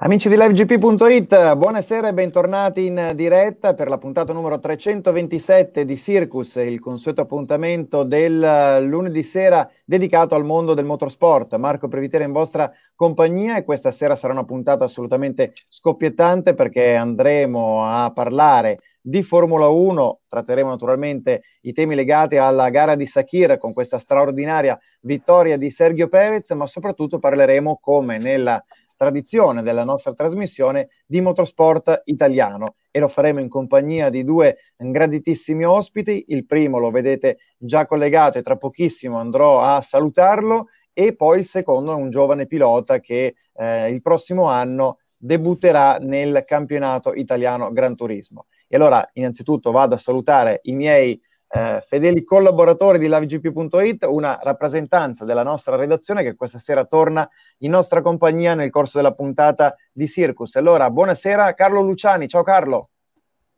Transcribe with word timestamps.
Amici 0.00 0.28
di 0.28 0.36
livegp.it, 0.36 1.56
buonasera 1.56 2.06
e 2.06 2.12
bentornati 2.12 2.86
in 2.86 3.14
diretta 3.16 3.74
per 3.74 3.88
la 3.88 3.98
puntata 3.98 4.32
numero 4.32 4.60
327 4.60 5.84
di 5.84 5.96
Circus, 5.96 6.54
il 6.54 6.78
consueto 6.78 7.22
appuntamento 7.22 8.04
del 8.04 8.86
lunedì 8.86 9.24
sera 9.24 9.68
dedicato 9.84 10.36
al 10.36 10.44
mondo 10.44 10.74
del 10.74 10.84
motorsport. 10.84 11.56
Marco 11.56 11.88
Previtera 11.88 12.22
in 12.22 12.30
vostra 12.30 12.70
compagnia 12.94 13.56
e 13.56 13.64
questa 13.64 13.90
sera 13.90 14.14
sarà 14.14 14.34
una 14.34 14.44
puntata 14.44 14.84
assolutamente 14.84 15.52
scoppiettante 15.68 16.54
perché 16.54 16.94
andremo 16.94 17.84
a 17.84 18.12
parlare 18.12 18.78
di 19.00 19.24
Formula 19.24 19.66
1, 19.66 20.20
tratteremo 20.28 20.68
naturalmente 20.68 21.42
i 21.62 21.72
temi 21.72 21.96
legati 21.96 22.36
alla 22.36 22.70
gara 22.70 22.94
di 22.94 23.04
Sakir 23.04 23.58
con 23.58 23.72
questa 23.72 23.98
straordinaria 23.98 24.78
vittoria 25.00 25.56
di 25.56 25.70
Sergio 25.70 26.06
Perez, 26.06 26.50
ma 26.50 26.68
soprattutto 26.68 27.18
parleremo 27.18 27.80
come 27.82 28.18
nella 28.18 28.64
tradizione 28.98 29.62
della 29.62 29.84
nostra 29.84 30.12
trasmissione 30.12 30.88
di 31.06 31.20
motorsport 31.20 32.02
italiano 32.06 32.74
e 32.90 32.98
lo 32.98 33.06
faremo 33.06 33.38
in 33.38 33.48
compagnia 33.48 34.10
di 34.10 34.24
due 34.24 34.58
graditissimi 34.76 35.64
ospiti. 35.64 36.24
Il 36.28 36.44
primo 36.46 36.78
lo 36.78 36.90
vedete 36.90 37.38
già 37.56 37.86
collegato 37.86 38.38
e 38.38 38.42
tra 38.42 38.56
pochissimo 38.56 39.16
andrò 39.16 39.62
a 39.62 39.80
salutarlo 39.80 40.66
e 40.92 41.14
poi 41.14 41.38
il 41.38 41.46
secondo 41.46 41.92
è 41.92 41.94
un 41.94 42.10
giovane 42.10 42.46
pilota 42.46 42.98
che 42.98 43.36
eh, 43.54 43.88
il 43.88 44.02
prossimo 44.02 44.46
anno 44.46 44.98
debutterà 45.16 45.98
nel 45.98 46.42
campionato 46.44 47.14
italiano 47.14 47.72
Gran 47.72 47.94
Turismo. 47.94 48.46
E 48.66 48.76
allora 48.76 49.08
innanzitutto 49.14 49.70
vado 49.70 49.94
a 49.94 49.98
salutare 49.98 50.58
i 50.64 50.74
miei 50.74 51.20
eh, 51.48 51.82
fedeli 51.86 52.22
collaboratori 52.24 52.98
di 52.98 53.08
LiveGP.it, 53.08 54.04
una 54.04 54.38
rappresentanza 54.42 55.24
della 55.24 55.42
nostra 55.42 55.76
redazione 55.76 56.22
che 56.22 56.34
questa 56.34 56.58
sera 56.58 56.84
torna 56.84 57.28
in 57.58 57.70
nostra 57.70 58.02
compagnia 58.02 58.54
nel 58.54 58.70
corso 58.70 58.98
della 58.98 59.14
puntata 59.14 59.74
di 59.92 60.06
Circus. 60.06 60.56
Allora, 60.56 60.90
buonasera 60.90 61.54
Carlo 61.54 61.80
Luciani, 61.80 62.28
ciao 62.28 62.42
Carlo. 62.42 62.90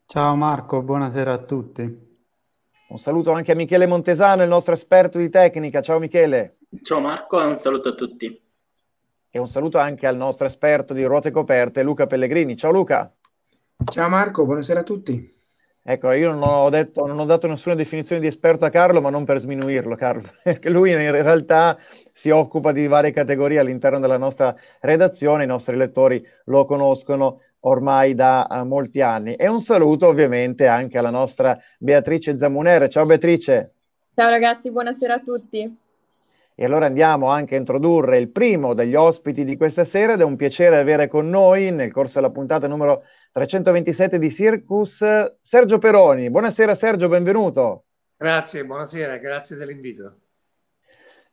Ciao 0.05 0.35
Marco, 0.35 0.81
buonasera 0.81 1.33
a 1.33 1.37
tutti. 1.37 2.09
Un 2.89 2.97
saluto 2.97 3.31
anche 3.31 3.53
a 3.53 3.55
Michele 3.55 3.85
Montesano, 3.85 4.43
il 4.43 4.49
nostro 4.49 4.73
esperto 4.73 5.17
di 5.17 5.29
tecnica. 5.29 5.81
Ciao 5.81 5.99
Michele. 5.99 6.57
Ciao 6.81 6.99
Marco 6.99 7.41
e 7.41 7.45
un 7.45 7.55
saluto 7.55 7.89
a 7.89 7.93
tutti. 7.93 8.41
E 9.29 9.39
un 9.39 9.47
saluto 9.47 9.77
anche 9.77 10.07
al 10.07 10.17
nostro 10.17 10.45
esperto 10.45 10.93
di 10.93 11.05
ruote 11.05 11.31
coperte, 11.31 11.83
Luca 11.83 12.05
Pellegrini. 12.05 12.57
Ciao 12.57 12.71
Luca. 12.71 13.13
Ciao 13.85 14.09
Marco, 14.09 14.43
buonasera 14.43 14.81
a 14.81 14.83
tutti. 14.83 15.40
Ecco, 15.83 16.11
io 16.11 16.31
non 16.31 16.43
ho, 16.43 16.69
detto, 16.69 17.07
non 17.07 17.17
ho 17.17 17.25
dato 17.25 17.47
nessuna 17.47 17.73
definizione 17.73 18.21
di 18.21 18.27
esperto 18.27 18.65
a 18.65 18.69
Carlo, 18.69 19.01
ma 19.01 19.09
non 19.09 19.25
per 19.25 19.39
sminuirlo, 19.39 19.95
Carlo, 19.95 20.29
perché 20.43 20.69
lui 20.69 20.91
in 20.91 21.11
realtà 21.11 21.75
si 22.13 22.29
occupa 22.29 22.71
di 22.71 22.85
varie 22.85 23.11
categorie 23.11 23.57
all'interno 23.57 23.99
della 23.99 24.17
nostra 24.17 24.55
redazione, 24.81 25.43
i 25.43 25.47
nostri 25.47 25.75
lettori 25.75 26.23
lo 26.45 26.65
conoscono 26.65 27.39
ormai 27.61 28.13
da 28.13 28.47
uh, 28.47 28.65
molti 28.65 29.01
anni. 29.01 29.33
E 29.33 29.47
un 29.47 29.59
saluto 29.59 30.07
ovviamente 30.07 30.67
anche 30.67 30.99
alla 30.99 31.09
nostra 31.09 31.57
Beatrice 31.79 32.37
Zamunere. 32.37 32.87
Ciao 32.87 33.05
Beatrice. 33.05 33.73
Ciao 34.13 34.29
ragazzi, 34.29 34.71
buonasera 34.71 35.15
a 35.15 35.19
tutti. 35.19 35.77
E 36.55 36.65
allora 36.65 36.85
andiamo 36.85 37.27
anche 37.27 37.55
a 37.55 37.57
introdurre 37.57 38.17
il 38.17 38.29
primo 38.29 38.73
degli 38.73 38.95
ospiti 38.95 39.43
di 39.43 39.57
questa 39.57 39.83
sera 39.83 40.13
ed 40.13 40.21
è 40.21 40.23
un 40.23 40.35
piacere 40.35 40.77
avere 40.77 41.07
con 41.07 41.29
noi 41.29 41.71
nel 41.71 41.91
corso 41.91 42.19
della 42.19 42.31
puntata 42.31 42.67
numero 42.67 43.03
327 43.31 44.19
di 44.19 44.29
Circus 44.29 45.03
Sergio 45.39 45.77
Peroni. 45.77 46.29
Buonasera 46.29 46.75
Sergio, 46.75 47.07
benvenuto. 47.07 47.85
Grazie, 48.17 48.65
buonasera, 48.65 49.17
grazie 49.17 49.55
dell'invito. 49.55 50.17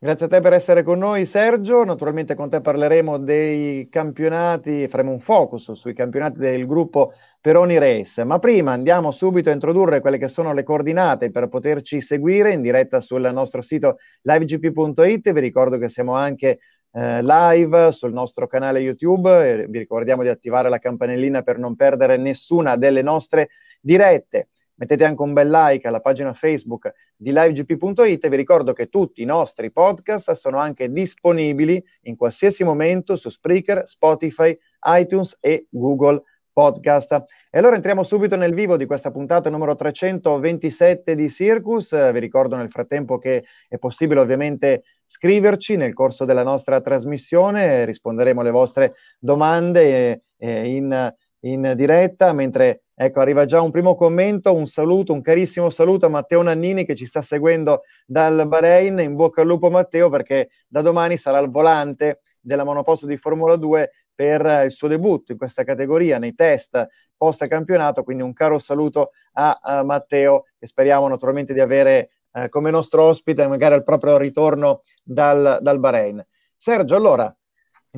Grazie 0.01 0.27
a 0.27 0.29
te 0.29 0.39
per 0.39 0.53
essere 0.53 0.85
con 0.85 0.99
noi 0.99 1.27
Sergio, 1.27 1.83
naturalmente 1.83 2.37
con 2.37 2.49
te 2.49 2.61
parleremo 2.61 3.19
dei 3.19 3.89
campionati, 3.89 4.87
faremo 4.87 5.11
un 5.11 5.19
focus 5.19 5.73
sui 5.73 5.93
campionati 5.93 6.39
del 6.39 6.69
gruppo 6.69 7.11
Peroni 7.41 7.79
Race, 7.79 8.23
ma 8.23 8.39
prima 8.39 8.71
andiamo 8.71 9.11
subito 9.11 9.51
a 9.51 9.55
introdurre 9.55 10.01
quelle 10.01 10.19
che 10.19 10.29
sono 10.29 10.53
le 10.53 10.63
coordinate 10.63 11.33
per 11.33 11.49
poterci 11.49 12.01
seguire 12.01 12.53
in 12.53 12.63
diretta 12.63 13.01
sul 13.01 13.29
nostro 13.33 13.61
sito 13.61 13.97
livegp.it, 14.23 15.33
vi 15.33 15.41
ricordo 15.41 15.79
che 15.79 15.89
siamo 15.89 16.15
anche 16.15 16.61
eh, 16.93 17.21
live 17.21 17.91
sul 17.91 18.13
nostro 18.13 18.47
canale 18.47 18.79
YouTube 18.79 19.67
vi 19.69 19.79
ricordiamo 19.79 20.23
di 20.23 20.29
attivare 20.29 20.69
la 20.69 20.79
campanellina 20.79 21.43
per 21.43 21.59
non 21.59 21.75
perdere 21.75 22.17
nessuna 22.17 22.77
delle 22.77 23.03
nostre 23.03 23.49
dirette 23.81 24.51
mettete 24.79 25.05
anche 25.05 25.23
un 25.23 25.33
bel 25.33 25.51
like 25.51 25.87
alla 25.87 26.01
pagina 26.01 26.33
Facebook 26.33 26.93
di 27.17 27.33
livegp.it 27.33 28.25
e 28.25 28.29
vi 28.29 28.37
ricordo 28.37 28.73
che 28.73 28.89
tutti 28.89 29.23
i 29.23 29.27
nostri 29.27 29.71
podcast 29.71 30.33
sono 30.33 30.59
anche 30.59 30.91
disponibili 30.91 31.83
in 32.03 32.17
qualsiasi 32.17 32.65
momento 32.65 33.17
su 33.17 33.29
Spreaker, 33.29 33.87
Spotify, 33.87 34.57
iTunes 34.87 35.37
e 35.41 35.67
Google 35.71 36.23
Podcast. 36.59 37.13
E 37.51 37.59
allora 37.59 37.77
entriamo 37.77 38.03
subito 38.03 38.35
nel 38.35 38.53
vivo 38.53 38.77
di 38.77 38.85
questa 38.85 39.13
puntata 39.13 39.49
numero 39.49 39.77
327 39.77 41.15
di 41.15 41.31
Circus. 41.31 42.11
Vi 42.11 42.19
ricordo 42.19 42.57
nel 42.57 42.69
frattempo 42.69 43.19
che 43.19 43.45
è 43.69 43.79
possibile 43.79 44.19
ovviamente 44.19 44.83
scriverci 45.05 45.77
nel 45.77 45.95
corso 45.95 46.25
della 46.25 46.43
nostra 46.43 46.81
trasmissione, 46.81 47.85
risponderemo 47.85 48.41
alle 48.41 48.51
vostre 48.51 48.95
domande 49.21 50.23
eh, 50.37 50.75
in, 50.75 51.15
in 51.41 51.73
diretta 51.77 52.33
mentre 52.33 52.83
Ecco, 53.01 53.21
arriva 53.21 53.45
già 53.45 53.61
un 53.61 53.71
primo 53.71 53.95
commento, 53.95 54.53
un 54.53 54.67
saluto, 54.67 55.13
un 55.13 55.23
carissimo 55.23 55.71
saluto 55.71 56.07
a 56.07 56.09
Matteo 56.09 56.43
Nannini 56.43 56.85
che 56.85 56.97
ci 56.97 57.07
sta 57.07 57.23
seguendo 57.23 57.83
dal 58.05 58.49
Bahrain. 58.49 58.99
In 58.99 59.15
bocca 59.15 59.43
al 59.43 59.47
lupo 59.47 59.71
Matteo 59.71 60.11
perché 60.11 60.49
da 60.67 60.83
domani 60.83 61.17
sarà 61.17 61.39
il 61.39 61.49
volante 61.49 62.23
della 62.41 62.65
monoposto 62.65 63.07
di 63.07 63.17
Formula 63.17 63.55
2 63.55 63.91
per 64.13 64.65
il 64.65 64.73
suo 64.73 64.89
debutto 64.89 65.31
in 65.31 65.39
questa 65.39 65.63
categoria 65.63 66.19
nei 66.19 66.35
test 66.35 66.89
post 67.17 67.47
campionato. 67.47 68.03
Quindi 68.03 68.25
un 68.25 68.33
caro 68.33 68.59
saluto 68.59 69.13
a, 69.35 69.61
a 69.63 69.85
Matteo 69.85 70.47
che 70.59 70.67
speriamo 70.67 71.07
naturalmente 71.07 71.53
di 71.53 71.61
avere 71.61 72.11
eh, 72.33 72.49
come 72.49 72.73
nostro 72.73 73.05
ospite 73.05 73.47
magari 73.47 73.75
al 73.75 73.85
proprio 73.85 74.17
ritorno 74.19 74.81
dal, 75.05 75.59
dal 75.61 75.79
Bahrain. 75.79 76.27
Sergio, 76.57 76.97
allora 76.97 77.33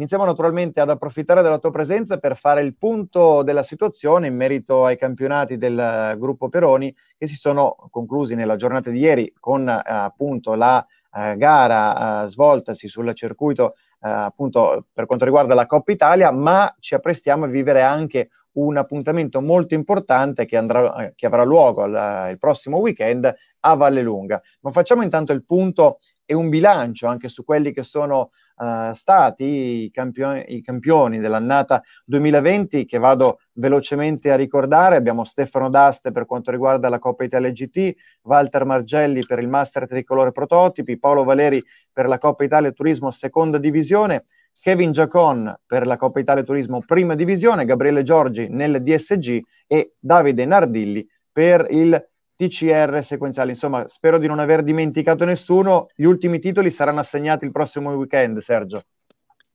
Iniziamo 0.00 0.25
naturalmente 0.25 0.81
ad 0.81 0.88
approfittare 0.88 1.43
della 1.43 1.59
tua 1.59 1.71
presenza 1.71 2.16
per 2.16 2.34
fare 2.34 2.62
il 2.62 2.75
punto 2.75 3.43
della 3.43 3.62
situazione 3.62 4.28
in 4.28 4.34
merito 4.34 4.87
ai 4.87 4.97
campionati 4.97 5.59
del 5.59 6.16
gruppo 6.19 6.49
Peroni 6.49 6.97
che 7.19 7.27
si 7.27 7.37
sono 7.37 7.77
conclusi 7.91 8.34
nella 8.34 8.56
giornata 8.56 8.89
di 8.89 8.99
ieri 8.99 9.31
con 9.39 9.69
eh, 9.69 9.83
appunto 9.84 10.55
la 10.55 10.83
eh, 11.15 11.37
gara 11.37 12.25
eh, 12.25 12.28
svoltasi 12.28 12.89
sul 12.89 13.12
circuito 13.12 13.75
eh, 14.00 14.09
appunto 14.09 14.87
per 14.91 15.05
quanto 15.05 15.27
riguarda 15.27 15.53
la 15.53 15.66
Coppa 15.66 15.93
Italia, 15.93 16.31
ma 16.31 16.75
ci 16.78 16.94
apprestiamo 16.94 17.44
a 17.44 17.49
vivere 17.49 17.83
anche 17.83 18.30
un 18.53 18.78
appuntamento 18.78 19.42
molto 19.42 19.75
importante 19.75 20.47
che, 20.47 20.57
andrà, 20.57 20.95
eh, 20.97 21.13
che 21.15 21.27
avrà 21.27 21.45
luogo 21.45 21.83
al, 21.83 22.30
il 22.30 22.39
prossimo 22.39 22.78
weekend 22.78 23.33
a 23.60 23.74
Vallelunga. 23.74 24.41
Ma 24.60 24.71
facciamo 24.71 25.03
intanto 25.03 25.33
il 25.33 25.45
punto 25.45 25.98
e 26.30 26.34
un 26.34 26.48
bilancio 26.48 27.09
anche 27.09 27.28
su 27.28 27.42
quelli 27.42 27.72
che 27.72 27.83
sono 27.83 28.30
uh, 28.54 28.92
stati 28.92 29.83
i 29.83 29.91
campioni, 29.91 30.45
i 30.54 30.62
campioni, 30.62 31.18
dell'annata 31.18 31.83
2020 32.04 32.84
che 32.84 32.98
vado 32.98 33.41
velocemente 33.54 34.30
a 34.30 34.36
ricordare. 34.36 34.95
Abbiamo 34.95 35.24
Stefano 35.24 35.68
D'Aste 35.68 36.12
per 36.12 36.27
quanto 36.27 36.53
riguarda 36.53 36.89
la 36.89 37.01
Coppa 37.01 37.24
Italia 37.24 37.51
GT, 37.51 37.95
Walter 38.22 38.65
Margelli 38.65 39.27
per 39.27 39.41
il 39.41 39.48
Master 39.48 39.89
Tricolore 39.89 40.30
Prototipi, 40.30 41.01
Paolo 41.01 41.24
Valeri 41.24 41.60
per 41.92 42.06
la 42.06 42.18
Coppa 42.18 42.45
Italia 42.45 42.71
Turismo 42.71 43.10
Seconda 43.10 43.59
Divisione, 43.59 44.27
Kevin 44.60 44.92
Giacon 44.92 45.53
per 45.66 45.84
la 45.84 45.97
Coppa 45.97 46.21
Italia 46.21 46.45
Turismo 46.45 46.80
Prima 46.86 47.16
Divisione, 47.16 47.65
Gabriele 47.65 48.04
Giorgi 48.04 48.47
nel 48.48 48.80
DSG 48.84 49.41
e 49.66 49.95
Davide 49.98 50.45
Nardilli 50.45 51.04
per 51.33 51.66
il 51.71 52.09
TCR 52.48 53.04
sequenziali. 53.04 53.51
Insomma, 53.51 53.87
spero 53.87 54.16
di 54.16 54.27
non 54.27 54.39
aver 54.39 54.63
dimenticato 54.63 55.27
nessuno. 55.27 55.89
Gli 55.95 56.04
ultimi 56.04 56.39
titoli 56.39 56.71
saranno 56.71 57.01
assegnati 57.01 57.45
il 57.45 57.53
prossimo 57.53 57.91
weekend, 57.92 58.39
Sergio. 58.39 58.84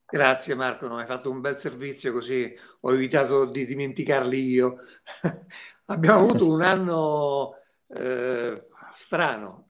Grazie 0.08 0.54
Marco, 0.54 0.88
non 0.88 1.00
hai 1.00 1.08
fatto 1.08 1.32
un 1.32 1.42
bel 1.42 1.58
servizio 1.58 2.14
così 2.14 2.56
ho 2.82 2.94
evitato 2.94 3.46
di 3.46 3.66
dimenticarli 3.66 4.40
io. 4.40 4.84
Abbiamo 5.86 6.20
avuto 6.20 6.48
un 6.48 6.62
anno 6.62 7.56
eh, 7.88 8.68
strano, 8.94 9.66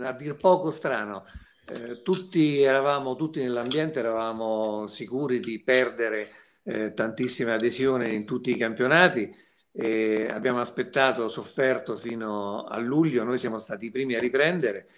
a 0.00 0.12
dir 0.12 0.36
poco 0.36 0.70
strano. 0.70 1.24
Eh, 1.66 2.02
tutti 2.02 2.60
eravamo, 2.60 3.16
tutti 3.16 3.40
nell'ambiente 3.40 4.00
eravamo 4.00 4.86
sicuri 4.88 5.40
di 5.40 5.62
perdere 5.62 6.30
eh, 6.64 6.92
tantissima 6.92 7.54
adesione 7.54 8.10
in 8.10 8.26
tutti 8.26 8.50
i 8.50 8.56
campionati 8.56 9.34
e 9.80 10.26
abbiamo 10.28 10.58
aspettato, 10.58 11.28
sofferto 11.28 11.96
fino 11.96 12.64
a 12.64 12.78
luglio, 12.78 13.22
noi 13.22 13.38
siamo 13.38 13.58
stati 13.58 13.86
i 13.86 13.90
primi 13.92 14.16
a 14.16 14.18
riprendere. 14.18 14.88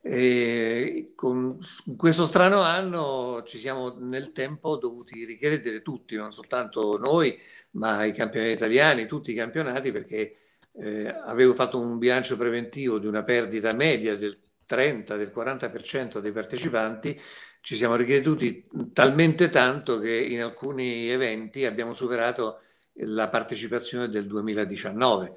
E 0.00 1.12
con 1.14 1.58
questo 1.98 2.24
strano 2.24 2.62
anno 2.62 3.42
ci 3.44 3.58
siamo 3.58 3.94
nel 3.98 4.32
tempo 4.32 4.78
dovuti 4.78 5.26
ricredere 5.26 5.82
tutti, 5.82 6.16
non 6.16 6.32
soltanto 6.32 6.96
noi, 6.96 7.38
ma 7.72 8.06
i 8.06 8.14
campionati 8.14 8.52
italiani, 8.52 9.04
tutti 9.06 9.32
i 9.32 9.34
campionati, 9.34 9.92
perché 9.92 10.36
eh, 10.76 11.08
avevo 11.08 11.52
fatto 11.52 11.78
un 11.78 11.98
bilancio 11.98 12.38
preventivo 12.38 12.98
di 12.98 13.06
una 13.06 13.24
perdita 13.24 13.74
media 13.74 14.16
del 14.16 14.38
30, 14.64 15.14
del 15.16 15.30
40% 15.34 16.20
dei 16.20 16.32
partecipanti, 16.32 17.20
ci 17.60 17.76
siamo 17.76 17.96
ricreduti 17.96 18.66
talmente 18.94 19.50
tanto 19.50 19.98
che 19.98 20.16
in 20.16 20.40
alcuni 20.42 21.10
eventi 21.10 21.66
abbiamo 21.66 21.92
superato 21.92 22.60
la 22.94 23.28
partecipazione 23.28 24.08
del 24.08 24.26
2019. 24.26 25.36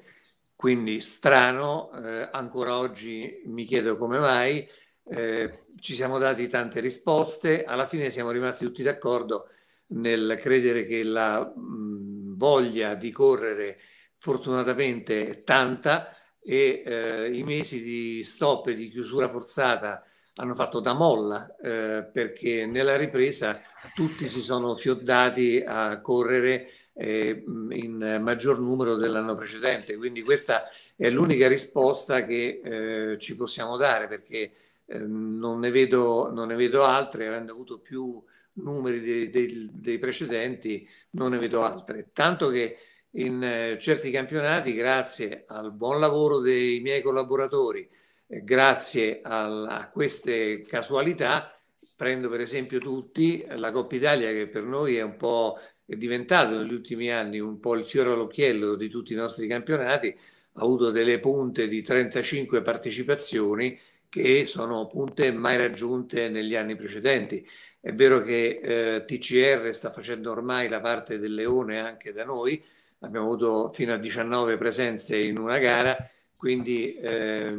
Quindi 0.54 1.00
strano, 1.00 1.92
eh, 1.92 2.28
ancora 2.32 2.78
oggi 2.78 3.42
mi 3.46 3.64
chiedo 3.64 3.96
come 3.96 4.18
mai, 4.18 4.66
eh, 5.04 5.66
ci 5.78 5.94
siamo 5.94 6.18
dati 6.18 6.48
tante 6.48 6.80
risposte, 6.80 7.64
alla 7.64 7.86
fine 7.86 8.10
siamo 8.10 8.30
rimasti 8.30 8.64
tutti 8.64 8.82
d'accordo 8.82 9.48
nel 9.88 10.38
credere 10.40 10.86
che 10.86 11.04
la 11.04 11.40
mh, 11.44 12.36
voglia 12.36 12.94
di 12.94 13.10
correre 13.12 13.78
fortunatamente 14.18 15.28
è 15.28 15.42
tanta 15.44 16.10
e 16.40 16.82
eh, 16.84 17.36
i 17.36 17.42
mesi 17.42 17.82
di 17.82 18.24
stop 18.24 18.68
e 18.68 18.74
di 18.74 18.88
chiusura 18.88 19.28
forzata 19.28 20.04
hanno 20.36 20.54
fatto 20.54 20.80
da 20.80 20.92
molla 20.92 21.54
eh, 21.56 22.08
perché 22.12 22.66
nella 22.66 22.96
ripresa 22.96 23.60
tutti 23.94 24.28
si 24.28 24.40
sono 24.40 24.74
fioddati 24.74 25.62
a 25.66 26.00
correre 26.00 26.68
eh, 26.98 27.44
in 27.46 28.18
maggior 28.22 28.58
numero 28.58 28.96
dell'anno 28.96 29.34
precedente. 29.34 29.96
Quindi 29.96 30.22
questa 30.22 30.62
è 30.96 31.10
l'unica 31.10 31.46
risposta 31.46 32.24
che 32.24 32.60
eh, 32.64 33.18
ci 33.18 33.36
possiamo 33.36 33.76
dare 33.76 34.08
perché 34.08 34.52
eh, 34.86 34.98
non, 34.98 35.58
ne 35.58 35.70
vedo, 35.70 36.30
non 36.32 36.48
ne 36.48 36.54
vedo 36.54 36.84
altre, 36.84 37.26
avendo 37.26 37.52
avuto 37.52 37.78
più 37.78 38.22
numeri 38.54 39.00
dei, 39.00 39.30
dei, 39.30 39.68
dei 39.72 39.98
precedenti, 39.98 40.88
non 41.10 41.32
ne 41.32 41.38
vedo 41.38 41.62
altre. 41.62 42.10
Tanto 42.12 42.48
che 42.48 42.78
in 43.10 43.42
eh, 43.42 43.78
certi 43.78 44.10
campionati, 44.10 44.72
grazie 44.74 45.44
al 45.46 45.72
buon 45.72 46.00
lavoro 46.00 46.40
dei 46.40 46.80
miei 46.80 47.02
collaboratori, 47.02 47.88
grazie 48.26 49.20
a 49.22 49.88
queste 49.92 50.62
casualità, 50.62 51.50
prendo 51.94 52.28
per 52.28 52.40
esempio 52.40 52.78
tutti 52.78 53.44
la 53.48 53.70
Coppa 53.70 53.94
Italia 53.94 54.30
che 54.32 54.48
per 54.48 54.64
noi 54.64 54.96
è 54.96 55.02
un 55.02 55.16
po' 55.16 55.58
è 55.86 55.94
diventato 55.94 56.58
negli 56.58 56.72
ultimi 56.72 57.10
anni 57.12 57.38
un 57.38 57.60
po' 57.60 57.74
il 57.74 57.84
fiore 57.84 58.12
all'occhiello 58.12 58.74
di 58.74 58.88
tutti 58.88 59.12
i 59.12 59.16
nostri 59.16 59.46
campionati, 59.46 60.08
ha 60.08 60.62
avuto 60.62 60.90
delle 60.90 61.20
punte 61.20 61.68
di 61.68 61.82
35 61.82 62.60
partecipazioni 62.62 63.78
che 64.08 64.46
sono 64.46 64.86
punte 64.86 65.30
mai 65.32 65.56
raggiunte 65.56 66.28
negli 66.28 66.56
anni 66.56 66.74
precedenti. 66.74 67.46
È 67.80 67.92
vero 67.92 68.22
che 68.22 68.60
eh, 68.62 69.04
TCR 69.04 69.72
sta 69.72 69.90
facendo 69.90 70.30
ormai 70.32 70.68
la 70.68 70.80
parte 70.80 71.18
del 71.18 71.34
leone 71.34 71.78
anche 71.78 72.12
da 72.12 72.24
noi, 72.24 72.62
abbiamo 73.00 73.26
avuto 73.26 73.70
fino 73.72 73.92
a 73.92 73.96
19 73.96 74.56
presenze 74.56 75.16
in 75.18 75.38
una 75.38 75.58
gara, 75.58 75.96
quindi 76.34 76.96
ehm, 76.96 77.58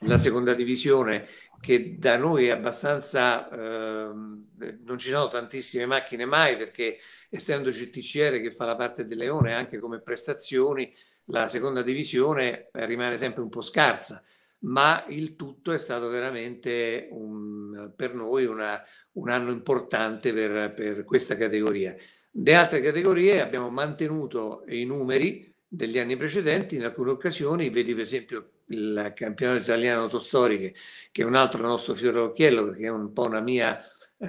la 0.00 0.18
seconda 0.18 0.54
divisione 0.54 1.26
che 1.60 1.96
da 1.98 2.16
noi 2.16 2.46
è 2.46 2.50
abbastanza, 2.50 3.48
ehm, 3.50 4.46
non 4.84 4.98
ci 4.98 5.10
sono 5.10 5.28
tantissime 5.28 5.86
macchine 5.86 6.24
mai 6.24 6.56
perché 6.56 6.98
essendoci 7.28 7.90
TCR 7.90 8.40
che 8.40 8.50
fa 8.50 8.64
la 8.64 8.76
parte 8.76 9.06
del 9.06 9.18
Leone 9.18 9.54
anche 9.54 9.78
come 9.78 10.00
prestazioni, 10.00 10.92
la 11.26 11.48
seconda 11.48 11.82
divisione 11.82 12.68
eh, 12.72 12.86
rimane 12.86 13.18
sempre 13.18 13.42
un 13.42 13.48
po' 13.48 13.60
scarsa, 13.60 14.22
ma 14.60 15.04
il 15.08 15.36
tutto 15.36 15.72
è 15.72 15.78
stato 15.78 16.08
veramente 16.08 17.08
un, 17.10 17.92
per 17.94 18.14
noi 18.14 18.44
una, 18.46 18.82
un 19.12 19.28
anno 19.28 19.50
importante 19.50 20.32
per, 20.32 20.72
per 20.72 21.04
questa 21.04 21.36
categoria. 21.36 21.94
Le 22.30 22.54
altre 22.54 22.80
categorie 22.80 23.40
abbiamo 23.40 23.68
mantenuto 23.68 24.64
i 24.68 24.84
numeri 24.84 25.52
degli 25.66 25.98
anni 25.98 26.16
precedenti, 26.16 26.76
in 26.76 26.84
alcune 26.84 27.10
occasioni, 27.10 27.68
vedi 27.68 27.94
per 27.94 28.04
esempio 28.04 28.50
il 28.68 29.12
campionato 29.14 29.60
italiano 29.60 30.02
autostoriche, 30.02 30.74
che 31.12 31.22
è 31.22 31.24
un 31.24 31.34
altro 31.34 31.66
nostro 31.66 31.94
fiore 31.94 32.18
all'occhiello 32.18 32.66
perché 32.66 32.86
è 32.86 32.90
un 32.90 33.12
po' 33.12 33.24
una 33.24 33.40
mia 33.40 33.82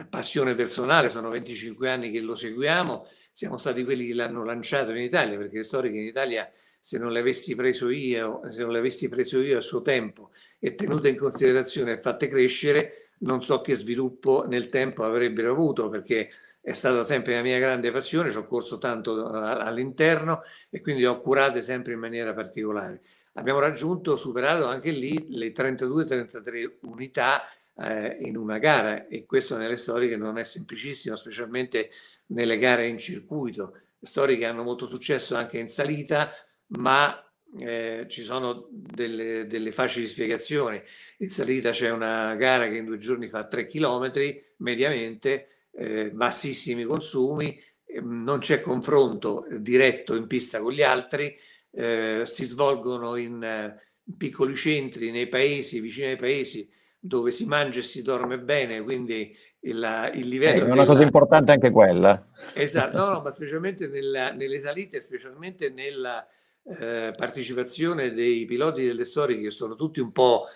passione 0.10 0.56
personale, 0.56 1.10
sono 1.10 1.30
25 1.30 1.90
anni 1.90 2.12
che 2.12 2.20
lo 2.20 2.36
seguiamo, 2.36 3.08
siamo 3.32 3.58
stati 3.58 3.84
quelli 3.84 4.08
che 4.08 4.14
l'hanno 4.14 4.44
lanciato 4.44 4.92
in 4.92 5.02
Italia, 5.02 5.38
perché 5.38 5.58
le 5.58 5.64
storiche 5.64 5.98
in 5.98 6.08
Italia 6.08 6.52
se 6.82 6.98
non 6.98 7.12
le 7.12 7.20
avessi 7.20 7.56
preso 7.56 7.90
io, 7.90 8.42
se 8.52 8.62
non 8.62 8.72
le 8.72 8.80
avessi 8.80 9.10
preso 9.10 9.42
io 9.42 9.58
a 9.58 9.62
suo 9.62 9.82
tempo 9.82 10.32
e 10.58 10.76
tenute 10.76 11.10
in 11.10 11.18
considerazione 11.18 11.94
e 11.94 11.98
fatte 11.98 12.28
crescere, 12.28 13.12
non 13.20 13.44
so 13.44 13.62
che 13.62 13.76
sviluppo 13.76 14.46
nel 14.48 14.68
tempo 14.68 15.04
avrebbero 15.04 15.52
avuto, 15.52 15.90
perché 15.90 16.30
è 16.62 16.74
stata 16.74 17.04
sempre 17.04 17.36
la 17.36 17.42
mia 17.42 17.60
grande 17.60 17.92
passione, 17.92 18.32
ci 18.32 18.38
ho 18.38 18.46
corso 18.46 18.78
tanto 18.78 19.28
all'interno 19.28 20.42
e 20.70 20.82
quindi 20.82 21.06
ho 21.06 21.18
curate 21.20 21.62
sempre 21.62 21.94
in 21.94 22.00
maniera 22.00 22.34
particolare. 22.34 23.02
Abbiamo 23.34 23.60
raggiunto, 23.60 24.18
superato 24.18 24.66
anche 24.66 24.92
lì 24.92 25.28
le 25.30 25.52
32-33 25.52 26.78
unità 26.82 27.44
eh, 27.82 28.18
in 28.22 28.38
una 28.38 28.58
gara 28.58 29.08
e 29.08 29.26
questo 29.26 29.58
nelle 29.58 29.78
storie 29.78 30.10
che 30.10 30.18
non 30.18 30.38
è 30.38 30.44
semplicissimo, 30.44 31.16
specialmente 31.16 31.90
nelle 32.28 32.58
gare 32.58 32.88
in 32.88 32.98
circuito, 32.98 33.74
storie 34.02 34.38
che 34.38 34.46
hanno 34.46 34.64
molto 34.64 34.88
successo 34.88 35.36
anche 35.36 35.58
in 35.58 35.70
salita, 35.70 36.32
ma 36.68 37.24
eh, 37.58 38.06
ci 38.10 38.24
sono 38.24 38.68
delle, 38.70 39.48
delle, 39.48 39.72
facili 39.72 40.08
spiegazioni. 40.08 40.82
In 41.18 41.30
salita 41.32 41.72
c'è 41.72 41.90
una 41.90 42.36
gara 42.36 42.68
che 42.70 42.78
in 42.78 42.86
due 42.86 42.98
giorni 42.98 43.28
fa 43.28 43.48
3 43.48 43.66
km 43.66 44.12
mediamente, 44.58 45.68
eh, 45.72 46.12
bassissimi 46.12 46.84
consumi, 46.84 47.60
non 48.02 48.40
c'è 48.40 48.62
confronto 48.62 49.48
diretto 49.58 50.16
in 50.16 50.28
pista 50.28 50.60
con 50.60 50.74
gli 50.74 50.84
altri, 50.84 51.36
eh, 51.72 52.24
si 52.26 52.46
svolgono 52.46 53.16
in 53.16 53.44
eh, 53.44 53.82
piccoli 54.16 54.56
centri 54.56 55.12
nei 55.12 55.28
paesi, 55.28 55.80
vicino 55.80 56.08
ai 56.08 56.18
paesi, 56.18 56.70
dove 57.00 57.32
si 57.32 57.46
mangia 57.46 57.80
e 57.80 57.84
si 57.84 58.02
dorme 58.02 58.40
bene, 58.40 58.82
quindi 58.82 59.36
il, 59.62 60.12
il 60.16 60.28
livello... 60.28 60.66
Eh, 60.66 60.70
è 60.70 60.72
una 60.72 60.86
cosa 60.86 61.04
importante 61.04 61.52
anche 61.52 61.72
quella. 61.72 62.28
Esatto, 62.54 62.98
no, 62.98 63.12
no, 63.12 63.22
ma 63.24 63.32
specialmente 63.32 63.88
nella, 63.88 64.32
nelle 64.32 64.60
salite, 64.60 65.00
specialmente 65.00 65.70
nella 65.70 66.26
eh, 66.64 67.14
partecipazione 67.16 68.12
dei 68.12 68.46
piloti 68.46 68.86
delle 68.86 69.06
storie 69.06 69.40
che 69.40 69.50
sono 69.50 69.76
tutti 69.76 70.00
un 70.00 70.12
po' 70.12 70.48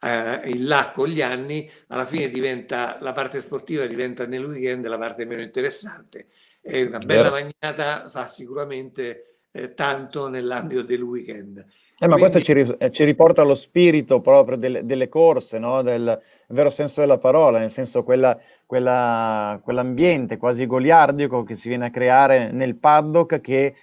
eh, 0.00 0.40
in 0.50 0.66
là 0.66 0.90
con 0.92 1.08
gli 1.08 1.22
anni, 1.22 1.70
alla 1.88 2.04
fine 2.06 2.28
diventa 2.28 2.98
la 3.00 3.12
parte 3.12 3.40
sportiva 3.40 3.86
diventa 3.86 4.26
nel 4.26 4.44
weekend 4.44 4.86
la 4.86 4.98
parte 4.98 5.24
meno 5.24 5.42
interessante. 5.42 6.28
E 6.60 6.84
una 6.84 6.98
bella 6.98 7.30
magnata 7.30 8.08
fa 8.08 8.28
sicuramente 8.28 9.38
eh, 9.50 9.74
tanto 9.74 10.28
nell'ambito 10.28 10.82
del 10.82 11.02
weekend. 11.02 11.64
Eh, 12.02 12.08
ma 12.08 12.16
Quindi... 12.16 12.32
questo 12.32 12.40
ci, 12.40 12.76
eh, 12.78 12.90
ci, 12.90 13.04
riporta 13.04 13.42
allo 13.42 13.54
spirito 13.54 14.20
proprio 14.20 14.56
delle, 14.56 14.84
delle 14.84 15.08
corse, 15.08 15.60
no? 15.60 15.82
del 15.82 16.20
vero 16.48 16.68
senso 16.68 17.00
della 17.00 17.18
parola, 17.18 17.60
nel 17.60 17.70
senso 17.70 18.02
quella, 18.02 18.36
quella, 18.66 19.60
quell'ambiente 19.62 20.36
quasi 20.36 20.66
goliardico 20.66 21.44
che 21.44 21.54
si 21.54 21.68
viene 21.68 21.86
a 21.86 21.90
creare 21.90 22.50
nel 22.50 22.74
paddock 22.74 23.40
che 23.40 23.76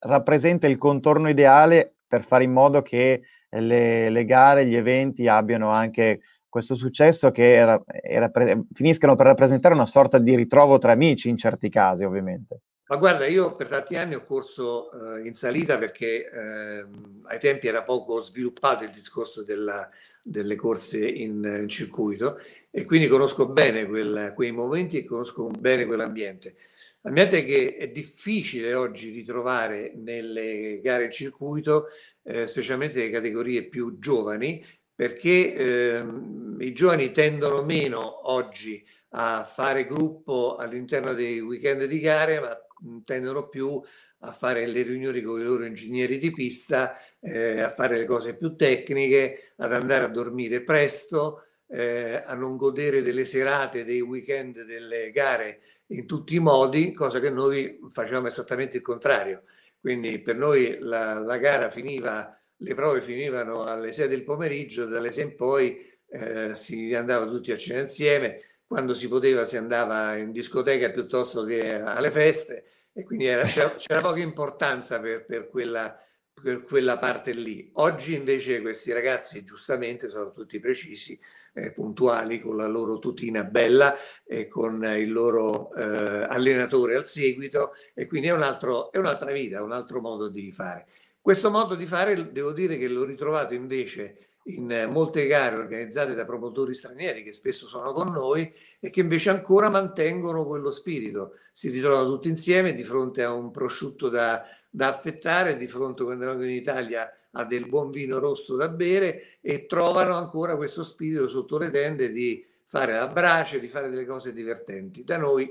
rappresenta 0.00 0.66
il 0.66 0.76
contorno 0.76 1.30
ideale 1.30 1.94
per 2.06 2.22
fare 2.22 2.44
in 2.44 2.52
modo 2.52 2.82
che 2.82 3.22
le, 3.48 4.10
le 4.10 4.24
gare, 4.26 4.66
gli 4.66 4.76
eventi 4.76 5.26
abbiano 5.26 5.70
anche 5.70 6.20
questo 6.46 6.74
successo 6.74 7.30
che 7.30 7.54
era, 7.54 7.82
era, 7.86 8.30
finiscano 8.74 9.14
per 9.14 9.24
rappresentare 9.24 9.72
una 9.72 9.86
sorta 9.86 10.18
di 10.18 10.36
ritrovo 10.36 10.76
tra 10.76 10.92
amici 10.92 11.30
in 11.30 11.38
certi 11.38 11.70
casi, 11.70 12.04
ovviamente. 12.04 12.60
Ma 12.86 12.96
guarda, 12.96 13.26
io 13.26 13.56
per 13.56 13.68
tanti 13.68 13.96
anni 13.96 14.14
ho 14.14 14.26
corso 14.26 14.90
eh, 15.16 15.26
in 15.26 15.34
salita 15.34 15.78
perché 15.78 16.28
eh, 16.28 16.84
ai 17.22 17.40
tempi 17.40 17.66
era 17.66 17.82
poco 17.82 18.20
sviluppato 18.22 18.84
il 18.84 18.90
discorso 18.90 19.42
della, 19.42 19.88
delle 20.22 20.54
corse 20.54 21.08
in, 21.08 21.42
in, 21.62 21.68
circuito 21.68 22.38
e 22.70 22.84
quindi 22.84 23.06
conosco 23.08 23.48
bene 23.48 23.86
quel, 23.86 24.32
quei 24.34 24.52
momenti 24.52 24.98
e 24.98 25.04
conosco 25.04 25.48
bene 25.48 25.86
quell'ambiente. 25.86 26.56
L'ambiente 27.00 27.44
che 27.44 27.76
è 27.76 27.88
difficile 27.88 28.74
oggi 28.74 29.10
ritrovare 29.10 29.92
nelle 29.94 30.80
gare 30.82 31.04
in 31.04 31.10
circuito, 31.10 31.88
eh, 32.22 32.46
specialmente 32.46 32.98
nelle 32.98 33.10
categorie 33.10 33.64
più 33.64 33.98
giovani, 33.98 34.64
perché 34.94 35.54
ehm, 35.54 36.56
i 36.60 36.72
giovani 36.72 37.12
tendono 37.12 37.62
meno 37.64 38.30
oggi 38.30 38.84
a 39.16 39.44
fare 39.44 39.86
gruppo 39.86 40.56
all'interno 40.56 41.12
dei 41.12 41.40
weekend 41.40 41.84
di 41.84 42.00
gare, 42.00 42.40
ma 42.40 42.58
tendono 43.04 43.48
più 43.48 43.80
a 44.26 44.32
fare 44.32 44.66
le 44.66 44.82
riunioni 44.82 45.20
con 45.20 45.40
i 45.40 45.44
loro 45.44 45.64
ingegneri 45.64 46.18
di 46.18 46.30
pista, 46.30 46.98
eh, 47.20 47.60
a 47.60 47.68
fare 47.68 47.98
le 47.98 48.06
cose 48.06 48.34
più 48.34 48.56
tecniche, 48.56 49.52
ad 49.56 49.72
andare 49.72 50.04
a 50.04 50.08
dormire 50.08 50.62
presto, 50.62 51.44
eh, 51.68 52.22
a 52.24 52.34
non 52.34 52.56
godere 52.56 53.02
delle 53.02 53.26
serate, 53.26 53.84
dei 53.84 54.00
weekend, 54.00 54.64
delle 54.64 55.10
gare 55.10 55.60
in 55.88 56.06
tutti 56.06 56.34
i 56.34 56.40
modi, 56.40 56.92
cosa 56.92 57.20
che 57.20 57.30
noi 57.30 57.78
facevamo 57.90 58.28
esattamente 58.28 58.76
il 58.76 58.82
contrario. 58.82 59.42
Quindi 59.78 60.20
per 60.20 60.36
noi 60.36 60.78
la, 60.80 61.18
la 61.18 61.36
gara 61.36 61.68
finiva, 61.68 62.38
le 62.56 62.74
prove 62.74 63.02
finivano 63.02 63.64
alle 63.64 63.92
6 63.92 64.08
del 64.08 64.24
pomeriggio, 64.24 64.86
dalle 64.86 65.12
6 65.12 65.24
in 65.24 65.36
poi 65.36 65.92
eh, 66.08 66.56
si 66.56 66.94
andava 66.94 67.26
tutti 67.26 67.52
a 67.52 67.58
cena 67.58 67.82
insieme, 67.82 68.40
quando 68.66 68.94
si 68.94 69.08
poteva 69.08 69.44
si 69.44 69.58
andava 69.58 70.16
in 70.16 70.32
discoteca 70.32 70.90
piuttosto 70.90 71.44
che 71.44 71.74
alle 71.74 72.10
feste 72.10 72.64
e 72.96 73.02
quindi 73.02 73.26
era, 73.26 73.42
c'era, 73.42 73.74
c'era, 73.74 74.00
poca 74.00 74.20
importanza 74.20 75.00
per, 75.00 75.26
per, 75.26 75.48
quella, 75.48 76.00
per 76.32 76.62
quella 76.62 76.96
parte 76.96 77.32
lì. 77.32 77.68
Oggi 77.74 78.14
invece 78.14 78.60
questi 78.60 78.92
ragazzi 78.92 79.42
giustamente 79.42 80.08
sono 80.08 80.30
tutti 80.30 80.60
precisi, 80.60 81.18
eh, 81.54 81.72
puntuali, 81.72 82.40
con 82.40 82.56
la 82.56 82.68
loro 82.68 83.00
tutina 83.00 83.42
bella 83.42 83.96
e 84.24 84.46
con 84.46 84.84
il 84.84 85.10
loro 85.10 85.74
eh, 85.74 85.82
allenatore 86.28 86.94
al 86.94 87.06
seguito 87.06 87.72
e 87.94 88.06
quindi 88.06 88.28
è, 88.28 88.32
un 88.32 88.42
altro, 88.42 88.92
è 88.92 88.98
un'altra 88.98 89.32
vita, 89.32 89.62
un 89.62 89.72
altro 89.72 90.00
modo 90.00 90.28
di 90.28 90.52
fare. 90.52 90.86
Questo 91.20 91.50
modo 91.50 91.74
di 91.74 91.86
fare 91.86 92.30
devo 92.30 92.52
dire 92.52 92.76
che 92.76 92.86
l'ho 92.86 93.04
ritrovato 93.04 93.54
invece 93.54 94.18
in 94.48 94.88
molte 94.90 95.26
gare 95.26 95.56
organizzate 95.56 96.14
da 96.14 96.26
promotori 96.26 96.74
stranieri 96.74 97.22
che 97.22 97.32
spesso 97.32 97.66
sono 97.66 97.92
con 97.92 98.12
noi 98.12 98.52
e 98.84 98.90
che 98.90 99.00
invece 99.00 99.30
ancora 99.30 99.70
mantengono 99.70 100.44
quello 100.44 100.70
spirito. 100.70 101.36
Si 101.52 101.70
ritrovano 101.70 102.06
tutti 102.06 102.28
insieme 102.28 102.74
di 102.74 102.82
fronte 102.82 103.22
a 103.22 103.32
un 103.32 103.50
prosciutto 103.50 104.10
da, 104.10 104.44
da 104.68 104.88
affettare, 104.88 105.56
di 105.56 105.66
fronte 105.66 106.04
quando 106.04 106.26
vengono 106.26 106.50
in 106.50 106.56
Italia 106.56 107.10
a 107.30 107.46
del 107.46 107.66
buon 107.66 107.90
vino 107.90 108.18
rosso 108.18 108.56
da 108.56 108.68
bere 108.68 109.38
e 109.40 109.64
trovano 109.64 110.16
ancora 110.16 110.58
questo 110.58 110.84
spirito 110.84 111.28
sotto 111.28 111.56
le 111.56 111.70
tende 111.70 112.10
di 112.10 112.44
fare 112.66 112.92
la 112.92 113.06
brace, 113.06 113.58
di 113.58 113.68
fare 113.68 113.88
delle 113.88 114.04
cose 114.04 114.34
divertenti. 114.34 115.02
Da 115.02 115.16
noi 115.16 115.50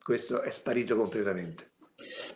questo 0.00 0.40
è 0.42 0.50
sparito 0.52 0.96
completamente. 0.96 1.72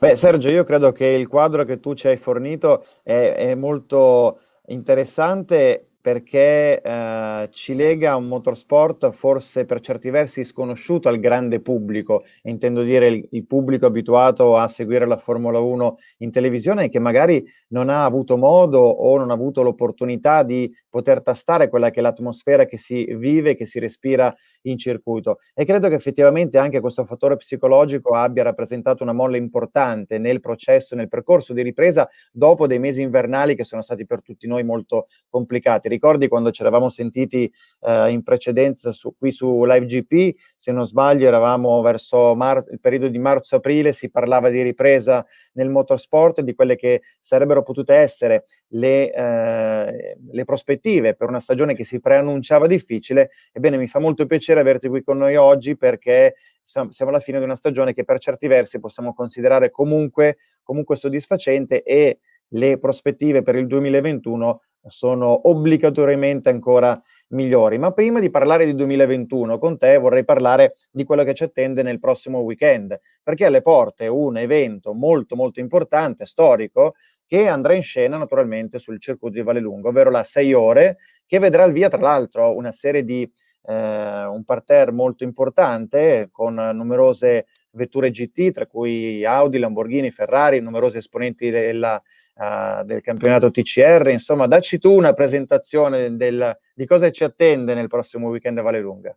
Beh, 0.01 0.17
Sergio, 0.17 0.49
io 0.49 0.65
credo 0.65 0.91
che 0.91 1.07
il 1.07 1.29
quadro 1.29 1.63
che 1.65 1.79
tu 1.79 1.95
ci 1.95 2.09
hai 2.09 2.17
fornito 2.17 2.85
è, 3.05 3.35
è 3.37 3.55
molto 3.55 4.41
interessante 4.67 5.92
perché 6.03 6.83
eh, 6.83 7.49
ci 7.53 7.77
lega 7.77 8.11
a 8.11 8.17
un 8.17 8.27
motorsport 8.27 9.13
forse 9.13 9.65
per 9.65 9.79
certi 9.79 10.11
versi 10.11 10.43
sconosciuto 10.43 11.09
al 11.09 11.21
grande 11.21 11.61
pubblico, 11.61 12.25
intendo 12.43 12.83
dire 12.83 13.07
il, 13.07 13.29
il, 13.31 13.47
pubblico 13.47 13.87
abituato 13.87 14.57
a 14.57 14.67
seguire 14.67 15.07
la 15.07 15.17
Formula 15.17 15.61
1 15.61 15.97
in 16.19 16.33
televisione 16.33 16.85
e 16.85 16.89
che 16.89 16.99
magari 16.99 17.47
non 17.69 17.89
ha 17.89 18.05
avuto 18.05 18.37
modo 18.37 18.81
o 18.81 19.17
non 19.17 19.31
ha 19.31 19.35
avuto 19.35 19.63
l'opportunità 19.63 20.43
di 20.43 20.69
poter 20.91 21.23
tastare 21.23 21.69
quella 21.69 21.91
che 21.91 22.01
è 22.01 22.03
l'atmosfera 22.03 22.65
che 22.67 22.79
si 22.79 23.05
vive, 23.15 23.55
che 23.55 23.65
si 23.65 23.79
respira 23.79 24.35
in 24.63 24.77
circuito. 24.79 25.39
E 25.55 25.65
credo 25.65 25.89
che 25.89 25.95
effettivamente 25.95 26.59
anche 26.59 26.81
questo 26.81 27.05
fattore 27.05 27.37
psicologico 27.37 28.15
abbia 28.15 28.43
rappresentato 28.43 29.05
una 29.05 29.13
molla 29.13 29.37
importante 29.37 30.19
nel 30.19 30.41
processo, 30.41 30.97
nel 30.97 31.09
percorso 31.09 31.53
di 31.53 31.63
ripresa 31.63 32.09
dopo 32.33 32.67
dei 32.67 32.81
mesi 32.81 33.03
invernali 33.03 33.55
che 33.55 33.63
sono 33.63 33.83
stati 33.83 34.05
per 34.05 34.21
tutti 34.21 34.49
noi 34.49 34.65
molto 34.65 35.07
complicati 35.29 35.91
ricordi 35.93 36.29
quando 36.29 36.51
ci 36.51 36.63
eravamo 36.63 36.89
sentiti 36.89 37.53
eh, 37.81 38.11
in 38.11 38.23
precedenza 38.23 38.93
su, 38.93 39.15
qui 39.17 39.31
su 39.31 39.65
Live 39.65 39.87
GP, 39.87 40.37
se 40.57 40.73
non 40.73 40.87
sbaglio 40.87 41.27
eravamo 41.27 41.81
verso 41.83 42.35
mar- 42.35 42.67
il 42.71 42.81
periodo 42.81 43.09
di 43.09 43.19
marzo-aprile, 43.19 43.93
si 43.93 44.11
parlava 44.11 44.49
di 44.49 44.63
ripresa 44.63 45.25
nel 45.53 45.71
motorsport, 45.71 46.41
di 46.41 46.55
quelle 46.55 46.77
che 46.77 47.03
sarebbero 47.21 47.63
potute 47.63 47.95
essere 47.95 48.45
le, 48.69 49.13
eh, 49.13 50.17
le 50.31 50.45
prospettive 50.45 51.15
per 51.15 51.29
una 51.29 51.41
stagione 51.41 51.75
che 51.75 51.85
si 51.85 52.01
preannunciava 52.01 52.67
difficile. 52.67 53.31
Ebbene, 53.53 53.77
mi 53.77 53.87
fa 53.87 53.99
molto 53.99 54.27
piacere 54.27 54.61
averti 54.61 54.89
qui 54.89 55.03
con 55.03 55.19
noi 55.19 55.37
oggi 55.37 55.77
perché 55.77 56.35
siamo 56.63 56.91
alla 57.11 57.21
fine 57.21 57.39
di 57.39 57.45
una 57.45 57.57
stagione 57.57 57.93
che 57.93 58.05
per 58.05 58.19
certi 58.19 58.47
versi 58.47 58.79
possiamo 58.79 59.15
considerare 59.15 59.71
comunque, 59.71 60.37
comunque 60.63 60.97
soddisfacente 60.97 61.83
e 61.83 62.19
le 62.53 62.79
prospettive 62.79 63.43
per 63.43 63.57
il 63.57 63.67
2021 63.67 64.61
sono 64.87 65.49
obbligatoriamente 65.49 66.49
ancora 66.49 67.01
migliori. 67.29 67.79
Ma 67.79 67.93
prima 67.93 68.21
di 68.21 68.31
parlare 68.31 68.65
di 68.65 68.75
2021 68.75 69.59
con 69.59 69.79
te 69.79 69.97
vorrei 69.99 70.25
parlare 70.25 70.75
di 70.91 71.05
quello 71.05 71.23
che 71.25 71.35
ci 71.35 71.45
attende 71.45 71.83
nel 71.83 72.01
prossimo 72.01 72.41
weekend, 72.41 72.99
perché 73.23 73.47
alle 73.47 73.63
porte 73.63 74.09
un 74.09 74.37
evento 74.37 74.93
molto 74.93 75.37
molto 75.37 75.61
importante, 75.61 76.27
storico, 76.27 76.95
che 77.27 77.47
andrà 77.49 77.75
in 77.75 77.83
scena 77.83 78.19
naturalmente 78.19 78.79
sul 78.79 79.01
circuito 79.01 79.37
di 79.37 79.43
Vallelungo, 79.43 79.89
ovvero 79.89 80.11
la 80.11 80.25
6 80.25 80.53
ore, 80.53 80.97
che 81.27 81.39
vedrà 81.39 81.65
il 81.65 81.73
via 81.73 81.89
tra 81.89 82.01
l'altro 82.01 82.55
una 82.55 82.73
serie 82.73 83.05
di 83.05 83.23
eh, 83.65 84.25
un 84.27 84.43
parterre 84.45 84.91
molto 84.91 85.25
importante 85.25 86.29
con 86.31 86.55
numerose 86.55 87.47
vetture 87.71 88.11
GT, 88.11 88.51
tra 88.51 88.67
cui 88.67 89.25
Audi, 89.25 89.59
Lamborghini, 89.59 90.11
Ferrari, 90.11 90.61
numerosi 90.61 90.99
esponenti 90.99 91.51
della 91.51 92.03
uh, 92.35 92.85
del 92.85 93.01
campionato 93.01 93.51
TCR. 93.51 94.09
Insomma, 94.09 94.47
dacci 94.47 94.79
tu 94.79 94.93
una 94.93 95.13
presentazione 95.13 96.17
del, 96.17 96.59
di 96.75 96.87
cosa 96.87 97.11
ci 97.11 97.25
attende 97.25 97.75
nel 97.75 97.89
prossimo 97.89 98.29
weekend 98.29 98.59
a 98.59 98.63
Vallelunga. 98.63 99.17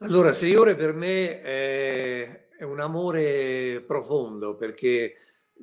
Allora, 0.00 0.32
sei 0.32 0.54
ore 0.54 0.76
per 0.76 0.92
me 0.92 1.40
è, 1.40 2.48
è 2.58 2.64
un 2.64 2.80
amore 2.80 3.82
profondo 3.86 4.56
perché 4.56 5.14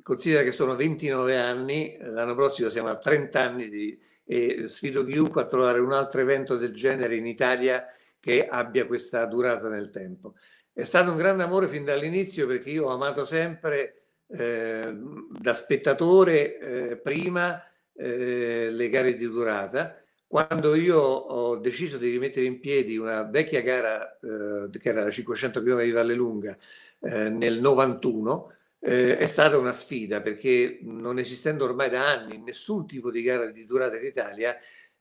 considera 0.02 0.42
che 0.42 0.52
sono 0.52 0.74
29 0.74 1.36
anni, 1.36 1.96
l'anno 2.00 2.34
prossimo 2.34 2.68
siamo 2.68 2.88
a 2.88 2.96
30 2.96 3.40
anni 3.40 3.68
di, 3.68 3.98
e 4.24 4.64
sfido 4.68 5.04
chiunque 5.04 5.42
a 5.42 5.46
trovare 5.46 5.78
un 5.78 5.92
altro 5.92 6.20
evento 6.20 6.56
del 6.56 6.74
genere 6.74 7.16
in 7.16 7.26
Italia 7.26 7.86
che 8.18 8.46
abbia 8.46 8.86
questa 8.86 9.24
durata 9.26 9.68
nel 9.68 9.90
tempo. 9.90 10.34
È 10.72 10.82
stato 10.82 11.10
un 11.10 11.16
grande 11.16 11.42
amore 11.42 11.68
fin 11.68 11.84
dall'inizio 11.84 12.46
perché 12.46 12.70
io 12.70 12.86
ho 12.86 12.92
amato 12.92 13.24
sempre 13.24 14.03
eh, 14.36 14.92
da 15.38 15.54
spettatore 15.54 16.58
eh, 16.58 16.96
prima 16.96 17.62
eh, 17.94 18.70
le 18.70 18.88
gare 18.88 19.16
di 19.16 19.26
durata. 19.26 19.98
Quando 20.26 20.74
io 20.74 20.98
ho 20.98 21.56
deciso 21.56 21.96
di 21.96 22.10
rimettere 22.10 22.46
in 22.46 22.58
piedi 22.58 22.96
una 22.96 23.22
vecchia 23.22 23.62
gara 23.62 24.18
eh, 24.18 24.68
che 24.78 24.88
era 24.88 25.04
la 25.04 25.10
500 25.10 25.62
km 25.62 25.82
di 25.82 25.90
Vallelunga 25.92 26.56
eh, 27.00 27.30
nel 27.30 27.60
91, 27.60 28.52
eh, 28.80 29.16
è 29.16 29.26
stata 29.26 29.56
una 29.56 29.72
sfida 29.72 30.20
perché 30.20 30.80
non 30.82 31.18
esistendo 31.18 31.64
ormai 31.64 31.88
da 31.88 32.08
anni 32.08 32.38
nessun 32.38 32.86
tipo 32.86 33.10
di 33.12 33.22
gara 33.22 33.46
di 33.46 33.64
durata 33.64 33.96
in 33.96 34.06
Italia, 34.06 34.56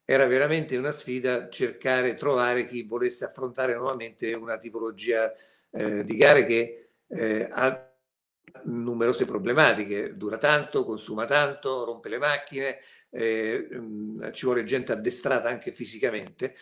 era 0.05 0.27
veramente 0.27 0.77
una 0.77 0.91
sfida 0.91 1.49
cercare, 1.49 2.15
trovare 2.15 2.67
chi 2.67 2.83
volesse 2.83 3.25
affrontare 3.25 3.73
nuovamente 3.75 4.33
una 4.33 4.57
tipologia 4.57 5.33
di 5.75 6.15
gare 6.17 6.45
che 6.45 6.89
eh, 7.07 7.49
ha 7.51 7.92
numerose 8.65 9.25
problematiche, 9.25 10.15
dura 10.15 10.37
tanto, 10.37 10.85
consuma 10.85 11.25
tanto, 11.25 11.83
rompe 11.85 12.09
le 12.09 12.17
macchine, 12.17 12.79
eh, 13.09 13.67
mm, 13.73 14.31
ci 14.31 14.45
vuole 14.45 14.63
gente 14.63 14.91
addestrata 14.91 15.49
anche 15.49 15.71
fisicamente. 15.71 16.55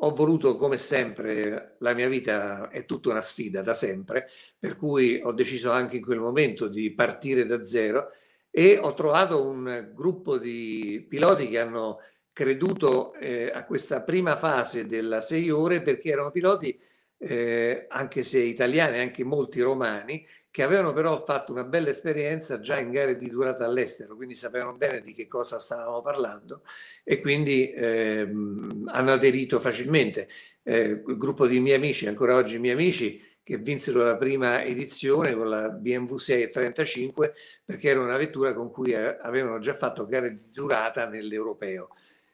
Ho 0.00 0.10
voluto, 0.10 0.56
come 0.56 0.78
sempre, 0.78 1.76
la 1.80 1.92
mia 1.92 2.08
vita 2.08 2.68
è 2.68 2.84
tutta 2.84 3.10
una 3.10 3.22
sfida 3.22 3.62
da 3.62 3.74
sempre, 3.74 4.28
per 4.58 4.76
cui 4.76 5.20
ho 5.22 5.32
deciso 5.32 5.72
anche 5.72 5.96
in 5.96 6.04
quel 6.04 6.20
momento 6.20 6.68
di 6.68 6.92
partire 6.92 7.46
da 7.46 7.64
zero 7.64 8.12
e 8.50 8.78
ho 8.78 8.94
trovato 8.94 9.42
un 9.42 9.90
gruppo 9.94 10.38
di 10.38 11.04
piloti 11.08 11.48
che 11.48 11.58
hanno 11.58 11.98
creduto 12.32 13.14
eh, 13.14 13.50
a 13.52 13.64
questa 13.64 14.02
prima 14.02 14.36
fase 14.36 14.86
della 14.86 15.20
sei 15.20 15.50
ore 15.50 15.82
perché 15.82 16.10
erano 16.10 16.30
piloti, 16.30 16.78
eh, 17.18 17.86
anche 17.88 18.22
se 18.22 18.40
italiani, 18.40 19.00
anche 19.00 19.24
molti 19.24 19.60
romani, 19.60 20.24
che 20.58 20.64
avevano 20.64 20.92
però 20.92 21.22
fatto 21.24 21.52
una 21.52 21.62
bella 21.62 21.90
esperienza 21.90 22.58
già 22.58 22.80
in 22.80 22.90
gare 22.90 23.16
di 23.16 23.30
durata 23.30 23.64
all'estero, 23.64 24.16
quindi 24.16 24.34
sapevano 24.34 24.74
bene 24.74 25.02
di 25.02 25.12
che 25.12 25.28
cosa 25.28 25.60
stavamo 25.60 26.02
parlando 26.02 26.62
e 27.04 27.20
quindi 27.20 27.70
ehm, 27.72 28.90
hanno 28.92 29.12
aderito 29.12 29.60
facilmente. 29.60 30.28
Eh, 30.64 31.00
il 31.06 31.16
gruppo 31.16 31.46
di 31.46 31.60
miei 31.60 31.76
amici, 31.76 32.08
ancora 32.08 32.34
oggi 32.34 32.58
miei 32.58 32.74
amici, 32.74 33.22
che 33.44 33.58
vinsero 33.58 34.02
la 34.02 34.16
prima 34.16 34.64
edizione 34.64 35.32
con 35.32 35.48
la 35.48 35.68
BMW 35.70 36.16
635 36.16 37.34
perché 37.64 37.90
era 37.90 38.02
una 38.02 38.16
vettura 38.16 38.52
con 38.52 38.72
cui 38.72 38.90
eh, 38.90 39.16
avevano 39.20 39.60
già 39.60 39.74
fatto 39.74 40.06
gare 40.06 40.30
di 40.30 40.50
durata 40.50 41.06
nell'europeo. 41.06 41.90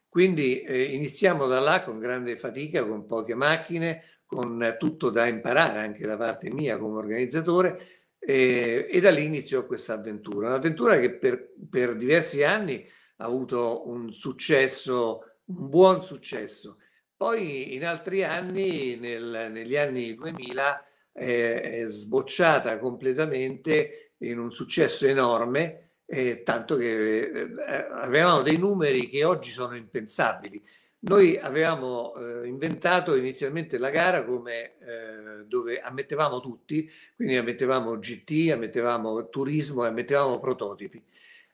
Quindi 0.09 0.63
eh, 0.63 0.83
iniziamo 0.95 1.47
da 1.47 1.61
là 1.61 1.83
con 1.83 1.99
grande 1.99 2.39
fatica, 2.39 2.87
con 2.87 3.05
poche 3.05 3.35
macchine, 3.35 4.03
con 4.25 4.77
tutto 4.79 5.11
da 5.11 5.27
imparare 5.27 5.81
anche 5.81 6.07
da 6.07 6.17
parte 6.17 6.51
mia 6.51 6.79
come 6.79 6.97
organizzatore 6.97 7.94
e, 8.27 8.87
e 8.91 9.01
da 9.01 9.11
lì 9.11 9.25
iniziò 9.25 9.67
questa 9.67 9.95
avventura. 9.95 10.49
Un'avventura 10.49 10.99
che 10.99 11.15
per, 11.15 11.53
per 11.69 11.97
diversi 11.97 12.43
anni 12.43 12.87
ha 13.17 13.25
avuto 13.25 13.89
un 13.89 14.11
successo, 14.13 15.23
un 15.47 15.69
buon 15.69 16.03
successo. 16.03 16.79
Poi 17.17 17.75
in 17.75 17.85
altri 17.85 18.25
anni, 18.25 18.97
nel, 18.97 19.49
negli 19.53 19.77
anni 19.77 20.15
2000, 20.15 20.87
eh, 21.13 21.61
è 21.61 21.85
sbocciata 21.87 22.79
completamente 22.79 24.15
in 24.19 24.39
un 24.39 24.51
successo 24.51 25.07
enorme, 25.07 25.91
eh, 26.07 26.43
tanto 26.43 26.77
che 26.77 27.31
eh, 27.31 27.55
avevamo 27.93 28.43
dei 28.43 28.57
numeri 28.57 29.09
che 29.09 29.25
oggi 29.25 29.51
sono 29.51 29.77
impensabili. 29.77 30.63
Noi 31.07 31.39
avevamo 31.39 32.15
eh, 32.15 32.47
inventato 32.47 33.15
inizialmente 33.15 33.77
la 33.77 33.91
gara 33.91 34.25
come 34.25 34.79
eh, 34.79 35.45
dove 35.47 35.79
ammettevamo 35.79 36.41
tutti, 36.41 36.91
quindi 37.15 37.37
ammettevamo 37.37 37.99
GT, 37.99 38.51
ammettevamo 38.51 39.29
turismo 39.29 39.85
e 39.85 39.89
ammettevamo 39.89 40.39
prototipi. 40.39 41.05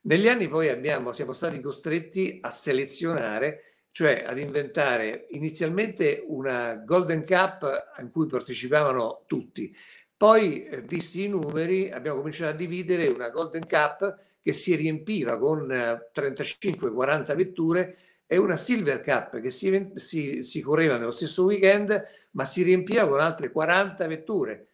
Negli 0.02 0.28
anni 0.28 0.46
poi 0.46 0.68
abbiamo, 0.68 1.12
siamo 1.12 1.32
stati 1.32 1.60
costretti 1.60 2.38
a 2.40 2.52
selezionare, 2.52 3.86
cioè 3.90 4.22
ad 4.24 4.38
inventare 4.38 5.26
inizialmente 5.30 6.22
una 6.28 6.76
Golden 6.76 7.26
Cup 7.26 7.96
in 7.98 8.12
cui 8.12 8.26
partecipavano 8.26 9.24
tutti. 9.26 9.76
Poi, 10.16 10.64
eh, 10.64 10.82
visti 10.82 11.24
i 11.24 11.28
numeri, 11.28 11.90
abbiamo 11.90 12.18
cominciato 12.18 12.52
a 12.52 12.56
dividere 12.56 13.08
una 13.08 13.30
Golden 13.30 13.66
Cup 13.66 14.16
che 14.40 14.52
si 14.52 14.76
riempiva 14.76 15.38
con 15.38 15.66
35-40 15.66 17.34
vetture 17.34 17.96
e 18.32 18.36
una 18.36 18.56
Silver 18.56 19.00
Cup 19.00 19.40
che 19.40 19.50
si, 19.50 19.90
si, 19.96 20.44
si 20.44 20.60
correva 20.60 20.96
nello 20.96 21.10
stesso 21.10 21.42
weekend, 21.42 22.06
ma 22.30 22.46
si 22.46 22.62
riempiva 22.62 23.08
con 23.08 23.18
altre 23.18 23.50
40 23.50 24.06
vetture. 24.06 24.68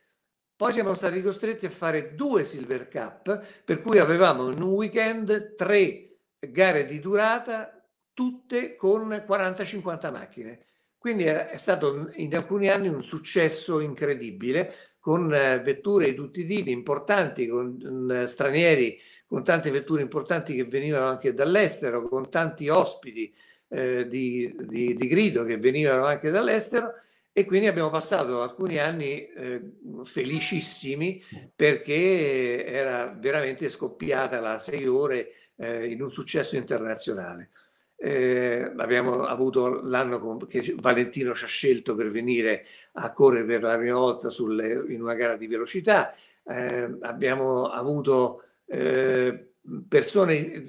Poi 0.55 0.75
siamo 0.75 0.93
stati 0.93 1.23
costretti 1.23 1.65
a 1.65 1.71
fare 1.71 2.15
due 2.15 2.45
Silver 2.45 2.87
Cup, 2.91 3.63
per 3.65 3.81
cui 3.81 3.97
avevamo 3.97 4.51
in 4.51 4.61
un 4.61 4.73
weekend 4.73 5.55
tre 5.55 6.19
gare 6.39 6.85
di 6.85 7.01
durata, 7.01 7.83
tutte 8.13 8.77
con 8.77 9.09
40-50 9.09 10.13
macchine. 10.13 10.67
Quindi 10.99 11.25
è 11.25 11.57
stato 11.57 12.11
in 12.17 12.37
alcuni 12.37 12.69
anni 12.69 12.89
un 12.89 13.05
successo 13.05 13.81
incredibile, 13.81 14.99
con 15.01 15.33
eh, 15.33 15.61
vetture 15.61 16.11
di 16.11 16.15
tutti 16.15 16.41
i 16.41 16.47
tipi, 16.47 16.73
importanti, 16.73 17.47
con 17.47 18.11
eh, 18.11 18.27
stranieri, 18.27 19.01
con 19.27 19.43
tante 19.43 19.71
vetture 19.71 20.03
importanti 20.03 20.55
che 20.55 20.65
venivano 20.65 21.07
anche 21.07 21.33
dall'estero, 21.33 22.07
con 22.07 22.29
tanti 22.29 22.69
ospiti 22.69 23.35
eh, 23.69 24.07
di, 24.09 24.55
di, 24.61 24.95
di, 24.95 25.09
grido 25.09 25.45
che 25.45 25.59
venivano 25.59 26.07
anche 26.07 26.31
dall'estero 26.31 26.95
e 27.33 27.45
quindi 27.45 27.67
abbiamo 27.67 27.91
passato 27.91 28.43
alcuni 28.43 28.79
anni 28.79 29.27
eh, 29.27 29.61
felicissimi 30.05 31.23
perché 31.55 32.65
era 32.65 33.15
veramente 33.19 33.69
scoppiata 33.69 34.41
la 34.41 34.59
sei 34.59 34.87
ore 34.87 35.33
eh, 35.57 35.87
in 35.87 36.01
un 36.03 36.11
successo 36.11 36.57
internazionale. 36.57 37.51
Eh, 37.99 38.73
abbiamo 38.77 39.25
avuto 39.25 39.83
l'anno 39.83 40.37
che 40.47 40.75
Valentino 40.79 41.35
ci 41.35 41.45
ha 41.45 41.47
scelto 41.47 41.95
per 41.95 42.09
venire 42.09 42.67
a 42.93 43.13
correre 43.13 43.45
per 43.47 43.63
la 43.63 43.77
prima 43.77 43.99
volta 43.99 44.31
sulle, 44.31 44.85
in 44.89 45.03
una 45.03 45.15
gara 45.15 45.37
di 45.37 45.47
velocità. 45.47 46.15
Eh, 46.45 46.97
abbiamo 47.01 47.69
avuto 47.69 48.45
eh, 48.67 49.49
persone 49.89 50.65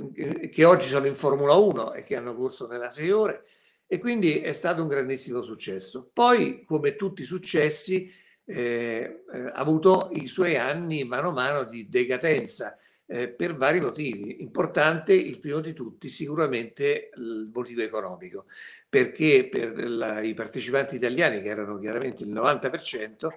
che 0.52 0.66
oggi 0.66 0.88
sono 0.88 1.06
in 1.06 1.16
Formula 1.16 1.54
1 1.54 1.94
e 1.94 2.04
che 2.04 2.16
hanno 2.16 2.36
corso 2.36 2.68
nella 2.68 2.92
6 2.92 3.12
ore 3.12 3.44
e 3.88 4.00
quindi 4.00 4.40
è 4.40 4.52
stato 4.52 4.82
un 4.82 4.90
grandissimo 4.90 5.42
successo. 5.42 6.10
Poi, 6.12 6.66
come 6.66 6.96
tutti 6.96 7.22
i 7.22 7.26
successi, 7.26 8.12
eh, 8.44 9.24
eh, 9.32 9.40
ha 9.40 9.52
avuto 9.52 10.10
i 10.12 10.28
suoi 10.28 10.58
anni 10.58 11.06
mano 11.06 11.30
a 11.30 11.34
mano 11.34 11.64
di 11.64 11.90
decadenza 11.90 12.78
eh, 13.06 13.30
per 13.30 13.56
vari 13.56 13.80
motivi. 13.80 14.42
Importante, 14.42 15.14
il 15.14 15.40
primo 15.40 15.62
di 15.62 15.74
tutti, 15.74 16.10
sicuramente 16.10 17.12
il 17.16 17.50
motivo 17.54 17.82
economico, 17.82 18.46
perché 18.90 19.48
per 19.50 19.90
la, 19.90 20.20
i 20.20 20.34
partecipanti 20.34 20.96
italiani, 20.96 21.42
che 21.42 21.48
erano 21.48 21.80
chiaramente 21.80 22.24
il 22.24 22.32
90%, 22.32 23.28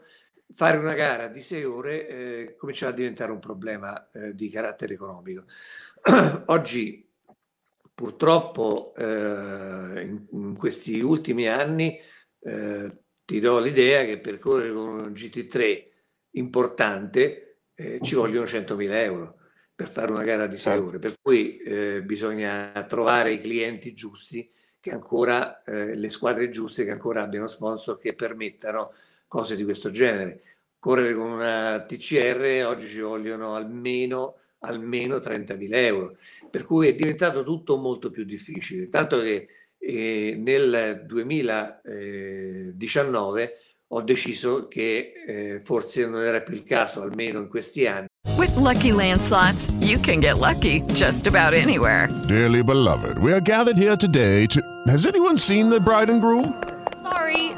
fare 0.53 0.79
una 0.79 0.95
gara 0.95 1.29
di 1.29 1.43
sei 1.43 1.65
ore 1.65 2.09
eh, 2.09 2.55
cominciava 2.57 2.93
a 2.93 2.95
diventare 2.95 3.33
un 3.33 3.39
problema 3.39 4.11
eh, 4.11 4.35
di 4.35 4.51
carattere 4.51 4.95
economico. 4.95 5.45
Oggi 6.47 7.09
purtroppo 7.95 8.95
eh, 8.97 9.03
in, 9.03 10.27
in, 10.31 10.57
questi 10.57 11.01
ultimi 11.01 11.47
anni 11.49 12.01
eh, 12.41 13.03
ti 13.25 13.41
do 13.41 13.59
l'idea 13.59 14.05
che 14.05 14.19
per 14.19 14.39
correre 14.39 14.73
con 14.73 14.89
un 14.89 15.13
GT3 15.13 15.89
importante 16.33 17.59
eh, 17.75 17.99
ci 18.03 18.15
vogliono 18.15 18.47
100.000 18.47 18.93
euro 18.93 19.37
per 19.75 19.89
fare 19.89 20.11
una 20.11 20.25
gara 20.25 20.47
di 20.47 20.57
sei 20.57 20.75
certo. 20.75 20.89
ore, 20.89 20.99
per 20.99 21.17
cui 21.21 21.59
eh, 21.59 22.03
bisogna 22.03 22.73
trovare 22.89 23.33
i 23.33 23.41
clienti 23.41 23.95
giusti 23.95 24.51
che 24.81 24.93
ancora, 24.93 25.63
le 25.67 26.09
squadre 26.09 26.49
giuste 26.49 26.85
che 26.85 26.91
ancora 26.91 27.23
abbiano 27.23 27.49
sponsor 27.49 27.99
che 27.99 28.15
permettano 28.15 28.95
cose 29.31 29.55
di 29.55 29.63
questo 29.63 29.93
genere. 29.93 30.41
Correre 30.81 31.15
con 31.15 31.31
una 31.31 31.85
TCR 31.87 32.65
oggi 32.67 32.89
ci 32.89 32.99
vogliono 32.99 33.55
almeno, 33.55 34.39
almeno 34.61 35.19
30.000 35.19 35.69
euro, 35.71 36.17
per 36.51 36.65
cui 36.65 36.89
è 36.89 36.97
diventato 36.97 37.45
tutto 37.45 37.77
molto 37.77 38.11
più 38.11 38.25
difficile, 38.25 38.89
tanto 38.89 39.21
che 39.21 39.47
eh, 39.79 40.35
nel 40.37 41.05
2019 41.07 43.59
ho 43.93 44.03
deciso 44.03 44.67
che 44.67 45.13
eh, 45.27 45.61
forse 45.61 46.09
non 46.09 46.25
era 46.25 46.41
più 46.41 46.55
il 46.55 46.65
caso, 46.65 47.03
almeno 47.03 47.39
in 47.41 47.47
questi 47.49 47.87
anni. 47.87 48.09
With 48.37 48.57
lucky 48.57 48.91
landslots, 48.91 49.73
you 49.81 50.01
can 50.01 50.19
get 50.19 50.39
lucky 50.39 50.83
just 50.93 51.29
about 51.29 51.55
anywhere. 51.55 52.09
Dearly 52.27 52.65
beloved, 52.65 53.19
we 53.19 53.33
are 53.33 53.41
gathered 53.41 53.77
here 53.77 53.97
today 53.97 54.47
to. 54.47 54.61
Has 54.89 55.07
anyone 55.07 55.39
seen 55.39 55.69
the 55.69 55.79
bride 55.79 56.11
and 56.11 56.21
groom? 56.21 56.53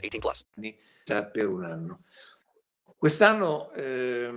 18 0.00 0.18
plus. 0.18 0.46
Per 1.04 1.48
un 1.48 1.64
anno. 1.64 2.02
Quest'anno 2.96 3.72
eh, 3.72 4.30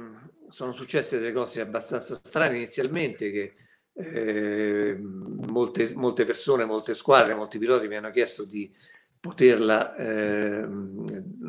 sono 0.50 0.72
successe 0.72 1.20
delle 1.20 1.34
cose 1.34 1.62
abbastanza 1.62 2.16
strane 2.16 2.56
inizialmente 2.56 3.32
che 3.32 3.56
eh, 3.96 4.98
molte, 5.00 5.94
molte 5.96 6.26
persone, 6.26 6.66
molte 6.66 6.96
squadre, 6.96 7.36
molti 7.36 7.58
piloti 7.58 7.88
mi 7.88 7.96
hanno 7.96 8.12
chiesto 8.12 8.46
di 8.46 8.74
poterla 9.20 9.96
eh, 9.96 10.68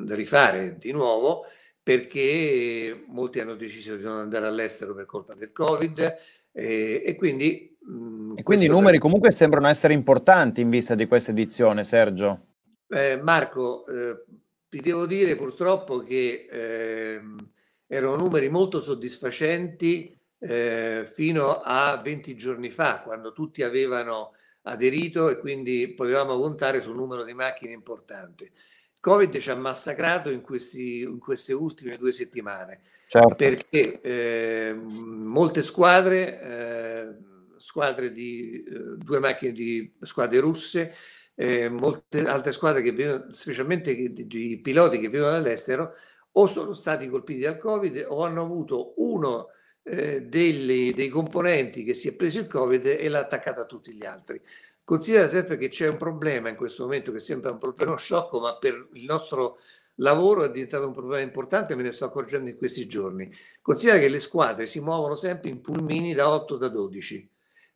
rifare 0.09 0.77
di 0.79 0.92
nuovo 0.92 1.44
perché 1.83 3.05
molti 3.09 3.40
hanno 3.40 3.55
deciso 3.55 3.96
di 3.96 4.03
non 4.03 4.18
andare 4.18 4.46
all'estero 4.46 4.94
per 4.94 5.07
colpa 5.07 5.35
del 5.35 5.53
Covid 5.53 6.16
e, 6.50 7.03
e 7.05 7.14
quindi... 7.16 7.77
Mh, 7.81 8.33
e 8.37 8.42
quindi 8.42 8.64
i 8.64 8.68
numeri 8.68 8.98
comunque 8.98 9.31
sembrano 9.33 9.68
essere 9.68 9.92
importanti 9.92 10.61
in 10.62 10.70
vista 10.70 10.94
di 10.94 11.07
questa 11.07 11.33
edizione, 11.33 11.85
Sergio. 11.85 12.53
Eh, 12.94 13.20
Marco, 13.20 13.85
eh, 13.87 14.24
ti 14.68 14.80
devo 14.80 15.04
dire 15.04 15.35
purtroppo 15.35 15.98
che 15.98 16.46
eh, 16.48 17.20
erano 17.88 18.14
numeri 18.14 18.48
molto 18.48 18.80
soddisfacenti 18.80 20.16
eh, 20.38 21.04
fino 21.12 21.61
a 21.61 21.96
20 21.96 22.37
giorni 22.37 22.70
fa, 22.70 23.00
quando 23.00 23.33
tutti 23.33 23.64
avevano 23.64 24.35
aderito 24.62 25.28
e 25.28 25.38
quindi 25.40 25.88
potevamo 25.88 26.38
contare 26.38 26.83
su 26.83 26.90
un 26.90 26.96
numero 26.96 27.24
di 27.24 27.35
macchine 27.35 27.72
importante. 27.72 28.52
Covid 29.00 29.38
ci 29.38 29.50
ha 29.50 29.57
massacrato 29.57 30.30
in, 30.30 30.40
questi, 30.40 31.00
in 31.00 31.18
queste 31.18 31.52
ultime 31.52 31.98
due 31.98 32.12
settimane 32.12 32.83
certo. 33.09 33.35
perché 33.35 34.00
eh, 34.00 34.72
molte 34.72 35.64
squadre, 35.64 36.40
eh, 36.40 37.16
squadre 37.59 38.12
di 38.12 38.62
eh, 38.62 38.96
due 38.98 39.18
macchine 39.18 39.50
di 39.50 39.92
squadre 40.00 40.38
russe, 40.38 40.94
eh, 41.34 41.68
molte 41.68 42.24
altre 42.26 42.52
squadre 42.52 42.82
che 42.82 42.92
vedono, 42.92 43.26
specialmente 43.32 43.94
di 43.94 44.60
piloti 44.62 44.98
che 44.98 45.08
vivono 45.08 45.34
all'estero, 45.34 45.94
o 46.36 46.46
sono 46.46 46.74
stati 46.74 47.08
colpiti 47.08 47.40
dal 47.40 47.58
Covid 47.58 48.06
o 48.08 48.24
hanno 48.24 48.42
avuto 48.42 48.94
uno 48.96 49.48
eh, 49.82 50.22
dei, 50.22 50.92
dei 50.92 51.08
componenti 51.08 51.84
che 51.84 51.94
si 51.94 52.08
è 52.08 52.14
preso 52.14 52.38
il 52.38 52.46
Covid 52.46 52.86
e 52.86 53.08
l'ha 53.08 53.20
attaccata 53.20 53.62
a 53.62 53.66
tutti 53.66 53.92
gli 53.92 54.04
altri. 54.04 54.40
Considera 54.82 55.28
sempre 55.28 55.56
che 55.56 55.68
c'è 55.68 55.88
un 55.88 55.96
problema 55.96 56.48
in 56.48 56.56
questo 56.56 56.82
momento 56.84 57.12
che 57.12 57.20
sembra 57.20 57.50
un 57.50 57.58
problema 57.58 57.96
sciocco, 57.96 58.40
ma 58.40 58.56
per 58.58 58.88
il 58.92 59.04
nostro 59.04 59.58
lavoro 59.96 60.44
è 60.44 60.50
diventato 60.50 60.86
un 60.86 60.92
problema 60.92 61.22
importante, 61.22 61.74
me 61.74 61.82
ne 61.82 61.92
sto 61.92 62.06
accorgendo 62.06 62.48
in 62.50 62.56
questi 62.56 62.86
giorni. 62.86 63.32
Considera 63.62 63.98
che 63.98 64.08
le 64.08 64.20
squadre 64.20 64.66
si 64.66 64.80
muovono 64.80 65.14
sempre 65.14 65.50
in 65.50 65.60
pulmini 65.60 66.12
da 66.14 66.28
8 66.30 66.56
da 66.56 66.68
12, 66.68 67.30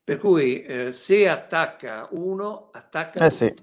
per 0.09 0.17
cui 0.17 0.63
eh, 0.63 0.95
se 0.95 1.29
attacca 1.29 2.09
uno, 2.13 2.71
attacca 2.73 3.27
eh 3.27 3.31
sì. 3.31 3.55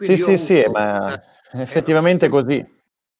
Sì, 0.00 0.18
sì, 0.18 0.36
sì, 0.36 0.62
ma 0.70 1.18
effettivamente 1.52 2.26
è 2.26 2.28
così. 2.28 2.62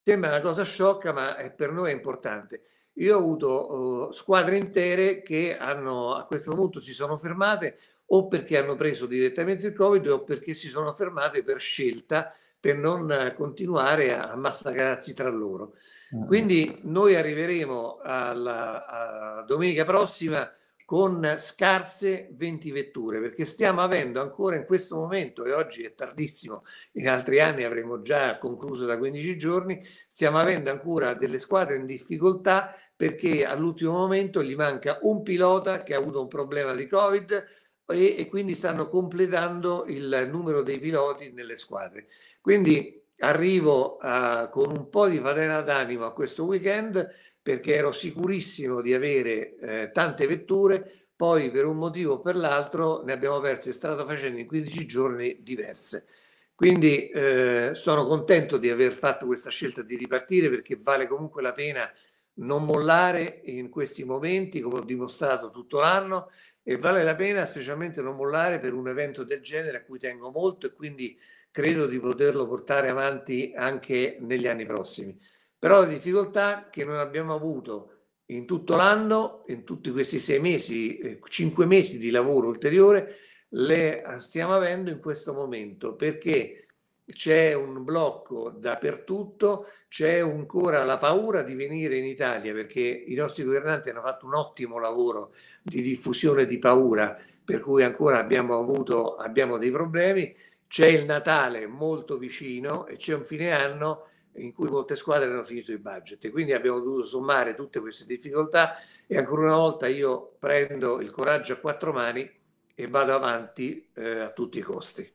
Sembra 0.03 0.29
una 0.29 0.43
cosa 0.43 0.63
sciocca, 0.63 1.15
ma 1.15 1.35
per 1.57 1.73
noi 1.73 1.93
è 1.93 1.95
importante. 1.95 2.65
Io 2.97 3.17
ho 3.17 3.19
avuto 3.21 3.73
uh, 3.73 4.13
squadre 4.13 4.59
intere 4.59 5.23
che 5.23 5.57
hanno 5.57 6.15
a 6.15 6.27
questo 6.27 6.55
punto 6.55 6.79
si 6.79 6.93
sono 6.93 7.17
fermate 7.17 7.79
o 8.09 8.29
perché 8.29 8.59
hanno 8.59 8.77
preso 8.77 9.07
direttamente 9.07 9.69
il 9.69 9.75
Covid 9.75 10.07
o 10.09 10.23
perché 10.23 10.53
si 10.53 10.69
sono 10.69 10.93
fermate 10.93 11.43
per 11.43 11.59
scelta 11.59 12.35
per 12.61 12.77
non 12.77 13.33
continuare 13.35 14.15
a 14.15 14.37
massacrarsi 14.37 15.15
tra 15.15 15.31
loro. 15.31 15.73
Mm. 16.15 16.27
Quindi 16.27 16.81
noi 16.83 17.17
arriveremo 17.17 18.01
alla, 18.03 19.43
domenica 19.47 19.87
prossima 19.87 20.53
con 20.93 21.37
scarse 21.39 22.29
20 22.33 22.71
vetture 22.71 23.19
perché 23.19 23.47
stiamo 23.47 23.81
avendo 23.81 24.21
ancora 24.21 24.57
in 24.57 24.67
questo 24.67 24.97
momento 24.97 25.47
e 25.47 25.55
oggi 25.55 25.85
è 25.85 25.95
tardissimo, 25.95 26.65
in 26.93 27.09
altri 27.09 27.41
anni 27.41 27.65
avremo 27.65 28.03
già 28.03 28.37
concluso 28.37 28.85
da 28.85 28.99
15 28.99 29.39
giorni, 29.39 29.83
stiamo 30.07 30.37
avendo 30.37 30.71
ancora 30.71 31.15
delle 31.15 31.39
squadre 31.39 31.77
in 31.77 31.87
difficoltà 31.87 32.77
perché 32.95 33.47
all'ultimo 33.47 33.93
momento 33.93 34.43
gli 34.43 34.55
manca 34.55 34.99
un 35.01 35.23
pilota 35.23 35.83
che 35.83 35.95
ha 35.95 35.99
avuto 35.99 36.21
un 36.21 36.29
problema 36.29 36.75
di 36.75 36.87
Covid 36.87 37.47
e, 37.87 38.17
e 38.19 38.29
quindi 38.29 38.55
stanno 38.55 38.91
completando 38.91 39.87
il 39.87 40.29
numero 40.31 40.61
dei 40.61 40.79
piloti 40.79 41.33
nelle 41.33 41.57
squadre. 41.57 42.09
Quindi 42.39 43.03
arrivo 43.21 43.97
uh, 43.97 44.51
con 44.51 44.71
un 44.71 44.91
po' 44.91 45.09
di 45.09 45.21
patena 45.21 45.63
d'animo 45.63 46.05
a 46.05 46.13
questo 46.13 46.45
weekend 46.45 47.11
perché 47.43 47.75
ero 47.75 47.93
sicurissimo 47.93 48.81
di 48.81 48.95
avere 48.95 49.57
eh, 49.57 49.91
tante 49.93 50.27
vetture, 50.27 51.09
poi 51.17 51.51
per 51.51 51.67
un 51.67 51.77
motivo 51.77 52.15
o 52.15 52.21
per 52.21 52.37
l'altro 52.37 53.03
ne 53.03 53.13
abbiamo 53.13 53.41
perse 53.41 53.73
strada 53.73 54.05
facendo 54.07 54.39
in 54.39 54.47
15 54.47 54.87
giorni 54.87 55.39
diverse. 55.43 56.07
Quindi 56.55 57.09
eh, 57.09 57.71
sono 57.75 58.07
contento 58.07 58.57
di 58.57 58.71
aver 58.71 58.93
fatto 58.93 59.27
questa 59.27 59.51
scelta 59.51 59.83
di 59.83 59.97
ripartire 59.97 60.49
perché 60.49 60.79
vale 60.81 61.07
comunque 61.09 61.43
la 61.43 61.53
pena 61.53 61.91
non 62.35 62.65
mollare 62.65 63.41
in 63.45 63.69
questi 63.69 64.05
momenti, 64.05 64.61
come 64.61 64.79
ho 64.79 64.85
dimostrato 64.85 65.51
tutto 65.51 65.81
l'anno, 65.81 66.31
e 66.63 66.77
vale 66.77 67.03
la 67.03 67.17
pena 67.17 67.45
specialmente 67.47 68.01
non 68.01 68.15
mollare 68.15 68.61
per 68.61 68.73
un 68.73 68.89
evento 68.89 69.25
del 69.25 69.41
genere 69.41 69.79
a 69.79 69.83
cui 69.83 69.99
tengo 69.99 70.31
molto 70.31 70.67
e 70.67 70.73
quindi 70.73 71.19
credo 71.51 71.87
di 71.87 71.99
poterlo 71.99 72.47
portare 72.47 72.89
avanti 72.89 73.53
anche 73.55 74.17
negli 74.21 74.47
anni 74.47 74.65
prossimi. 74.65 75.19
Però 75.63 75.79
la 75.79 75.87
difficoltà 75.87 76.71
che 76.71 76.85
non 76.85 76.97
abbiamo 76.97 77.33
avuto 77.33 77.91
in 78.33 78.47
tutto 78.47 78.75
l'anno, 78.75 79.45
in 79.47 79.63
tutti 79.63 79.93
questi 79.93 80.19
sei 80.19 80.41
mesi, 80.41 80.99
eh, 80.99 81.21
cinque 81.29 81.67
mesi 81.67 81.99
di 82.01 82.11
lavoro 82.11 82.49
ulteriore, 82.49 83.15
le 83.51 84.03
stiamo 84.19 84.55
avendo 84.55 84.91
in 84.91 84.99
questo 84.99 85.33
momento 85.33 85.95
perché 85.95 86.67
c'è 87.07 87.53
un 87.53 87.85
blocco 87.85 88.51
dappertutto, 88.51 89.69
c'è 89.87 90.19
ancora 90.19 90.83
la 90.83 90.99
paura 90.99 91.43
di 91.43 91.55
venire 91.55 91.97
in 91.97 92.07
Italia 92.07 92.53
perché 92.53 92.81
i 92.81 93.15
nostri 93.15 93.45
governanti 93.45 93.89
hanno 93.89 94.01
fatto 94.01 94.27
un 94.27 94.35
ottimo 94.35 94.81
lavoro 94.81 95.33
di 95.63 95.81
diffusione 95.81 96.45
di 96.45 96.59
paura, 96.59 97.17
per 97.45 97.61
cui 97.61 97.85
ancora 97.85 98.19
abbiamo 98.19 98.59
avuto 98.59 99.15
abbiamo 99.15 99.59
dei 99.59 99.71
problemi. 99.71 100.35
C'è 100.67 100.87
il 100.89 101.05
Natale 101.05 101.69
molto 101.69 102.19
vicino 102.19 102.89
e 102.89 102.97
c'è 102.97 103.15
un 103.15 103.23
fine 103.23 103.53
anno 103.53 104.09
in 104.37 104.53
cui 104.53 104.69
molte 104.69 104.97
squadre 104.97 105.29
hanno 105.29 105.43
finito 105.43 105.73
il 105.73 105.79
budget 105.79 106.25
e 106.25 106.31
quindi 106.31 106.53
abbiamo 106.53 106.79
dovuto 106.79 107.07
sommare 107.07 107.55
tutte 107.55 107.81
queste 107.81 108.07
difficoltà 108.07 108.77
e 109.07 109.19
ancora 109.19 109.43
una 109.43 109.57
volta 109.57 109.87
io 109.87 110.37
prendo 110.39 111.01
il 111.01 111.11
coraggio 111.11 111.55
a 111.55 111.57
quattro 111.57 111.93
mani 111.93 112.31
e 112.75 112.89
vado 112.89 113.15
avanti 113.15 113.89
eh, 113.95 114.21
a 114.21 114.31
tutti 114.31 114.59
i 114.59 114.63
costi. 114.63 115.13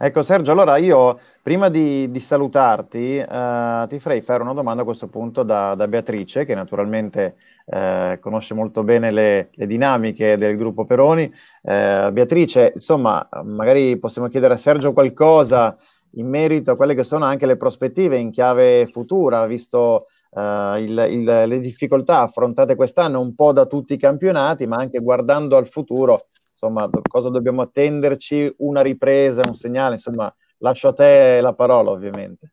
Ecco 0.00 0.22
Sergio, 0.22 0.52
allora 0.52 0.76
io 0.76 1.18
prima 1.42 1.68
di, 1.68 2.08
di 2.10 2.20
salutarti 2.20 3.18
eh, 3.18 3.84
ti 3.88 3.98
farei 3.98 4.20
fare 4.20 4.42
una 4.42 4.52
domanda 4.52 4.82
a 4.82 4.84
questo 4.84 5.08
punto 5.08 5.42
da, 5.42 5.74
da 5.74 5.88
Beatrice, 5.88 6.44
che 6.44 6.54
naturalmente 6.54 7.34
eh, 7.66 8.16
conosce 8.20 8.54
molto 8.54 8.84
bene 8.84 9.10
le, 9.10 9.50
le, 9.52 9.66
dinamiche 9.66 10.38
del 10.38 10.56
gruppo 10.56 10.86
Peroni. 10.86 11.24
Eh, 11.62 12.10
Beatrice, 12.12 12.72
insomma, 12.76 13.28
magari 13.42 13.98
possiamo 13.98 14.28
chiedere 14.28 14.54
a 14.54 14.56
Sergio 14.56 14.92
qualcosa 14.92 15.76
in 16.12 16.28
merito 16.28 16.70
a 16.70 16.76
quelle 16.76 16.94
che 16.94 17.04
sono 17.04 17.24
anche 17.24 17.46
le 17.46 17.56
prospettive 17.56 18.18
in 18.18 18.30
chiave 18.30 18.86
futura, 18.86 19.46
visto 19.46 20.06
uh, 20.30 20.76
il, 20.76 21.06
il, 21.10 21.24
le 21.24 21.60
difficoltà 21.60 22.20
affrontate 22.20 22.74
quest'anno 22.74 23.20
un 23.20 23.34
po' 23.34 23.52
da 23.52 23.66
tutti 23.66 23.94
i 23.94 23.98
campionati, 23.98 24.66
ma 24.66 24.76
anche 24.76 25.00
guardando 25.00 25.56
al 25.56 25.68
futuro, 25.68 26.28
insomma, 26.50 26.86
do, 26.86 27.00
cosa 27.08 27.28
dobbiamo 27.30 27.62
attenderci, 27.62 28.54
una 28.58 28.80
ripresa, 28.80 29.42
un 29.46 29.54
segnale, 29.54 29.94
insomma, 29.94 30.32
lascio 30.58 30.88
a 30.88 30.92
te 30.92 31.40
la 31.40 31.54
parola 31.54 31.90
ovviamente. 31.90 32.52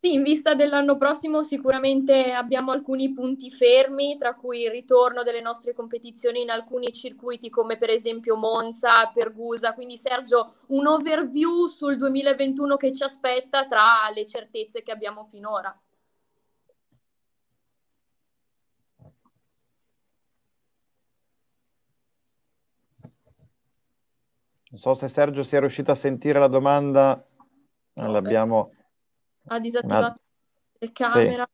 Sì, 0.00 0.12
in 0.12 0.22
vista 0.22 0.54
dell'anno 0.54 0.96
prossimo 0.96 1.42
sicuramente 1.42 2.32
abbiamo 2.32 2.70
alcuni 2.70 3.12
punti 3.12 3.50
fermi, 3.50 4.16
tra 4.16 4.34
cui 4.34 4.62
il 4.62 4.70
ritorno 4.70 5.24
delle 5.24 5.40
nostre 5.40 5.74
competizioni 5.74 6.40
in 6.42 6.50
alcuni 6.50 6.92
circuiti 6.92 7.50
come 7.50 7.76
per 7.78 7.90
esempio 7.90 8.36
Monza, 8.36 9.06
Pergusa. 9.12 9.74
Quindi 9.74 9.98
Sergio, 9.98 10.54
un 10.68 10.86
overview 10.86 11.66
sul 11.66 11.96
2021 11.96 12.76
che 12.76 12.92
ci 12.94 13.02
aspetta 13.02 13.66
tra 13.66 14.08
le 14.14 14.24
certezze 14.24 14.82
che 14.82 14.92
abbiamo 14.92 15.24
finora. 15.24 15.76
Non 24.70 24.80
so 24.80 24.94
se 24.94 25.08
Sergio 25.08 25.42
sia 25.42 25.58
riuscito 25.60 25.90
a 25.90 25.94
sentire 25.96 26.38
la 26.38 26.46
domanda. 26.46 27.20
L'abbiamo 27.94 28.74
ha 29.48 29.58
disattivato 29.58 30.20
la 30.78 30.90
camera. 30.92 31.48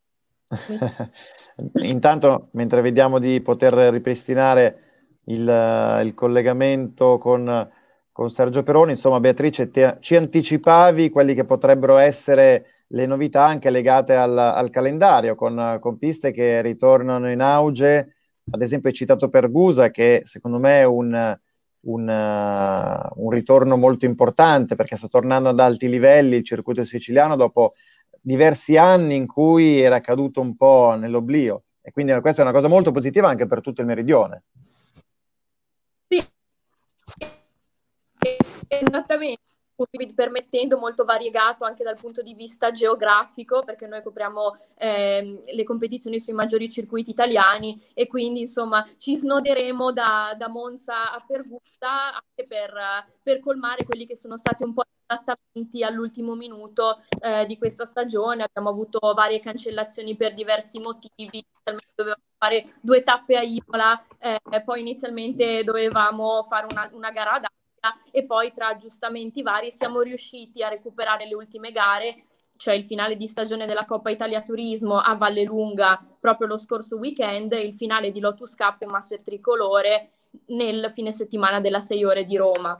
Sì. 0.49 0.79
Intanto, 1.87 2.49
mentre 2.53 2.81
vediamo 2.81 3.19
di 3.19 3.41
poter 3.41 3.75
ripristinare 3.75 4.81
il, 5.25 6.01
il 6.05 6.15
collegamento 6.15 7.19
con, 7.19 7.71
con, 8.13 8.31
Sergio 8.31 8.63
Peroni, 8.63 8.93
insomma, 8.93 9.21
Beatrice, 9.21 9.71
te, 9.71 9.97
ci 10.01 10.17
anticipavi 10.17 11.11
quelli 11.11 11.35
che 11.35 11.45
potrebbero 11.45 11.97
essere 11.97 12.67
le 12.89 13.07
novità 13.07 13.45
anche 13.45 13.71
legate 13.71 14.15
al, 14.15 14.37
al 14.37 14.71
calendario, 14.71 15.35
con, 15.35 15.79
con, 15.81 15.99
piste 15.99 16.33
che 16.33 16.61
ritornano 16.61 17.31
in 17.31 17.41
auge. 17.41 18.17
Ad 18.51 18.61
esempio, 18.61 18.91
hai 18.91 18.95
citato 18.95 19.29
Pergusa, 19.29 19.91
che 19.91 20.21
secondo 20.25 20.59
me 20.59 20.81
è 20.81 20.85
un, 20.85 21.39
un, 21.85 22.09
uh, 22.09 23.23
un, 23.23 23.31
ritorno 23.31 23.77
molto 23.77 24.05
importante 24.05 24.75
perché 24.75 24.97
sta 24.97 25.09
tornando 25.09 25.49
ad 25.49 25.61
alti 25.61 25.89
livelli 25.89 26.37
il 26.37 26.45
circuito 26.45 26.85
siciliano 26.85 27.37
dopo 27.37 27.75
diversi 28.21 28.77
anni 28.77 29.17
in 29.17 29.27
cui 29.27 29.81
era 29.81 30.01
caduto 30.01 30.41
un 30.41 30.57
po' 30.57 30.95
nell'oblio. 30.99 31.65
E 31.83 31.91
quindi 31.91 32.19
questa 32.21 32.41
è 32.41 32.45
una 32.45 32.55
cosa 32.55 32.69
molto 32.69 32.91
positiva 32.91 33.29
anche 33.29 33.47
per 33.47 33.61
tutto 33.61 33.83
il 33.83 33.87
meridione. 33.87 34.45
Sì, 36.09 36.25
esattamente 38.69 39.44
permettendo 40.15 40.79
molto 40.79 41.05
variegato 41.05 41.65
anche 41.65 41.83
dal 41.83 41.97
punto 41.97 42.23
di 42.23 42.35
vista 42.35 42.71
geografico, 42.71 43.63
perché 43.65 43.87
noi 43.87 44.03
copriamo 44.03 44.57
eh, 44.77 45.43
le 45.45 45.65
competizioni 45.65 46.21
sui 46.21 46.33
maggiori 46.33 46.71
circuiti 46.71 47.11
italiani 47.11 47.83
e 47.93 48.07
quindi 48.07 48.41
insomma 48.41 48.87
ci 48.99 49.17
snoderemo 49.17 49.93
da, 49.93 50.35
da 50.39 50.49
Monza 50.49 51.13
a 51.13 51.25
Pergusta 51.27 52.13
anche 52.13 52.47
per, 52.47 52.73
per, 53.23 53.41
colmare 53.41 53.85
quelli 53.85 54.07
che 54.07 54.17
sono 54.17 54.37
stati 54.37 54.63
un 54.63 54.75
po' 54.75 54.83
gli 54.83 55.03
adattamenti 55.07 55.83
all'ultimo 55.83 56.35
minuto 56.35 57.03
eh, 57.21 57.45
di 57.47 57.59
questa 57.59 57.85
stagione. 57.85 58.45
Abbiamo 58.45 58.71
avuto 58.71 58.99
varie 59.15 59.41
cancellazioni 59.41 60.17
per 60.17 60.35
diversi 60.35 60.79
motivi, 60.79 61.45
dovevamo 61.95 62.23
fare 62.39 62.75
due 62.81 63.03
tappe 63.03 63.37
a 63.37 63.43
Imola, 63.43 64.01
eh, 64.19 64.39
poi 64.65 64.81
inizialmente 64.81 65.65
dovevamo 65.65 66.47
fare 66.49 66.67
una, 66.71 66.89
una 66.93 67.11
gara 67.11 67.33
ad 67.33 67.45
e 68.11 68.25
poi 68.25 68.53
tra 68.53 68.69
aggiustamenti 68.69 69.43
vari 69.43 69.71
siamo 69.71 70.01
riusciti 70.01 70.63
a 70.63 70.69
recuperare 70.69 71.27
le 71.27 71.35
ultime 71.35 71.73
gare 71.73 72.25
cioè 72.57 72.75
il 72.75 72.85
finale 72.85 73.17
di 73.17 73.27
stagione 73.27 73.67
della 73.67 73.85
Coppa 73.85 74.11
Italia 74.11 74.43
Turismo 74.43 74.99
a 74.99 75.15
Vallelunga 75.15 76.01
proprio 76.21 76.47
lo 76.47 76.57
scorso 76.57 76.97
weekend 76.97 77.53
e 77.53 77.61
il 77.61 77.75
finale 77.75 78.11
di 78.11 78.21
Lotus 78.21 78.55
Cup 78.55 78.83
e 78.83 78.87
Master 78.87 79.21
Tricolore 79.23 80.11
nel 80.47 80.91
fine 80.93 81.13
settimana 81.13 81.61
della 81.61 81.81
6 81.81 82.05
ore 82.05 82.25
di 82.25 82.37
Roma. 82.37 82.77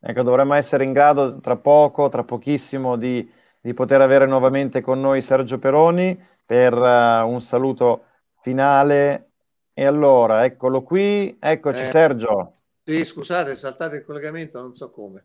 Ecco, 0.00 0.22
dovremmo 0.22 0.54
essere 0.54 0.84
in 0.84 0.92
grado 0.92 1.40
tra 1.40 1.56
poco, 1.56 2.08
tra 2.08 2.24
pochissimo, 2.24 2.96
di, 2.96 3.26
di 3.60 3.72
poter 3.72 4.02
avere 4.02 4.26
nuovamente 4.26 4.82
con 4.82 5.00
noi 5.00 5.22
Sergio 5.22 5.58
Peroni 5.58 6.22
per 6.44 6.74
uh, 6.74 7.26
un 7.26 7.40
saluto 7.40 8.04
finale. 8.42 9.30
E 9.72 9.86
allora, 9.86 10.44
eccolo 10.44 10.82
qui, 10.82 11.36
eccoci 11.40 11.80
Eh. 11.80 11.86
Sergio. 11.86 12.52
Sì, 12.84 13.04
scusate, 13.04 13.54
saltate 13.56 13.96
il 13.96 14.04
collegamento, 14.04 14.60
non 14.60 14.74
so 14.74 14.90
come. 14.90 15.24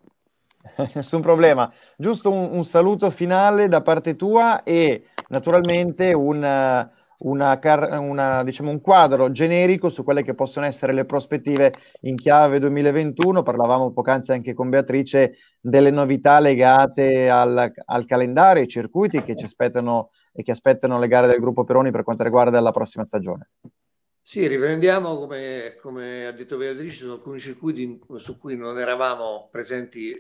Nessun 0.96 1.22
problema. 1.22 1.72
Giusto 1.98 2.32
un, 2.32 2.50
un 2.52 2.66
saluto 2.66 3.10
finale 3.10 3.68
da 3.68 3.82
parte 3.82 4.16
tua 4.16 4.64
e 4.64 5.04
naturalmente 5.28 6.14
un, 6.14 6.44
una 7.20 7.60
una, 7.60 8.44
diciamo, 8.44 8.70
un 8.70 8.82
quadro 8.82 9.32
generico 9.32 9.90
su 9.90 10.04
quelle 10.04 10.24
che 10.24 10.36
possono 10.36 10.66
essere 10.66 10.94
le 10.94 11.06
prospettive 11.06 11.74
in 12.02 12.16
chiave 12.16 12.60
2021. 12.60 13.44
Parlavamo 13.44 13.92
poc'anzi 13.92 14.32
anche 14.32 14.54
con 14.54 14.70
Beatrice 14.70 15.34
delle 15.60 15.92
novità 15.92 16.40
legate 16.40 17.30
al, 17.30 17.72
al 17.86 18.06
calendario, 18.06 18.62
ai 18.62 18.68
circuiti 18.68 19.24
che 19.24 19.36
ci 19.36 19.46
aspettano 19.46 20.10
e 20.34 20.44
che 20.44 20.52
aspettano 20.52 21.00
le 21.00 21.08
gare 21.08 21.28
del 21.28 21.40
gruppo 21.40 21.64
Peroni 21.64 21.92
per 21.92 22.04
quanto 22.04 22.24
riguarda 22.24 22.60
la 22.62 22.72
prossima 22.72 23.06
stagione. 23.06 23.50
Sì, 24.30 24.46
riprendiamo, 24.46 25.18
come, 25.18 25.76
come 25.82 26.28
ha 26.28 26.32
detto 26.32 26.56
Beatrice, 26.56 27.04
su 27.06 27.10
alcuni 27.10 27.40
circuiti 27.40 28.00
su 28.18 28.38
cui 28.38 28.56
non 28.56 28.78
eravamo 28.78 29.48
presenti 29.52 30.16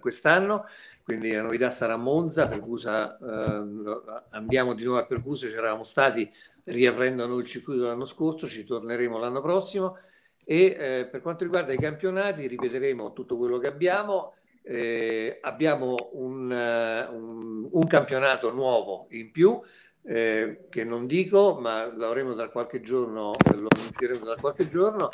quest'anno, 0.00 0.64
quindi 1.02 1.32
la 1.32 1.40
novità 1.40 1.70
sarà 1.70 1.96
Monza, 1.96 2.46
Pergusa, 2.46 3.16
ehm, 3.18 4.02
andiamo 4.32 4.74
di 4.74 4.84
nuovo 4.84 4.98
a 4.98 5.06
Pergusa, 5.06 5.48
ci 5.48 5.54
eravamo 5.54 5.82
stati, 5.84 6.30
riaprendono 6.64 7.38
il 7.38 7.46
circuito 7.46 7.86
l'anno 7.86 8.04
scorso, 8.04 8.46
ci 8.46 8.64
torneremo 8.64 9.16
l'anno 9.18 9.40
prossimo 9.40 9.96
e 10.44 10.76
eh, 10.78 11.06
per 11.10 11.22
quanto 11.22 11.44
riguarda 11.44 11.72
i 11.72 11.78
campionati 11.78 12.46
ripeteremo 12.46 13.14
tutto 13.14 13.38
quello 13.38 13.56
che 13.56 13.66
abbiamo. 13.66 14.34
Eh, 14.66 15.38
abbiamo 15.42 16.10
un, 16.12 16.50
eh, 16.50 17.06
un- 17.10 17.68
un 17.70 17.86
campionato 17.86 18.50
nuovo 18.52 19.06
in 19.10 19.30
più 19.30 19.60
eh, 20.06 20.66
che 20.68 20.84
non 20.84 21.06
dico, 21.06 21.58
ma 21.60 21.86
lo 21.86 22.06
avremo 22.06 22.34
tra 22.34 22.48
qualche 22.50 22.80
giorno, 22.80 23.32
lo 23.54 23.68
annunzieremo 23.74 24.24
tra 24.24 24.36
qualche 24.36 24.68
giorno. 24.68 25.08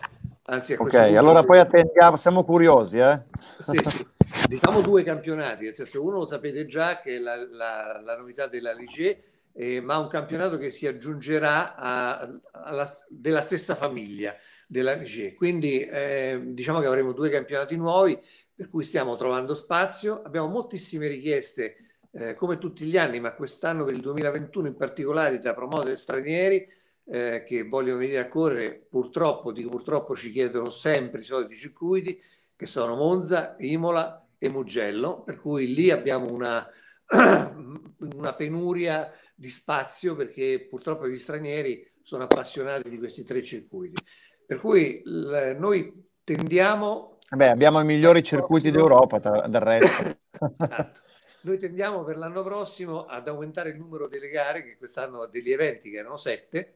Anzi, 0.45 0.75
a 0.75 0.81
Ok, 0.81 0.95
allora 0.95 1.45
poi 1.45 1.59
attendiamo, 1.59 2.17
siamo 2.17 2.45
curiosi, 2.45 2.99
eh? 2.99 3.23
Sì, 3.61 3.79
sì. 3.85 4.07
Diciamo 4.49 4.81
due 4.81 5.05
campionati, 5.05 5.65
nel 5.65 5.75
senso 5.75 6.03
uno 6.03 6.19
lo 6.19 6.27
sapete 6.27 6.67
già 6.67 7.01
che 7.01 7.17
è 7.17 7.19
la, 7.19 7.37
la- 7.37 8.01
la 8.03 8.17
novità 8.17 8.49
della 8.49 8.73
Ligier, 8.73 9.17
eh, 9.53 9.81
ma 9.81 9.99
un 9.99 10.09
campionato 10.09 10.59
che 10.59 10.71
si 10.71 10.87
aggiungerà 10.87 11.75
a- 11.77 12.41
alla, 12.53 12.89
della 13.09 13.43
stessa 13.43 13.75
famiglia 13.77 14.35
della 14.67 14.95
Ligier. 14.95 15.35
Quindi 15.35 15.81
eh, 15.83 16.41
diciamo 16.47 16.81
che 16.81 16.87
avremo 16.87 17.13
due 17.13 17.29
campionati 17.29 17.77
nuovi 17.77 18.19
per 18.55 18.69
cui 18.69 18.83
stiamo 18.83 19.15
trovando 19.17 19.55
spazio. 19.55 20.23
Abbiamo 20.23 20.49
moltissime 20.49 21.07
richieste, 21.07 21.77
eh, 22.13 22.35
come 22.35 22.59
tutti 22.59 22.85
gli 22.85 22.97
anni, 22.97 23.21
ma 23.21 23.35
quest'anno 23.35 23.85
per 23.85 23.95
il 23.95 24.01
2021 24.01 24.69
in 24.69 24.77
particolare 24.77 25.39
da 25.39 25.55
promotere 25.55 25.97
stranieri 25.97 26.67
eh, 27.07 27.45
che 27.47 27.65
vogliono 27.65 27.99
venire 27.99 28.21
a 28.21 28.29
correre. 28.29 28.87
Purtroppo, 28.89 29.53
dico 29.53 29.71
purtroppo, 29.71 30.17
ci 30.17 30.31
chiedono 30.31 30.71
sempre 30.71 31.21
i 31.21 31.25
soliti 31.25 31.55
circuiti 31.55 32.21
che 32.57 32.67
sono 32.67 32.95
Monza, 32.97 33.57
Imola 33.59 34.27
e 34.39 34.49
Mugello, 34.49 35.23
per 35.23 35.37
cui 35.41 35.73
lì 35.73 35.91
abbiamo 35.91 36.31
una, 36.31 36.67
una 37.11 38.35
penuria 38.35 39.13
di 39.35 39.51
spazio 39.51 40.15
perché 40.15 40.67
purtroppo 40.69 41.09
gli 41.09 41.17
stranieri 41.17 41.91
sono 42.03 42.25
appassionati 42.25 42.89
di 42.89 42.99
questi 42.99 43.25
tre 43.25 43.43
circuiti. 43.43 44.03
Per 44.47 44.59
cui 44.59 45.01
l- 45.05 45.57
noi 45.59 46.09
tendiamo 46.25 47.19
Beh, 47.33 47.49
abbiamo 47.49 47.81
i 47.81 47.85
migliori 47.85 48.25
circuiti 48.25 48.73
d'Europa, 48.73 49.21
tra- 49.21 49.47
del 49.47 49.61
resto. 49.61 50.19
Esatto. 50.59 51.01
Noi 51.43 51.59
tendiamo 51.59 52.05
per 52.05 52.19
l'anno 52.19 52.43
prossimo 52.43 53.07
ad 53.07 53.27
aumentare 53.27 53.71
il 53.71 53.79
numero 53.79 54.09
delle 54.09 54.29
gare, 54.29 54.63
che 54.63 54.77
quest'anno 54.77 55.27
degli 55.27 55.51
eventi 55.51 55.91
che 55.91 55.97
erano 55.97 56.19
sette, 56.19 56.75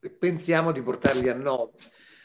e 0.00 0.10
pensiamo 0.10 0.72
di 0.72 0.82
portarli 0.82 1.28
a 1.28 1.34
nove. 1.34 1.78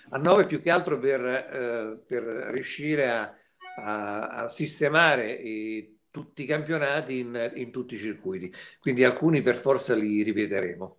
A 0.09 0.17
nove 0.17 0.47
più 0.47 0.59
che 0.59 0.71
altro 0.71 0.97
per, 0.97 1.23
eh, 1.23 2.03
per 2.05 2.23
riuscire 2.23 3.09
a, 3.09 3.35
a- 3.77 4.27
a 4.43 4.49
sistemare 4.49 5.31
i- 5.31 5.99
tutti 6.09 6.43
i 6.43 6.45
campionati 6.45 7.19
in, 7.19 7.51
in 7.55 7.71
tutti 7.71 7.93
i 7.93 7.97
circuiti. 7.97 8.51
Quindi 8.79 9.03
alcuni 9.03 9.41
per 9.41 9.55
forza 9.55 9.93
li 9.95 10.23
ripeteremo. 10.23 10.97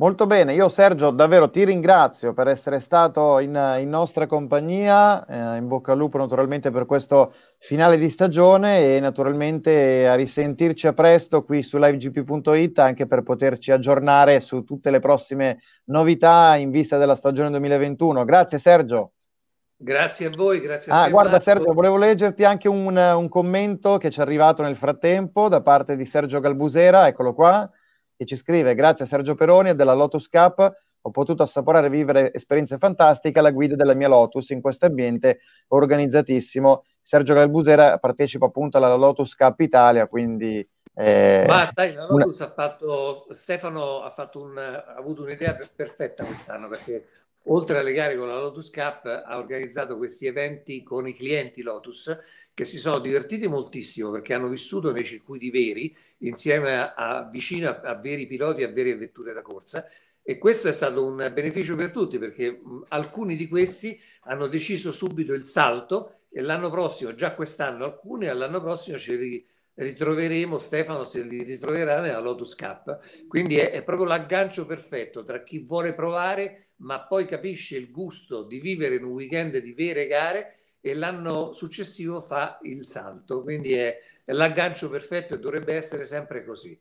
Molto 0.00 0.24
bene, 0.24 0.54
io 0.54 0.70
Sergio 0.70 1.10
davvero 1.10 1.50
ti 1.50 1.62
ringrazio 1.62 2.32
per 2.32 2.48
essere 2.48 2.80
stato 2.80 3.38
in, 3.38 3.76
in 3.80 3.90
nostra 3.90 4.26
compagnia, 4.26 5.26
eh, 5.26 5.58
in 5.58 5.68
bocca 5.68 5.92
al 5.92 5.98
lupo 5.98 6.16
naturalmente 6.16 6.70
per 6.70 6.86
questo 6.86 7.34
finale 7.58 7.98
di 7.98 8.08
stagione 8.08 8.96
e 8.96 9.00
naturalmente 9.00 10.08
a 10.08 10.14
risentirci 10.14 10.86
a 10.86 10.94
presto 10.94 11.44
qui 11.44 11.62
su 11.62 11.76
livegp.it 11.76 12.78
anche 12.78 13.06
per 13.06 13.22
poterci 13.22 13.72
aggiornare 13.72 14.40
su 14.40 14.64
tutte 14.64 14.90
le 14.90 15.00
prossime 15.00 15.58
novità 15.88 16.56
in 16.56 16.70
vista 16.70 16.96
della 16.96 17.14
stagione 17.14 17.50
2021. 17.50 18.24
Grazie 18.24 18.56
Sergio. 18.56 19.12
Grazie 19.76 20.28
a 20.28 20.30
voi, 20.34 20.60
grazie 20.60 20.92
a 20.92 21.02
Ah, 21.02 21.04
te. 21.04 21.10
guarda 21.10 21.32
Marco. 21.32 21.44
Sergio, 21.44 21.72
volevo 21.74 21.98
leggerti 21.98 22.42
anche 22.44 22.68
un, 22.68 22.96
un 22.96 23.28
commento 23.28 23.98
che 23.98 24.10
ci 24.10 24.20
è 24.20 24.22
arrivato 24.22 24.62
nel 24.62 24.76
frattempo 24.76 25.48
da 25.50 25.60
parte 25.60 25.94
di 25.94 26.06
Sergio 26.06 26.40
Galbusera, 26.40 27.06
eccolo 27.06 27.34
qua, 27.34 27.70
che 28.20 28.26
ci 28.26 28.36
scrive: 28.36 28.74
Grazie 28.74 29.06
a 29.06 29.08
Sergio 29.08 29.34
Peroni 29.34 29.70
e 29.70 29.74
della 29.74 29.94
Lotus 29.94 30.28
Cup 30.28 30.74
ho 31.02 31.10
potuto 31.10 31.42
assaporare 31.42 31.86
e 31.86 31.90
vivere 31.90 32.34
esperienze 32.34 32.76
fantastiche 32.76 33.38
alla 33.38 33.50
guida 33.50 33.74
della 33.74 33.94
mia 33.94 34.08
Lotus 34.08 34.50
in 34.50 34.60
questo 34.60 34.84
ambiente 34.84 35.38
organizzatissimo. 35.68 36.84
Sergio 37.00 37.32
Galbusera 37.32 37.96
partecipa 37.96 38.44
appunto 38.44 38.76
alla 38.76 38.92
Lotus 38.94 39.34
Cup 39.34 39.58
Italia, 39.60 40.06
quindi 40.06 40.66
eh, 40.94 41.44
Ma 41.48 41.66
sai, 41.74 41.94
la 41.94 42.04
una- 42.10 42.24
Lotus 42.26 42.42
ha 42.42 42.50
fatto, 42.50 43.26
Stefano 43.30 44.02
ha, 44.02 44.10
fatto 44.10 44.42
un, 44.42 44.58
ha 44.58 44.94
avuto 44.94 45.22
un'idea 45.22 45.54
per- 45.54 45.70
perfetta 45.74 46.22
quest'anno 46.24 46.68
perché 46.68 47.06
oltre 47.44 47.78
alle 47.78 47.94
gare 47.94 48.16
con 48.16 48.28
la 48.28 48.38
Lotus 48.38 48.70
Cup 48.70 49.06
ha 49.24 49.38
organizzato 49.38 49.96
questi 49.96 50.26
eventi 50.26 50.82
con 50.82 51.08
i 51.08 51.14
clienti 51.14 51.62
Lotus 51.62 52.14
che 52.52 52.66
si 52.66 52.76
sono 52.76 52.98
divertiti 52.98 53.46
moltissimo 53.48 54.10
perché 54.10 54.34
hanno 54.34 54.48
vissuto 54.48 54.92
nei 54.92 55.04
circuiti 55.04 55.50
veri 55.50 55.96
insieme 56.20 56.92
a, 56.94 57.28
vicino 57.30 57.68
a, 57.68 57.80
a 57.82 57.94
veri 57.94 58.26
piloti 58.26 58.62
a 58.62 58.68
vere 58.68 58.96
vetture 58.96 59.32
da 59.32 59.42
corsa 59.42 59.86
e 60.22 60.38
questo 60.38 60.68
è 60.68 60.72
stato 60.72 61.04
un 61.04 61.16
beneficio 61.32 61.74
per 61.76 61.90
tutti 61.90 62.18
perché 62.18 62.50
mh, 62.50 62.84
alcuni 62.88 63.36
di 63.36 63.48
questi 63.48 64.00
hanno 64.22 64.46
deciso 64.46 64.92
subito 64.92 65.32
il 65.32 65.44
salto 65.44 66.20
e 66.30 66.42
l'anno 66.42 66.70
prossimo, 66.70 67.14
già 67.14 67.34
quest'anno 67.34 67.84
alcuni, 67.84 68.26
e 68.26 68.32
l'anno 68.32 68.60
prossimo 68.60 68.98
ci 68.98 69.16
ri- 69.16 69.46
ritroveremo, 69.74 70.58
Stefano 70.60 71.04
se 71.04 71.22
li 71.22 71.42
ritroverà 71.42 72.00
nella 72.00 72.20
Lotus 72.20 72.54
Cup. 72.54 73.26
Quindi 73.26 73.56
è, 73.56 73.70
è 73.72 73.82
proprio 73.82 74.06
l'aggancio 74.06 74.66
perfetto 74.66 75.24
tra 75.24 75.42
chi 75.42 75.58
vuole 75.58 75.94
provare 75.94 76.66
ma 76.80 77.00
poi 77.00 77.26
capisce 77.26 77.76
il 77.76 77.90
gusto 77.90 78.42
di 78.42 78.58
vivere 78.58 78.94
in 78.96 79.04
un 79.04 79.12
weekend 79.12 79.58
di 79.58 79.72
vere 79.72 80.06
gare 80.06 80.54
e 80.80 80.94
l'anno 80.94 81.52
successivo 81.52 82.20
fa 82.20 82.58
il 82.62 82.86
salto. 82.86 83.42
Quindi 83.42 83.74
è, 83.74 83.98
è 84.30 84.32
l'aggancio 84.32 84.88
perfetto 84.88 85.34
e 85.34 85.38
dovrebbe 85.40 85.74
essere 85.74 86.04
sempre 86.04 86.44
così. 86.44 86.80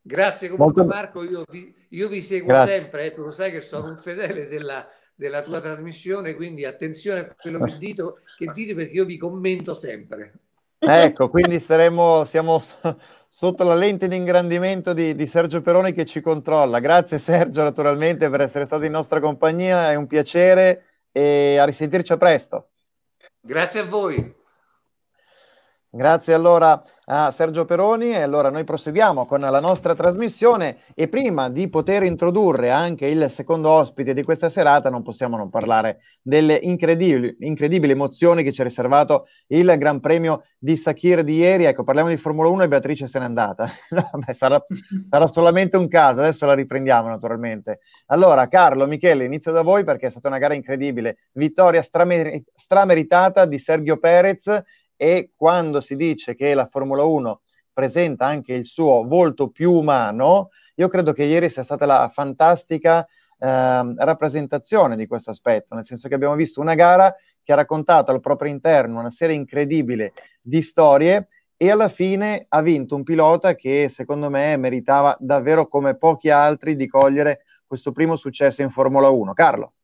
Grazie 0.00 0.48
comunque 0.48 0.82
Molto- 0.82 0.96
Marco, 0.96 1.22
io 1.22 1.44
vi, 1.50 1.74
io 1.90 2.08
vi 2.08 2.22
seguo 2.22 2.54
Grazie. 2.54 2.76
sempre, 2.76 3.04
eh, 3.04 3.12
tu 3.12 3.22
lo 3.22 3.32
sai 3.32 3.50
che 3.50 3.60
sono 3.60 3.90
un 3.90 3.98
fedele 3.98 4.46
della, 4.46 4.88
della 5.14 5.42
tua 5.42 5.60
trasmissione, 5.60 6.34
quindi 6.34 6.64
attenzione 6.64 7.20
a 7.20 7.34
quello 7.38 7.62
che 7.62 7.76
dite, 7.76 8.02
che 8.38 8.50
dite 8.54 8.74
perché 8.74 8.92
io 8.92 9.04
vi 9.04 9.18
commento 9.18 9.74
sempre. 9.74 10.32
Ecco, 10.78 11.28
quindi 11.28 11.60
saremo, 11.60 12.24
siamo 12.24 12.62
sotto 13.28 13.64
la 13.64 13.74
lente 13.74 14.08
di 14.08 14.16
ingrandimento 14.16 14.94
di, 14.94 15.14
di 15.14 15.26
Sergio 15.26 15.60
Peroni 15.60 15.92
che 15.92 16.06
ci 16.06 16.22
controlla. 16.22 16.78
Grazie 16.78 17.18
Sergio 17.18 17.62
naturalmente 17.62 18.30
per 18.30 18.40
essere 18.40 18.64
stato 18.64 18.84
in 18.84 18.92
nostra 18.92 19.20
compagnia, 19.20 19.90
è 19.90 19.96
un 19.96 20.06
piacere 20.06 20.84
e 21.12 21.58
a 21.58 21.66
risentirci 21.66 22.12
a 22.12 22.16
presto. 22.16 22.70
Grazie 23.38 23.80
a 23.80 23.84
voi. 23.84 24.37
Grazie 25.90 26.34
allora 26.34 26.82
a 27.06 27.30
Sergio 27.30 27.64
Peroni 27.64 28.10
e 28.10 28.20
allora 28.20 28.50
noi 28.50 28.62
proseguiamo 28.62 29.24
con 29.24 29.40
la 29.40 29.58
nostra 29.58 29.94
trasmissione 29.94 30.76
e 30.94 31.08
prima 31.08 31.48
di 31.48 31.70
poter 31.70 32.02
introdurre 32.02 32.68
anche 32.68 33.06
il 33.06 33.30
secondo 33.30 33.70
ospite 33.70 34.12
di 34.12 34.22
questa 34.22 34.50
serata 34.50 34.90
non 34.90 35.02
possiamo 35.02 35.38
non 35.38 35.48
parlare 35.48 36.00
delle 36.20 36.58
incredibili, 36.60 37.34
incredibili 37.40 37.92
emozioni 37.92 38.42
che 38.42 38.52
ci 38.52 38.60
ha 38.60 38.64
riservato 38.64 39.28
il 39.46 39.74
Gran 39.78 40.00
Premio 40.00 40.42
di 40.58 40.76
Sakir 40.76 41.24
di 41.24 41.36
ieri. 41.36 41.64
Ecco, 41.64 41.84
parliamo 41.84 42.10
di 42.10 42.18
Formula 42.18 42.50
1 42.50 42.64
e 42.64 42.68
Beatrice 42.68 43.06
se 43.06 43.18
n'è 43.18 43.24
andata. 43.24 43.66
No, 43.88 44.10
beh, 44.12 44.34
sarà, 44.34 44.60
sarà 45.08 45.26
solamente 45.26 45.78
un 45.78 45.88
caso, 45.88 46.20
adesso 46.20 46.44
la 46.44 46.52
riprendiamo 46.52 47.08
naturalmente. 47.08 47.78
Allora, 48.08 48.46
Carlo, 48.48 48.86
Michele, 48.86 49.24
inizio 49.24 49.52
da 49.52 49.62
voi 49.62 49.82
perché 49.84 50.06
è 50.06 50.10
stata 50.10 50.28
una 50.28 50.38
gara 50.38 50.52
incredibile. 50.52 51.16
Vittoria 51.32 51.80
stramer- 51.80 52.42
strameritata 52.54 53.46
di 53.46 53.58
Sergio 53.58 53.96
Perez 53.96 54.62
e 54.98 55.30
quando 55.36 55.80
si 55.80 55.94
dice 55.94 56.34
che 56.34 56.52
la 56.54 56.66
Formula 56.66 57.04
1 57.04 57.40
presenta 57.72 58.26
anche 58.26 58.54
il 58.54 58.66
suo 58.66 59.04
volto 59.06 59.50
più 59.50 59.72
umano, 59.72 60.48
io 60.74 60.88
credo 60.88 61.12
che 61.12 61.22
ieri 61.22 61.48
sia 61.48 61.62
stata 61.62 61.86
la 61.86 62.10
fantastica 62.12 63.06
ehm, 63.38 63.94
rappresentazione 63.96 64.96
di 64.96 65.06
questo 65.06 65.30
aspetto, 65.30 65.76
nel 65.76 65.84
senso 65.84 66.08
che 66.08 66.14
abbiamo 66.16 66.34
visto 66.34 66.60
una 66.60 66.74
gara 66.74 67.14
che 67.44 67.52
ha 67.52 67.54
raccontato 67.54 68.10
al 68.10 68.18
proprio 68.18 68.50
interno 68.50 68.98
una 68.98 69.10
serie 69.10 69.36
incredibile 69.36 70.12
di 70.42 70.60
storie 70.60 71.28
e 71.56 71.70
alla 71.70 71.88
fine 71.88 72.46
ha 72.48 72.60
vinto 72.62 72.96
un 72.96 73.04
pilota 73.04 73.54
che 73.54 73.88
secondo 73.88 74.28
me 74.28 74.56
meritava 74.56 75.16
davvero 75.20 75.68
come 75.68 75.96
pochi 75.96 76.30
altri 76.30 76.74
di 76.74 76.88
cogliere 76.88 77.42
questo 77.64 77.92
primo 77.92 78.16
successo 78.16 78.62
in 78.62 78.70
Formula 78.70 79.08
1. 79.08 79.32
Carlo. 79.34 79.74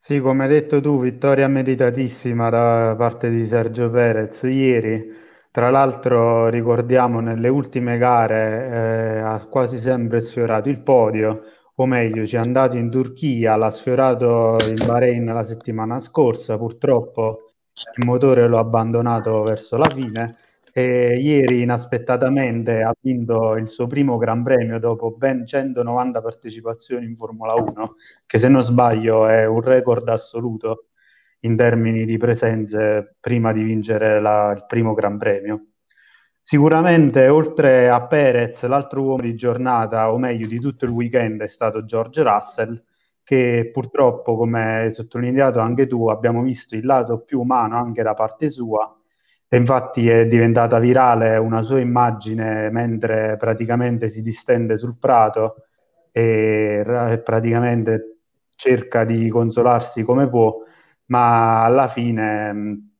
Sì, 0.00 0.20
come 0.20 0.44
hai 0.44 0.48
detto 0.50 0.80
tu, 0.80 1.00
vittoria 1.00 1.48
meritatissima 1.48 2.48
da 2.50 2.94
parte 2.96 3.30
di 3.30 3.44
Sergio 3.44 3.90
Perez 3.90 4.42
ieri. 4.44 5.04
Tra 5.50 5.70
l'altro 5.70 6.48
ricordiamo 6.48 7.20
nelle 7.20 7.48
ultime 7.48 7.98
gare 7.98 9.16
eh, 9.16 9.18
ha 9.20 9.44
quasi 9.46 9.76
sempre 9.78 10.20
sfiorato 10.20 10.68
il 10.68 10.80
podio, 10.82 11.42
o 11.74 11.86
meglio 11.86 12.24
ci 12.26 12.36
è 12.36 12.38
andato 12.38 12.76
in 12.76 12.90
Turchia, 12.90 13.56
l'ha 13.56 13.70
sfiorato 13.70 14.56
in 14.68 14.76
Bahrain 14.86 15.24
la 15.26 15.42
settimana 15.42 15.98
scorsa, 15.98 16.56
purtroppo 16.56 17.52
il 17.96 18.06
motore 18.06 18.46
l'ho 18.46 18.58
abbandonato 18.58 19.42
verso 19.42 19.76
la 19.76 19.88
fine 19.92 20.36
e 20.78 21.18
ieri 21.18 21.62
inaspettatamente 21.62 22.82
ha 22.82 22.94
vinto 23.00 23.56
il 23.56 23.66
suo 23.66 23.88
primo 23.88 24.16
Gran 24.16 24.44
Premio 24.44 24.78
dopo 24.78 25.10
ben 25.10 25.44
190 25.44 26.20
partecipazioni 26.20 27.04
in 27.04 27.16
Formula 27.16 27.54
1, 27.54 27.96
che 28.24 28.38
se 28.38 28.48
non 28.48 28.62
sbaglio 28.62 29.26
è 29.26 29.44
un 29.44 29.60
record 29.60 30.08
assoluto 30.08 30.86
in 31.40 31.56
termini 31.56 32.04
di 32.04 32.16
presenze 32.16 33.16
prima 33.18 33.52
di 33.52 33.64
vincere 33.64 34.20
la, 34.20 34.52
il 34.52 34.66
primo 34.68 34.94
Gran 34.94 35.18
Premio. 35.18 35.70
Sicuramente, 36.40 37.26
oltre 37.26 37.90
a 37.90 38.06
Perez, 38.06 38.64
l'altro 38.66 39.02
uomo 39.02 39.22
di 39.22 39.34
giornata, 39.34 40.12
o 40.12 40.18
meglio 40.18 40.46
di 40.46 40.60
tutto 40.60 40.84
il 40.84 40.92
weekend, 40.92 41.42
è 41.42 41.48
stato 41.48 41.84
George 41.84 42.22
Russell, 42.22 42.80
che 43.24 43.68
purtroppo, 43.72 44.36
come 44.36 44.78
hai 44.78 44.92
sottolineato 44.92 45.58
anche 45.58 45.88
tu, 45.88 46.08
abbiamo 46.08 46.40
visto 46.42 46.76
il 46.76 46.86
lato 46.86 47.20
più 47.24 47.40
umano 47.40 47.76
anche 47.76 48.02
da 48.04 48.14
parte 48.14 48.48
sua. 48.48 48.97
E 49.50 49.56
infatti 49.56 50.08
è 50.10 50.26
diventata 50.26 50.78
virale 50.78 51.36
una 51.38 51.62
sua 51.62 51.80
immagine 51.80 52.70
mentre 52.70 53.36
praticamente 53.38 54.08
si 54.10 54.20
distende 54.20 54.76
sul 54.76 54.98
prato 54.98 55.64
e 56.12 56.82
praticamente 57.24 58.18
cerca 58.54 59.04
di 59.04 59.28
consolarsi 59.28 60.02
come 60.02 60.28
può, 60.28 60.54
ma 61.06 61.64
alla 61.64 61.88
fine 61.88 62.90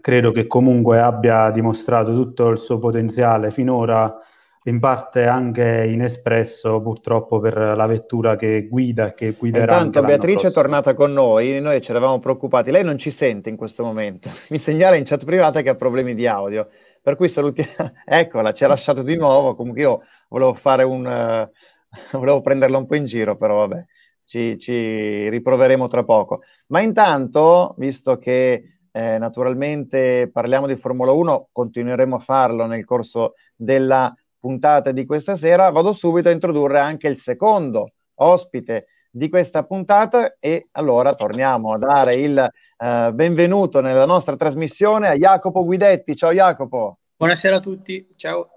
credo 0.00 0.30
che 0.30 0.46
comunque 0.46 1.00
abbia 1.00 1.50
dimostrato 1.50 2.12
tutto 2.12 2.48
il 2.48 2.58
suo 2.58 2.78
potenziale 2.78 3.50
finora 3.50 4.14
in 4.64 4.80
parte 4.80 5.26
anche 5.26 5.86
inespresso 5.88 6.80
purtroppo 6.80 7.38
per 7.38 7.56
la 7.56 7.86
vettura 7.86 8.36
che 8.36 8.66
guida, 8.68 9.14
che 9.14 9.32
guiderà. 9.32 9.72
Intanto 9.72 10.02
Beatrice 10.02 10.48
è 10.48 10.52
tornata 10.52 10.94
con 10.94 11.12
noi, 11.12 11.60
noi 11.60 11.80
ci 11.80 11.90
eravamo 11.90 12.18
preoccupati, 12.18 12.70
lei 12.70 12.84
non 12.84 12.98
ci 12.98 13.10
sente 13.10 13.48
in 13.48 13.56
questo 13.56 13.82
momento, 13.84 14.30
mi 14.50 14.58
segnala 14.58 14.96
in 14.96 15.04
chat 15.04 15.24
privata 15.24 15.62
che 15.62 15.70
ha 15.70 15.74
problemi 15.74 16.14
di 16.14 16.26
audio, 16.26 16.68
per 17.00 17.16
cui 17.16 17.28
salutiamo, 17.28 17.92
eccola, 18.04 18.52
ci 18.52 18.64
ha 18.64 18.68
lasciato 18.68 19.02
di 19.02 19.16
nuovo, 19.16 19.54
comunque 19.54 19.80
io 19.80 20.00
volevo 20.28 20.54
fare 20.54 20.82
un, 20.82 21.06
uh, 21.06 21.50
volevo 22.18 22.40
prenderla 22.40 22.78
un 22.78 22.86
po' 22.86 22.96
in 22.96 23.04
giro, 23.04 23.36
però 23.36 23.66
vabbè, 23.66 23.84
ci, 24.24 24.58
ci 24.58 25.28
riproveremo 25.28 25.86
tra 25.86 26.04
poco. 26.04 26.40
Ma 26.68 26.80
intanto, 26.80 27.74
visto 27.78 28.18
che 28.18 28.78
eh, 28.90 29.18
naturalmente 29.18 30.28
parliamo 30.32 30.66
di 30.66 30.76
Formula 30.76 31.12
1, 31.12 31.48
continueremo 31.52 32.16
a 32.16 32.20
farlo 32.20 32.66
nel 32.66 32.84
corso 32.84 33.34
della 33.54 34.12
puntata 34.38 34.92
di 34.92 35.04
questa 35.04 35.34
sera, 35.34 35.70
vado 35.70 35.92
subito 35.92 36.28
a 36.28 36.32
introdurre 36.32 36.78
anche 36.78 37.08
il 37.08 37.16
secondo 37.16 37.92
ospite 38.20 38.86
di 39.10 39.28
questa 39.28 39.64
puntata 39.64 40.36
e 40.38 40.68
allora 40.72 41.14
torniamo 41.14 41.72
a 41.72 41.78
dare 41.78 42.14
il 42.16 42.50
uh, 42.78 43.12
benvenuto 43.12 43.80
nella 43.80 44.04
nostra 44.04 44.36
trasmissione 44.36 45.08
a 45.08 45.14
Jacopo 45.14 45.64
Guidetti. 45.64 46.14
Ciao 46.14 46.32
Jacopo. 46.32 46.98
Buonasera 47.16 47.56
a 47.56 47.60
tutti, 47.60 48.12
ciao. 48.16 48.50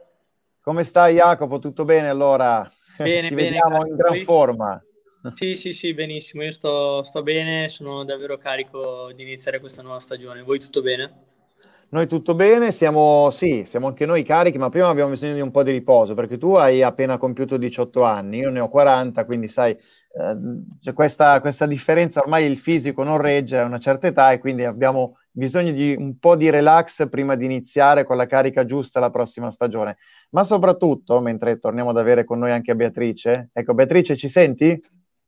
Come 0.61 0.83
stai 0.83 1.15
Jacopo? 1.15 1.59
Tutto 1.59 1.85
bene 1.85 2.09
allora? 2.09 2.69
Bene, 2.97 3.27
Ci 3.29 3.35
bene, 3.35 3.49
vediamo 3.49 3.85
in 3.85 3.95
gran 3.95 4.17
forma. 4.19 4.83
Sì, 5.33 5.55
sì, 5.55 5.73
sì, 5.73 5.93
benissimo. 5.93 6.43
Io 6.43 6.51
sto, 6.51 7.03
sto 7.03 7.23
bene, 7.23 7.69
sono 7.69 8.03
davvero 8.03 8.37
carico 8.37 9.11
di 9.13 9.23
iniziare 9.23 9.59
questa 9.59 9.81
nuova 9.81 9.99
stagione. 9.99 10.41
Voi 10.41 10.59
tutto 10.59 10.81
bene? 10.81 11.30
Noi 11.93 12.08
tutto 12.08 12.36
bene, 12.36 12.71
siamo, 12.71 13.30
sì, 13.32 13.63
siamo 13.65 13.88
anche 13.88 14.06
noi 14.06 14.23
carichi, 14.23 14.58
ma 14.58 14.69
prima 14.69 14.88
abbiamo 14.88 15.10
bisogno 15.10 15.34
di 15.34 15.41
un 15.41 15.51
po' 15.51 15.62
di 15.62 15.71
riposo, 15.71 16.13
perché 16.13 16.38
tu 16.38 16.54
hai 16.54 16.82
appena 16.82 17.17
compiuto 17.17 17.58
18 17.58 18.04
anni, 18.04 18.38
io 18.38 18.49
ne 18.49 18.62
ho 18.62 18.69
40, 18.69 19.25
quindi 19.25 19.49
sai, 19.49 19.71
eh, 19.71 20.38
c'è 20.80 20.93
questa, 20.93 21.41
questa 21.41 21.65
differenza, 21.65 22.21
ormai 22.21 22.45
il 22.49 22.58
fisico 22.58 23.04
non 23.04 23.17
regge 23.17 23.58
a 23.58 23.65
una 23.65 23.77
certa 23.77 24.08
età 24.08 24.32
e 24.32 24.39
quindi 24.39 24.63
abbiamo 24.63 25.17
bisogno 25.32 25.71
di 25.73 25.93
un 25.97 26.17
po' 26.17 26.38
di 26.38 26.49
relax 26.49 27.10
prima 27.10 27.36
di 27.36 27.43
iniziare 27.43 28.06
con 28.06 28.15
la 28.15 28.25
carica 28.25 28.63
giusta 28.63 29.01
la 29.01 29.10
prossima 29.10 29.51
stagione. 29.51 29.97
Ma 30.30 30.43
soprattutto, 30.43 31.19
mentre 31.19 31.60
torniamo 31.60 31.89
ad 31.89 31.97
avere 31.97 32.23
con 32.23 32.39
noi 32.39 32.51
anche 32.51 32.73
Beatrice, 32.73 33.49
ecco 33.51 33.73
Beatrice, 33.73 34.15
ci 34.15 34.30
senti? 34.30 34.82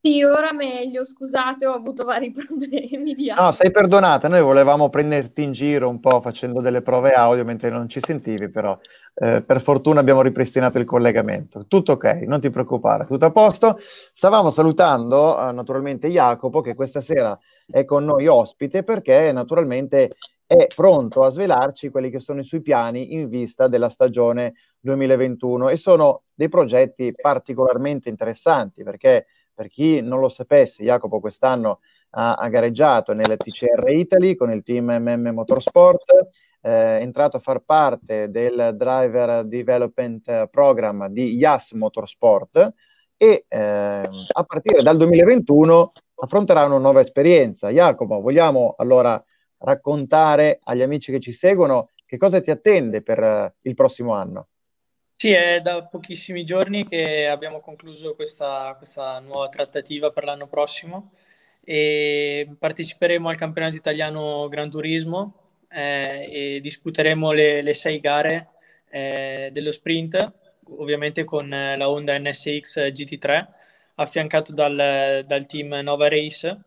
Sì, 0.06 0.22
ora 0.22 0.52
meglio, 0.52 1.02
scusate, 1.02 1.64
ho 1.64 1.72
avuto 1.72 2.04
vari 2.04 2.28
problemi 2.46 3.14
di 3.14 3.32
No, 3.34 3.50
sei 3.52 3.70
perdonata, 3.70 4.28
noi 4.28 4.42
volevamo 4.42 4.90
prenderti 4.90 5.42
in 5.42 5.52
giro 5.52 5.88
un 5.88 5.98
po' 5.98 6.20
facendo 6.20 6.60
delle 6.60 6.82
prove 6.82 7.12
audio 7.12 7.42
mentre 7.42 7.70
non 7.70 7.88
ci 7.88 8.00
sentivi, 8.02 8.50
però 8.50 8.78
eh, 9.14 9.42
per 9.42 9.62
fortuna 9.62 10.00
abbiamo 10.00 10.20
ripristinato 10.20 10.78
il 10.78 10.84
collegamento. 10.84 11.64
Tutto 11.66 11.92
ok, 11.92 12.24
non 12.26 12.38
ti 12.38 12.50
preoccupare, 12.50 13.06
tutto 13.06 13.24
a 13.24 13.30
posto. 13.30 13.78
Stavamo 13.78 14.50
salutando 14.50 15.40
eh, 15.40 15.52
naturalmente 15.52 16.08
Jacopo 16.08 16.60
che 16.60 16.74
questa 16.74 17.00
sera 17.00 17.38
è 17.66 17.86
con 17.86 18.04
noi 18.04 18.26
ospite 18.26 18.82
perché 18.82 19.32
naturalmente 19.32 20.10
è 20.46 20.66
pronto 20.74 21.24
a 21.24 21.30
svelarci 21.30 21.88
quelli 21.88 22.10
che 22.10 22.20
sono 22.20 22.40
i 22.40 22.44
suoi 22.44 22.60
piani 22.60 23.14
in 23.14 23.30
vista 23.30 23.66
della 23.66 23.88
stagione 23.88 24.52
2021 24.80 25.70
e 25.70 25.76
sono 25.76 26.24
dei 26.34 26.50
progetti 26.50 27.14
particolarmente 27.14 28.10
interessanti 28.10 28.82
perché 28.82 29.26
per 29.54 29.68
chi 29.68 30.00
non 30.00 30.20
lo 30.20 30.28
sapesse, 30.28 30.82
Jacopo 30.82 31.20
quest'anno 31.20 31.80
ha, 32.10 32.34
ha 32.34 32.48
gareggiato 32.48 33.12
nel 33.12 33.36
TCR 33.36 33.88
Italy 33.88 34.34
con 34.34 34.50
il 34.50 34.62
team 34.62 34.86
MM 34.86 35.30
Motorsport, 35.32 36.10
eh, 36.60 36.98
è 36.98 37.02
entrato 37.02 37.36
a 37.36 37.40
far 37.40 37.60
parte 37.60 38.30
del 38.30 38.74
Driver 38.76 39.44
Development 39.44 40.48
Program 40.48 41.08
di 41.08 41.34
YAS 41.34 41.72
Motorsport 41.72 42.72
e 43.16 43.44
eh, 43.48 43.56
a 43.58 44.44
partire 44.44 44.82
dal 44.82 44.96
2021 44.96 45.92
affronterà 46.16 46.64
una 46.64 46.78
nuova 46.78 47.00
esperienza. 47.00 47.70
Jacopo, 47.70 48.20
vogliamo 48.20 48.74
allora 48.76 49.22
raccontare 49.58 50.58
agli 50.62 50.82
amici 50.82 51.12
che 51.12 51.20
ci 51.20 51.32
seguono 51.32 51.90
che 52.06 52.16
cosa 52.20 52.40
ti 52.40 52.50
attende 52.50 53.02
per 53.02 53.18
uh, 53.18 53.52
il 53.62 53.74
prossimo 53.74 54.12
anno? 54.12 54.48
Sì, 55.16 55.30
è 55.30 55.60
da 55.62 55.82
pochissimi 55.84 56.44
giorni 56.44 56.86
che 56.86 57.26
abbiamo 57.28 57.60
concluso 57.60 58.14
questa, 58.14 58.74
questa 58.76 59.18
nuova 59.20 59.48
trattativa 59.48 60.10
per 60.10 60.24
l'anno 60.24 60.46
prossimo 60.46 61.12
e 61.64 62.46
parteciperemo 62.58 63.28
al 63.30 63.36
campionato 63.36 63.74
italiano 63.76 64.48
Gran 64.48 64.68
Turismo 64.70 65.62
eh, 65.70 66.56
e 66.56 66.60
disputeremo 66.60 67.32
le, 67.32 67.62
le 67.62 67.72
sei 67.74 68.00
gare 68.00 68.48
eh, 68.90 69.48
dello 69.50 69.72
sprint, 69.72 70.32
ovviamente 70.78 71.24
con 71.24 71.48
la 71.48 71.88
Honda 71.88 72.18
NSX 72.18 72.90
GT3, 72.92 73.48
affiancato 73.94 74.52
dal, 74.52 75.24
dal 75.26 75.46
team 75.46 75.72
Nova 75.82 76.08
Race. 76.08 76.58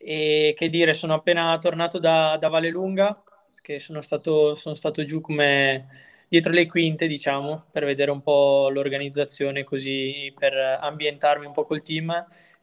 E 0.00 0.54
che 0.56 0.68
dire, 0.68 0.94
sono 0.94 1.14
appena 1.14 1.56
tornato 1.58 1.98
da, 1.98 2.36
da 2.38 2.48
Vallelunga, 2.48 3.22
che 3.60 3.78
sono 3.80 4.00
stato, 4.00 4.54
sono 4.54 4.74
stato 4.74 5.04
giù 5.04 5.20
come 5.20 6.06
dietro 6.28 6.52
le 6.52 6.66
quinte, 6.66 7.06
diciamo, 7.06 7.64
per 7.70 7.84
vedere 7.84 8.10
un 8.10 8.22
po' 8.22 8.68
l'organizzazione 8.70 9.64
così, 9.64 10.32
per 10.38 10.54
ambientarmi 10.54 11.46
un 11.46 11.52
po' 11.52 11.64
col 11.64 11.80
team. 11.80 12.12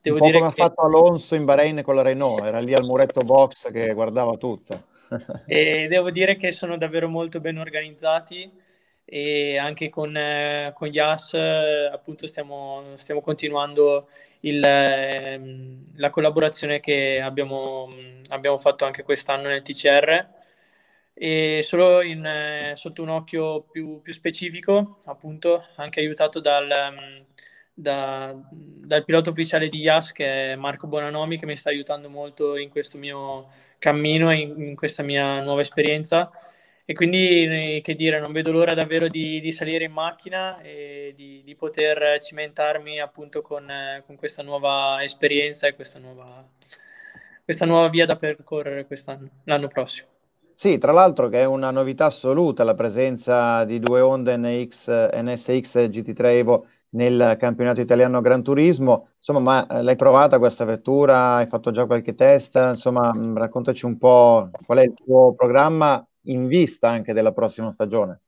Devo 0.02 0.18
un 0.18 0.22
po' 0.22 0.26
dire 0.28 0.40
come 0.40 0.54
che... 0.54 0.62
ha 0.62 0.66
fatto 0.66 0.82
Alonso 0.82 1.36
in 1.36 1.46
Bahrain 1.46 1.82
con 1.82 1.96
la 1.96 2.04
Renault, 2.04 2.44
era 2.44 2.60
lì 2.60 2.74
al 2.74 2.86
muretto 2.86 3.22
box 3.22 3.72
che 3.72 3.94
guardava 3.94 4.38
tutto. 4.38 4.94
e 5.46 5.88
devo 5.88 6.12
dire 6.12 6.36
che 6.36 6.52
sono 6.52 6.78
davvero 6.78 7.08
molto 7.08 7.40
ben 7.40 7.58
organizzati 7.58 8.52
e 9.04 9.58
anche 9.58 9.90
con, 9.90 10.16
eh, 10.16 10.72
con 10.74 10.88
gli 10.88 10.98
AS 10.98 11.34
appunto 11.34 12.26
stiamo, 12.26 12.84
stiamo 12.96 13.22
continuando 13.22 14.08
il, 14.42 14.64
eh, 14.64 15.40
la 15.96 16.10
collaborazione 16.10 16.80
che 16.80 17.22
abbiamo, 17.22 17.88
abbiamo 18.30 18.58
fatto 18.58 18.86
anche 18.86 19.04
quest'anno 19.04 19.48
nel 19.48 19.62
TCR 19.62 20.28
e 21.18 21.62
solo 21.64 22.02
in, 22.02 22.26
eh, 22.26 22.74
sotto 22.76 23.02
un 23.02 23.08
occhio 23.10 23.62
più, 23.72 24.02
più, 24.02 24.12
specifico, 24.12 25.02
appunto, 25.06 25.66
anche 25.76 26.02
aiutato 26.02 26.42
dal, 26.42 26.70
um, 26.70 27.26
da, 27.74 28.36
dal 28.52 29.06
pilota 29.06 29.30
ufficiale 29.30 29.70
di 29.70 29.80
IAS 29.80 30.12
che 30.12 30.52
è 30.52 30.56
Marco 30.56 30.88
Bonanomi, 30.88 31.40
che 31.40 31.46
mi 31.46 31.56
sta 31.56 31.70
aiutando 31.70 32.10
molto 32.10 32.58
in 32.58 32.70
questo 32.70 32.98
mio 32.98 33.48
cammino 33.80 34.32
in, 34.32 34.62
in, 34.62 34.76
questa 34.76 35.04
mia 35.04 35.42
nuova 35.42 35.62
esperienza. 35.62 36.30
E 36.88 36.94
quindi, 36.94 37.80
che 37.82 37.96
dire, 37.96 38.20
non 38.20 38.32
vedo 38.32 38.52
l'ora 38.52 38.74
davvero 38.74 39.08
di, 39.08 39.40
di 39.40 39.52
salire 39.52 39.86
in 39.86 39.92
macchina 39.92 40.60
e 40.62 41.14
di, 41.16 41.42
di 41.44 41.56
poter 41.56 42.20
cimentarmi 42.20 43.00
appunto 43.00 43.42
con, 43.42 43.72
con, 44.06 44.16
questa 44.18 44.44
nuova 44.44 45.02
esperienza 45.02 45.66
e 45.66 45.74
questa 45.76 45.98
nuova, 45.98 46.48
questa 47.44 47.66
nuova 47.66 47.90
via 47.90 48.06
da 48.06 48.16
percorrere 48.16 48.86
quest'anno, 48.86 49.30
l'anno 49.46 49.68
prossimo. 49.68 50.15
Sì, 50.56 50.78
tra 50.78 50.92
l'altro 50.92 51.28
che 51.28 51.42
è 51.42 51.46
una 51.46 51.70
novità 51.70 52.06
assoluta 52.06 52.64
la 52.64 52.76
presenza 52.76 53.66
di 53.66 53.80
due 53.80 54.00
Honda 54.00 54.36
NX, 54.38 55.10
NSX 55.14 55.90
GT3 55.90 56.38
Evo 56.38 56.66
nel 56.92 57.36
campionato 57.38 57.82
italiano 57.82 58.22
Gran 58.22 58.42
Turismo. 58.42 59.10
Insomma, 59.18 59.40
ma 59.40 59.68
eh, 59.68 59.82
l'hai 59.84 59.98
provata 59.98 60.40
questa 60.40 60.64
vettura? 60.64 61.36
Hai 61.36 61.48
fatto 61.48 61.72
già 61.72 61.86
qualche 61.86 62.16
test? 62.16 62.56
Insomma, 62.56 63.14
mh, 63.14 63.38
raccontaci 63.38 63.86
un 63.86 63.98
po' 63.98 64.50
qual 64.66 64.80
è 64.80 64.84
il 64.84 64.94
tuo 64.94 65.34
programma 65.34 66.06
in 66.28 66.48
vista 66.48 66.90
anche 66.90 67.14
della 67.14 67.34
prossima 67.34 67.72
stagione. 67.72 68.22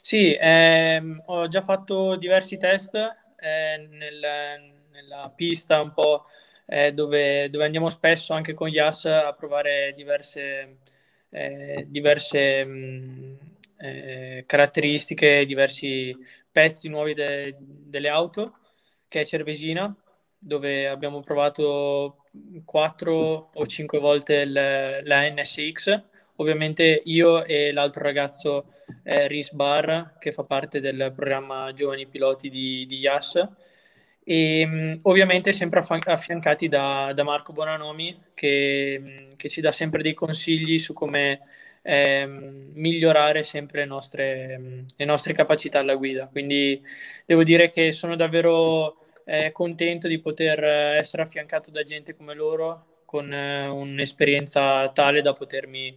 Sì, 0.00 0.36
ehm, 0.38 1.22
ho 1.26 1.48
già 1.48 1.60
fatto 1.60 2.16
diversi 2.16 2.56
test 2.56 2.94
eh, 2.94 3.88
nel, 3.90 4.20
nella 4.90 5.32
pista 5.34 5.80
un 5.80 5.92
po' 5.92 6.24
eh, 6.66 6.92
dove, 6.92 7.48
dove, 7.50 7.64
andiamo 7.64 7.88
spesso 7.88 8.32
anche 8.32 8.54
con 8.54 8.68
Yas 8.68 9.06
a 9.06 9.34
provare 9.36 9.92
diverse, 9.94 10.78
eh, 11.30 11.86
diverse 11.88 12.64
mh, 12.64 13.38
eh, 13.78 14.44
caratteristiche, 14.46 15.44
diversi 15.46 16.16
pezzi 16.50 16.88
nuovi 16.88 17.14
de, 17.14 17.56
delle 17.58 18.08
auto, 18.08 18.58
che 19.06 19.20
è 19.20 19.24
Cervesina, 19.24 19.94
dove 20.38 20.88
abbiamo 20.88 21.20
provato 21.20 22.24
4 22.64 23.50
o 23.54 23.66
5 23.66 23.98
volte 23.98 24.34
il, 24.34 24.52
la 24.52 25.28
NSX. 25.28 26.02
Ovviamente 26.36 27.02
io 27.04 27.44
e 27.44 27.72
l'altro 27.72 28.02
ragazzo 28.02 28.66
eh, 29.02 29.26
Rhys 29.26 29.52
Barr, 29.52 30.18
che 30.18 30.32
fa 30.32 30.44
parte 30.44 30.80
del 30.80 31.12
programma 31.14 31.72
Giovani 31.72 32.06
Piloti 32.06 32.48
di, 32.48 32.86
di 32.86 32.98
IAS, 32.98 33.48
e 34.30 34.66
mh, 34.66 34.98
ovviamente 35.04 35.52
sempre 35.52 35.80
affiancati 35.80 36.68
da, 36.68 37.12
da 37.14 37.22
Marco 37.22 37.54
Bonanomi, 37.54 38.24
che, 38.34 38.98
mh, 39.32 39.36
che, 39.36 39.48
ci 39.48 39.62
dà 39.62 39.72
sempre 39.72 40.02
dei 40.02 40.12
consigli 40.12 40.78
su 40.78 40.92
come 40.92 41.40
eh, 41.80 42.26
migliorare 42.26 43.42
sempre 43.42 43.80
le 43.80 43.86
nostre, 43.86 44.84
le 44.94 45.04
nostre, 45.06 45.32
capacità 45.32 45.78
alla 45.78 45.94
guida. 45.94 46.26
Quindi 46.26 46.78
devo 47.24 47.42
dire 47.42 47.70
che 47.70 47.90
sono 47.92 48.16
davvero 48.16 48.98
eh, 49.24 49.50
contento 49.52 50.06
di 50.08 50.20
poter 50.20 50.62
essere 50.62 51.22
affiancato 51.22 51.70
da 51.70 51.82
gente 51.82 52.14
come 52.14 52.34
loro 52.34 53.00
con 53.06 53.32
eh, 53.32 53.66
un'esperienza 53.66 54.90
tale 54.90 55.22
da 55.22 55.32
potermi 55.32 55.96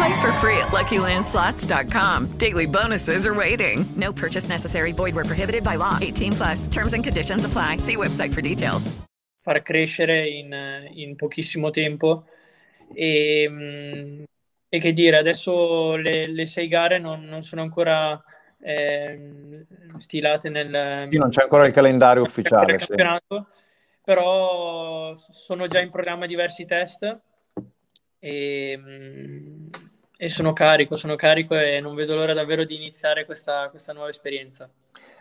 Play 0.00 0.20
for 0.22 0.32
free 0.40 0.56
at 0.56 0.68
LuckyLandSlots.com. 0.68 2.38
Daily 2.38 2.64
bonuses 2.64 3.26
are 3.26 3.34
waiting. 3.34 3.84
No 3.96 4.14
purchase 4.14 4.48
necessary. 4.48 4.92
Void 4.92 5.14
were 5.14 5.24
prohibited 5.24 5.62
by 5.62 5.76
law. 5.76 5.98
18 6.00 6.32
plus. 6.32 6.66
Terms 6.68 6.94
and 6.94 7.04
conditions 7.04 7.44
apply. 7.44 7.76
See 7.78 7.96
website 7.96 8.32
for 8.32 8.40
details. 8.40 8.90
Far 9.42 9.60
crescere 9.62 10.26
in, 10.26 10.54
in 10.94 11.16
pochissimo 11.16 11.70
tempo 11.70 12.24
e, 12.94 13.46
mm, 13.46 14.22
e, 14.70 14.80
che 14.80 14.92
dire, 14.94 15.18
adesso 15.18 15.96
le, 15.96 16.26
le 16.28 16.46
sei 16.46 16.68
gare 16.68 16.98
non, 16.98 17.24
non 17.24 17.42
sono 17.42 17.60
ancora 17.60 18.22
eh, 18.62 19.66
stilate 19.98 20.48
nel... 20.48 21.08
Sì, 21.10 21.18
non 21.18 21.28
c'è 21.28 21.42
ancora 21.42 21.66
il 21.66 21.74
calendario 21.74 22.22
ufficiale. 22.22 22.78
Sì. 22.78 22.94
Però 24.02 25.14
sono 25.14 25.66
già 25.66 25.80
in 25.80 25.90
programma 25.90 26.24
diversi 26.24 26.64
test 26.64 27.20
e, 28.18 28.78
e, 30.22 30.28
sono 30.28 30.52
carico, 30.52 30.96
sono 30.96 31.16
carico 31.16 31.56
e 31.56 31.80
non 31.80 31.94
vedo 31.94 32.14
l'ora 32.14 32.34
davvero 32.34 32.64
di 32.64 32.76
iniziare 32.76 33.24
questa, 33.24 33.70
questa 33.70 33.94
nuova 33.94 34.10
esperienza. 34.10 34.68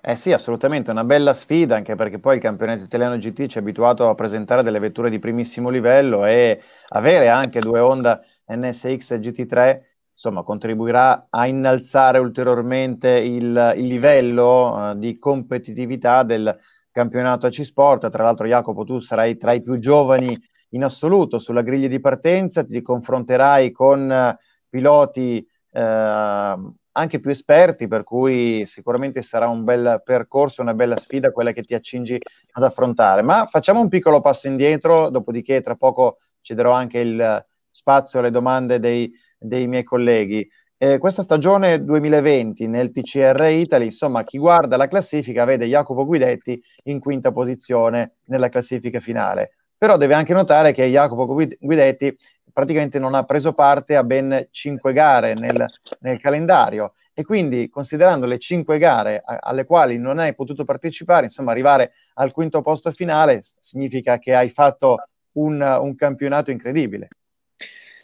Eh 0.02 0.16
sì, 0.16 0.34
assolutamente, 0.34 0.92
una 0.92 1.06
bella 1.06 1.34
sfida 1.34 1.78
anche 1.78 1.96
perché 1.96 2.20
poi 2.20 2.36
il 2.36 2.42
campionato 2.42 2.84
italiano 2.84 3.16
GT 3.16 3.46
ci 3.46 3.58
ha 3.58 3.62
abituato 3.62 4.10
a 4.10 4.16
presentare 4.16 4.62
delle 4.62 4.80
vetture 4.80 5.10
di 5.10 5.18
primissimo 5.18 5.70
livello 5.70 6.26
e 6.26 6.62
avere 6.90 7.30
anche 7.30 7.62
due 7.62 7.80
Honda 7.80 8.22
NSX 8.48 9.20
GT3 9.20 9.82
insomma, 10.12 10.44
contribuirà 10.44 11.28
a 11.30 11.48
innalzare 11.48 12.20
ulteriormente 12.20 13.10
il, 13.20 13.74
il 13.78 13.88
livello 13.88 14.74
uh, 14.74 14.98
di 14.98 15.18
competitività 15.18 16.24
del 16.24 16.58
campionato 16.92 17.48
AC 17.48 17.64
Sport. 17.64 18.10
Tra 18.10 18.24
l'altro, 18.24 18.46
Jacopo, 18.46 18.84
tu 18.84 19.00
sarai 19.00 19.38
tra 19.38 19.54
i 19.54 19.62
più 19.62 19.80
giovani 19.80 20.38
in 20.72 20.84
assoluto 20.84 21.40
sulla 21.40 21.62
griglia 21.62 21.88
di 21.88 22.02
partenza, 22.02 22.66
ti 22.66 22.82
confronterai 22.82 23.72
con 23.72 24.10
uh, 24.10 24.38
piloti 24.70 25.46
uh, 25.72 25.80
anche 25.80 27.20
più 27.20 27.30
esperti, 27.30 27.88
per 27.88 28.04
cui 28.04 28.66
sicuramente 28.66 29.22
sarà 29.22 29.48
un 29.48 29.64
bel 29.64 30.02
percorso, 30.04 30.62
una 30.62 30.74
bella 30.74 30.98
sfida 30.98 31.32
quella 31.32 31.52
che 31.52 31.64
ti 31.64 31.74
accingi 31.74 32.18
ad 32.52 32.64
affrontare. 32.64 33.22
Ma 33.22 33.46
facciamo 33.46 33.80
un 33.80 33.90
piccolo 33.90 34.22
passo 34.22 34.48
indietro, 34.48 35.10
dopodiché 35.10 35.62
tra 35.62 35.76
poco 35.76 36.18
cederò 36.42 36.72
anche 36.72 37.00
il 37.00 37.46
spazio 37.72 38.20
alle 38.20 38.32
domande 38.32 38.80
dei 38.80 39.12
dei 39.40 39.68
miei 39.68 39.84
colleghi. 39.84 40.48
Eh, 40.78 40.98
questa 40.98 41.24
stagione 41.24 41.84
2020 41.84 42.68
nel 42.68 42.92
TCR 42.92 43.48
Italy, 43.50 43.86
insomma, 43.86 44.24
chi 44.24 44.38
guarda 44.38 44.78
la 44.78 44.88
classifica 44.88 45.44
vede 45.46 45.66
Jacopo 45.66 46.06
Guidetti 46.06 46.62
in 46.84 47.00
quinta 47.00 47.32
posizione 47.32 48.18
nella 48.26 48.50
classifica 48.50 49.00
finale. 49.00 49.56
Però 49.78 49.98
deve 49.98 50.14
anche 50.14 50.34
notare 50.34 50.74
che 50.74 50.86
Jacopo 50.88 51.26
Guidetti 51.26 52.16
praticamente 52.60 53.00
non 53.00 53.14
ha 53.14 53.24
preso 53.24 53.54
parte 53.54 53.96
a 53.96 54.04
ben 54.04 54.50
cinque 54.52 54.92
gare 54.92 55.34
nel, 55.34 55.66
nel 56.02 56.20
calendario 56.20 56.94
e 57.14 57.24
quindi 57.24 57.70
considerando 57.70 58.26
le 58.26 58.38
cinque 58.38 58.78
gare 58.78 59.22
a, 59.24 59.38
alle 59.40 59.64
quali 59.64 59.98
non 59.98 60.20
hai 60.20 60.36
potuto 60.36 60.66
partecipare, 60.66 61.28
insomma 61.28 61.52
arrivare 61.52 61.94
al 62.16 62.34
quinto 62.34 62.62
posto 62.62 62.92
finale 62.92 63.42
significa 63.60 64.20
che 64.20 64.36
hai 64.36 64.50
fatto 64.50 65.08
un, 65.34 65.62
un 65.62 65.96
campionato 65.96 66.52
incredibile. 66.52 67.08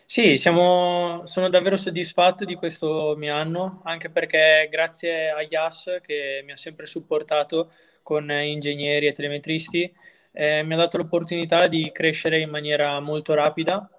Sì, 0.06 0.38
siamo, 0.38 1.24
sono 1.26 1.49
davvero 1.49 1.76
soddisfatto 1.76 2.45
di 2.45 2.56
questo 2.56 3.16
mio 3.18 3.36
anno, 3.36 3.82
anche 3.84 4.10
perché 4.10 4.70
grazie 4.72 5.32
a 5.32 5.41
Yas 5.41 5.97
che 6.01 6.43
mi 6.45 6.53
ha 6.53 6.58
sempre 6.58 6.86
supportato 6.86 7.72
con 8.03 8.32
ingegneri 8.32 9.08
e 9.08 9.12
telemetristi, 9.12 9.93
eh, 10.32 10.64
mi 10.64 10.76
ha 10.76 10.78
dato 10.78 10.95
l'opportunità 10.95 11.68
di 11.68 11.91
crescere 11.91 12.39
in 12.39 12.49
maniera 12.49 12.97
molto 13.01 13.34
rapida 13.34 13.89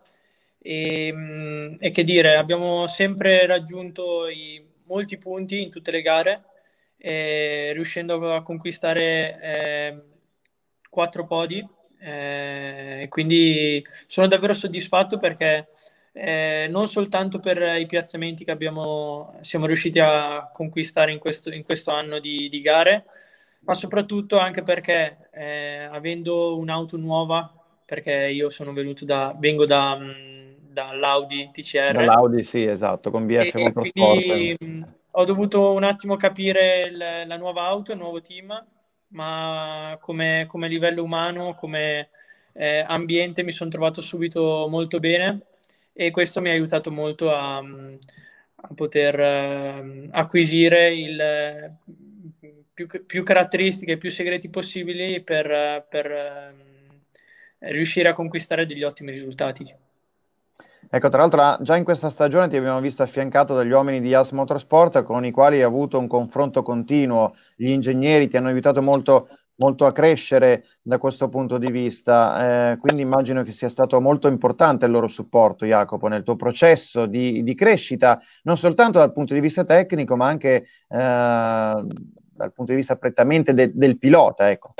e, 0.67 1.13
mm, 1.13 1.75
e 1.79 1.91
che 1.91 2.03
dire, 2.03 2.35
abbiamo 2.37 2.89
sempre 2.89 3.47
raggiunto 3.47 4.27
i, 4.29 4.61
molti 4.87 5.17
punti 5.17 5.63
in 5.63 5.71
tutte 5.71 5.93
le 5.93 6.03
gare, 6.03 6.45
eh, 6.99 7.71
riuscendo 7.73 8.35
a 8.35 8.43
conquistare 8.43 9.39
eh, 9.41 10.03
quattro 10.91 11.25
podi. 11.27 11.65
Eh, 11.99 13.07
quindi 13.09 13.85
sono 14.07 14.27
davvero 14.27 14.53
soddisfatto 14.53 15.17
perché 15.19 15.69
eh, 16.13 16.67
non 16.71 16.87
soltanto 16.89 17.39
per 17.41 17.79
i 17.79 17.87
piazzamenti 17.87 18.45
che 18.45 18.51
abbiamo, 18.51 19.39
siamo 19.43 19.67
riusciti 19.67 19.99
a 20.01 20.51
conquistare 20.53 21.13
in 21.13 21.19
questo, 21.19 21.53
in 21.53 21.63
questo 21.63 21.93
anno 21.93 22.19
di, 22.19 22.49
di, 22.49 22.61
gare, 22.61 23.05
ma 23.61 23.75
soprattutto 23.75 24.39
anche 24.39 24.63
perché 24.63 25.29
eh, 25.33 25.85
avendo 25.91 26.57
un'auto 26.59 26.97
nuova, 26.97 27.53
perché 27.85 28.13
io 28.29 28.51
sono 28.51 28.73
venuto 28.73 29.05
da, 29.05 29.35
vengo 29.39 29.67
da, 29.67 29.99
dall'Audi 30.77 31.51
TCR. 31.53 31.93
Dall'Audi, 31.93 32.43
sì, 32.45 32.65
esatto, 32.65 33.11
con 33.11 33.25
BF 33.25 33.55
Motorsport. 33.55 34.95
Ho 35.13 35.25
dovuto 35.25 35.73
un 35.73 35.85
attimo 35.85 36.17
capire 36.17 36.83
il, 36.83 36.99
la 37.27 37.37
nuova 37.39 37.63
auto, 37.63 37.93
il 37.93 37.99
nuovo 37.99 38.21
team, 38.21 38.53
ma 39.09 39.97
come, 39.99 40.45
come 40.47 40.69
livello 40.69 41.03
umano, 41.03 41.55
come 41.55 42.11
eh, 42.53 42.85
ambiente 42.87 43.43
mi 43.43 43.53
sono 43.53 43.71
trovato 43.71 44.03
subito 44.03 44.67
molto 44.69 44.99
bene 44.99 45.47
e 45.95 46.11
questo 46.11 46.43
mi 46.43 46.51
ha 46.51 46.53
aiutato 46.53 46.93
molto 46.93 47.33
a, 47.33 47.57
a 47.57 48.75
poter 48.75 49.19
uh, 49.19 50.09
acquisire 50.11 50.95
il, 50.95 51.75
più, 52.75 52.87
più, 53.07 53.23
caratteristiche 53.23 53.93
e 53.93 53.97
più 53.97 54.11
segreti 54.11 54.51
possibili 54.51 55.23
per, 55.23 55.87
per 55.89 56.11
uh, 56.11 57.69
riuscire 57.71 58.11
a 58.11 58.13
conquistare 58.13 58.67
degli 58.67 58.83
ottimi 58.83 59.13
risultati. 59.13 59.85
Ecco, 60.89 61.09
tra 61.09 61.21
l'altro 61.21 61.63
già 61.63 61.77
in 61.77 61.85
questa 61.85 62.11
stagione 62.11 62.49
ti 62.49 62.57
abbiamo 62.57 62.81
visto 62.81 63.03
affiancato 63.03 63.55
dagli 63.55 63.71
uomini 63.71 64.01
di 64.01 64.15
As 64.15 64.31
Motorsport 64.31 65.03
con 65.03 65.25
i 65.25 65.31
quali 65.31 65.57
hai 65.57 65.63
avuto 65.63 65.99
un 65.99 66.07
confronto 66.07 66.63
continuo, 66.63 67.35
gli 67.57 67.71
ingegneri 67.71 68.29
ti 68.29 68.37
hanno 68.37 68.49
aiutato 68.49 68.83
molto 68.83 69.29
molto 69.57 69.87
a 69.87 69.93
crescere 69.93 70.65
da 70.83 70.99
questo 70.99 71.29
punto 71.29 71.59
di 71.59 71.71
vista. 71.71 72.73
Eh, 72.73 72.79
quindi 72.79 73.03
immagino 73.03 73.43
che 73.43 73.53
sia 73.53 73.69
stato 73.69 74.01
molto 74.01 74.29
importante 74.29 74.87
il 74.87 74.93
loro 74.93 75.09
supporto, 75.09 75.67
Jacopo, 75.67 76.09
nel 76.09 76.23
tuo 76.23 76.37
processo 76.37 77.07
di, 77.07 77.43
di 77.43 77.55
crescita, 77.55 78.21
non 78.43 78.57
soltanto 78.57 78.99
dal 78.99 79.13
punto 79.13 79.35
di 79.35 79.41
vista 79.41 79.65
tecnico, 79.65 80.17
ma 80.17 80.27
anche 80.27 80.55
eh, 80.57 80.67
dal 80.89 82.53
punto 82.53 82.73
di 82.73 82.75
vista 82.75 82.97
prettamente 82.97 83.55
de, 83.55 83.71
del 83.75 83.99
pilota. 83.99 84.51
Ecco. 84.51 84.75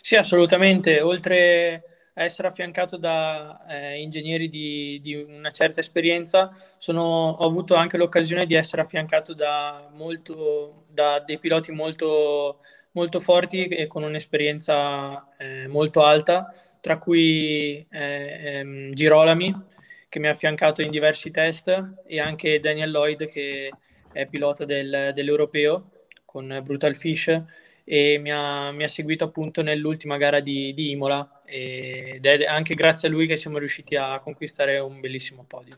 Sì, 0.00 0.16
assolutamente. 0.16 1.00
Oltre 1.00 1.91
essere 2.14 2.48
affiancato 2.48 2.96
da 2.96 3.64
eh, 3.68 4.00
ingegneri 4.00 4.48
di, 4.48 4.98
di, 5.00 5.14
una 5.14 5.50
certa 5.50 5.80
esperienza, 5.80 6.54
sono, 6.78 7.02
ho 7.30 7.46
avuto 7.46 7.74
anche 7.74 7.96
l'occasione 7.96 8.46
di 8.46 8.54
essere 8.54 8.82
affiancato 8.82 9.34
da, 9.34 9.88
molto, 9.92 10.84
da 10.88 11.20
dei 11.20 11.38
piloti 11.38 11.72
molto, 11.72 12.60
molto 12.92 13.20
forti 13.20 13.66
e 13.66 13.86
con 13.86 14.02
un'esperienza 14.02 15.26
eh, 15.38 15.66
molto 15.68 16.02
alta, 16.04 16.52
tra 16.80 16.98
cui 16.98 17.86
eh, 17.90 18.58
ehm, 18.58 18.92
Girolami, 18.92 19.70
che 20.08 20.18
mi 20.18 20.28
ha 20.28 20.32
affiancato 20.32 20.82
in 20.82 20.90
diversi 20.90 21.30
test, 21.30 21.94
e 22.06 22.20
anche 22.20 22.58
Daniel 22.60 22.90
Lloyd, 22.90 23.26
che 23.26 23.70
è 24.12 24.26
pilota 24.26 24.66
del, 24.66 25.12
dell'Europeo 25.14 25.90
con 26.26 26.60
Brutal 26.62 26.96
Fish 26.96 27.42
e 27.84 28.18
mi 28.18 28.30
ha, 28.30 28.70
mi 28.70 28.84
ha 28.84 28.88
seguito 28.88 29.24
appunto 29.24 29.62
nell'ultima 29.62 30.16
gara 30.16 30.40
di, 30.40 30.72
di 30.74 30.90
Imola 30.90 31.42
ed 31.44 32.24
è 32.24 32.44
anche 32.44 32.74
grazie 32.74 33.08
a 33.08 33.10
lui 33.10 33.26
che 33.26 33.36
siamo 33.36 33.58
riusciti 33.58 33.96
a 33.96 34.20
conquistare 34.20 34.78
un 34.78 35.00
bellissimo 35.00 35.44
podio. 35.46 35.76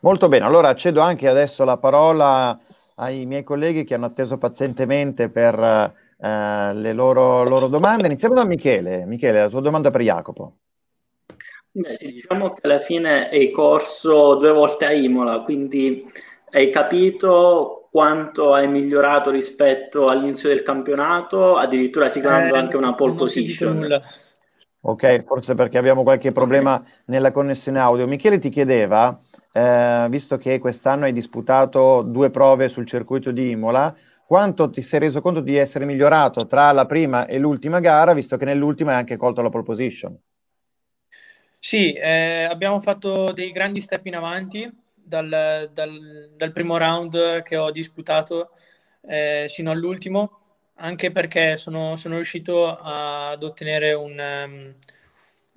Molto 0.00 0.28
bene, 0.28 0.44
allora 0.44 0.74
cedo 0.74 1.00
anche 1.00 1.28
adesso 1.28 1.64
la 1.64 1.78
parola 1.78 2.58
ai 2.96 3.26
miei 3.26 3.42
colleghi 3.42 3.84
che 3.84 3.94
hanno 3.94 4.06
atteso 4.06 4.38
pazientemente 4.38 5.28
per 5.28 5.58
eh, 5.58 6.74
le 6.74 6.92
loro, 6.92 7.44
loro, 7.44 7.68
domande. 7.68 8.06
Iniziamo 8.06 8.34
da 8.34 8.44
Michele. 8.44 9.04
Michele, 9.06 9.40
la 9.40 9.48
tua 9.48 9.60
domanda 9.60 9.90
per 9.90 10.02
Jacopo. 10.02 10.56
Beh, 11.70 11.96
sì, 11.96 12.12
diciamo 12.12 12.52
che 12.52 12.60
alla 12.62 12.80
fine 12.80 13.28
hai 13.28 13.50
corso 13.50 14.34
due 14.36 14.52
volte 14.52 14.86
a 14.86 14.92
Imola, 14.92 15.42
quindi 15.42 16.04
hai 16.50 16.70
capito 16.70 17.77
quanto 17.90 18.52
hai 18.54 18.68
migliorato 18.68 19.30
rispetto 19.30 20.08
all'inizio 20.08 20.48
del 20.48 20.62
campionato, 20.62 21.56
addirittura 21.56 22.06
assicurando 22.06 22.54
eh, 22.54 22.58
anche 22.58 22.76
una 22.76 22.94
pole 22.94 23.14
position. 23.14 24.00
Ok, 24.80 25.24
forse 25.24 25.54
perché 25.54 25.76
abbiamo 25.76 26.02
qualche 26.02 26.30
problema 26.30 26.82
nella 27.06 27.32
connessione 27.32 27.78
audio. 27.78 28.06
Michele 28.06 28.38
ti 28.38 28.48
chiedeva, 28.48 29.18
eh, 29.52 30.06
visto 30.08 30.36
che 30.36 30.58
quest'anno 30.58 31.04
hai 31.04 31.12
disputato 31.12 32.02
due 32.02 32.30
prove 32.30 32.68
sul 32.68 32.86
circuito 32.86 33.30
di 33.32 33.50
Imola, 33.50 33.94
quanto 34.24 34.70
ti 34.70 34.82
sei 34.82 35.00
reso 35.00 35.20
conto 35.20 35.40
di 35.40 35.56
essere 35.56 35.84
migliorato 35.84 36.46
tra 36.46 36.70
la 36.72 36.86
prima 36.86 37.26
e 37.26 37.38
l'ultima 37.38 37.80
gara, 37.80 38.12
visto 38.12 38.36
che 38.36 38.44
nell'ultima 38.44 38.92
hai 38.92 38.98
anche 38.98 39.16
colto 39.16 39.42
la 39.42 39.48
pole 39.48 39.64
position? 39.64 40.16
Sì, 41.58 41.92
eh, 41.92 42.44
abbiamo 42.44 42.78
fatto 42.78 43.32
dei 43.32 43.50
grandi 43.50 43.80
step 43.80 44.06
in 44.06 44.14
avanti 44.14 44.70
dal, 45.08 45.70
dal, 45.72 46.30
dal 46.36 46.52
primo 46.52 46.76
round 46.76 47.42
che 47.42 47.56
ho 47.56 47.70
disputato 47.70 48.50
eh, 49.06 49.46
sino 49.48 49.70
all'ultimo 49.70 50.38
anche 50.80 51.10
perché 51.10 51.56
sono, 51.56 51.96
sono 51.96 52.16
riuscito 52.16 52.76
ad 52.76 53.42
ottenere 53.42 53.92
un, 53.94 54.18
um, 54.18 54.74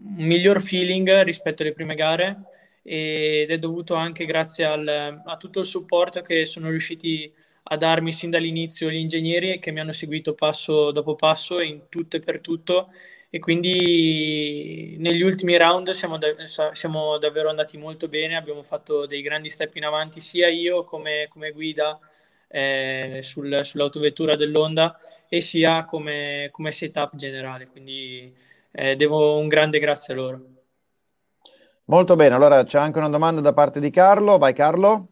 un, 0.07 0.25
miglior 0.25 0.61
feeling 0.61 1.21
rispetto 1.21 1.61
alle 1.61 1.73
prime 1.73 1.95
gare 1.95 2.43
ed 2.83 3.51
è 3.51 3.57
dovuto 3.59 3.93
anche 3.93 4.25
grazie 4.25 4.65
al, 4.65 5.21
a 5.23 5.37
tutto 5.37 5.59
il 5.59 5.65
supporto 5.65 6.21
che 6.21 6.45
sono 6.45 6.69
riusciti 6.69 7.31
a 7.63 7.77
darmi 7.77 8.11
sin 8.11 8.31
dall'inizio 8.31 8.89
gli 8.89 8.95
ingegneri 8.95 9.59
che 9.59 9.71
mi 9.71 9.79
hanno 9.79 9.91
seguito 9.91 10.33
passo 10.33 10.91
dopo 10.91 11.15
passo 11.15 11.59
in 11.59 11.83
tutto 11.89 12.17
e 12.17 12.19
per 12.19 12.39
tutto 12.39 12.89
e 13.33 13.39
quindi 13.39 14.97
negli 14.99 15.21
ultimi 15.21 15.55
round 15.55 15.91
siamo, 15.91 16.17
da, 16.17 16.27
siamo 16.73 17.17
davvero 17.17 17.49
andati 17.49 17.77
molto 17.77 18.09
bene, 18.09 18.35
abbiamo 18.35 18.61
fatto 18.61 19.05
dei 19.05 19.21
grandi 19.21 19.49
step 19.49 19.73
in 19.77 19.85
avanti 19.85 20.19
sia 20.19 20.49
io 20.49 20.83
come, 20.83 21.27
come 21.29 21.51
guida 21.51 21.97
eh, 22.49 23.19
sul, 23.21 23.61
sull'autovettura 23.63 24.35
dell'Onda 24.35 24.99
e 25.29 25.39
sia 25.39 25.85
come, 25.85 26.49
come 26.51 26.73
setup 26.73 27.15
generale. 27.15 27.67
Quindi 27.67 28.35
eh, 28.69 28.97
devo 28.97 29.37
un 29.37 29.47
grande 29.47 29.79
grazie 29.79 30.13
a 30.13 30.17
loro. 30.17 30.45
Molto 31.85 32.17
bene, 32.17 32.35
allora 32.35 32.65
c'è 32.65 32.79
anche 32.79 32.97
una 32.97 33.07
domanda 33.07 33.39
da 33.39 33.53
parte 33.53 33.79
di 33.79 33.89
Carlo. 33.91 34.37
Vai 34.37 34.53
Carlo. 34.53 35.07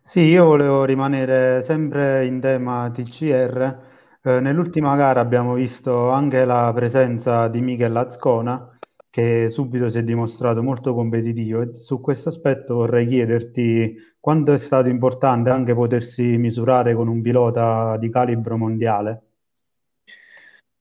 Sì, 0.00 0.20
io 0.20 0.46
volevo 0.46 0.86
rimanere 0.86 1.60
sempre 1.60 2.24
in 2.24 2.40
tema 2.40 2.90
TCR. 2.90 3.91
Eh, 4.24 4.38
nell'ultima 4.40 4.94
gara 4.94 5.18
abbiamo 5.18 5.54
visto 5.54 6.10
anche 6.10 6.44
la 6.44 6.70
presenza 6.72 7.48
di 7.48 7.60
Michel 7.60 7.96
Azcona, 7.96 8.78
che 9.10 9.48
subito 9.48 9.90
si 9.90 9.98
è 9.98 10.04
dimostrato 10.04 10.62
molto 10.62 10.94
competitivo. 10.94 11.60
E 11.62 11.74
su 11.74 12.00
questo 12.00 12.28
aspetto 12.28 12.74
vorrei 12.76 13.04
chiederti 13.08 14.14
quanto 14.20 14.52
è 14.52 14.58
stato 14.58 14.88
importante 14.88 15.50
anche 15.50 15.74
potersi 15.74 16.22
misurare 16.38 16.94
con 16.94 17.08
un 17.08 17.20
pilota 17.20 17.96
di 17.96 18.10
calibro 18.10 18.56
mondiale? 18.56 19.22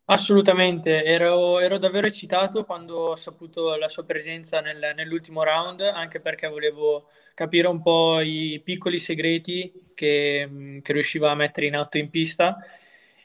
Assolutamente, 0.06 1.04
ero, 1.04 1.58
ero 1.60 1.80
davvero 1.80 2.06
eccitato 2.06 2.64
quando 2.64 2.96
ho 2.96 3.16
saputo 3.16 3.76
la 3.76 3.88
sua 3.88 4.04
presenza 4.04 4.62
nel, 4.62 4.94
nell'ultimo 4.96 5.42
round, 5.42 5.82
anche 5.82 6.20
perché 6.20 6.48
volevo 6.48 7.08
capire 7.34 7.68
un 7.68 7.82
po' 7.82 8.20
i 8.20 8.62
piccoli 8.64 9.00
segreti 9.00 9.94
che, 9.96 10.80
che 10.84 10.94
riusciva 10.94 11.32
a 11.32 11.36
mettere 11.36 11.66
in 11.66 11.76
atto 11.76 11.98
in 11.98 12.12
pista. 12.12 12.58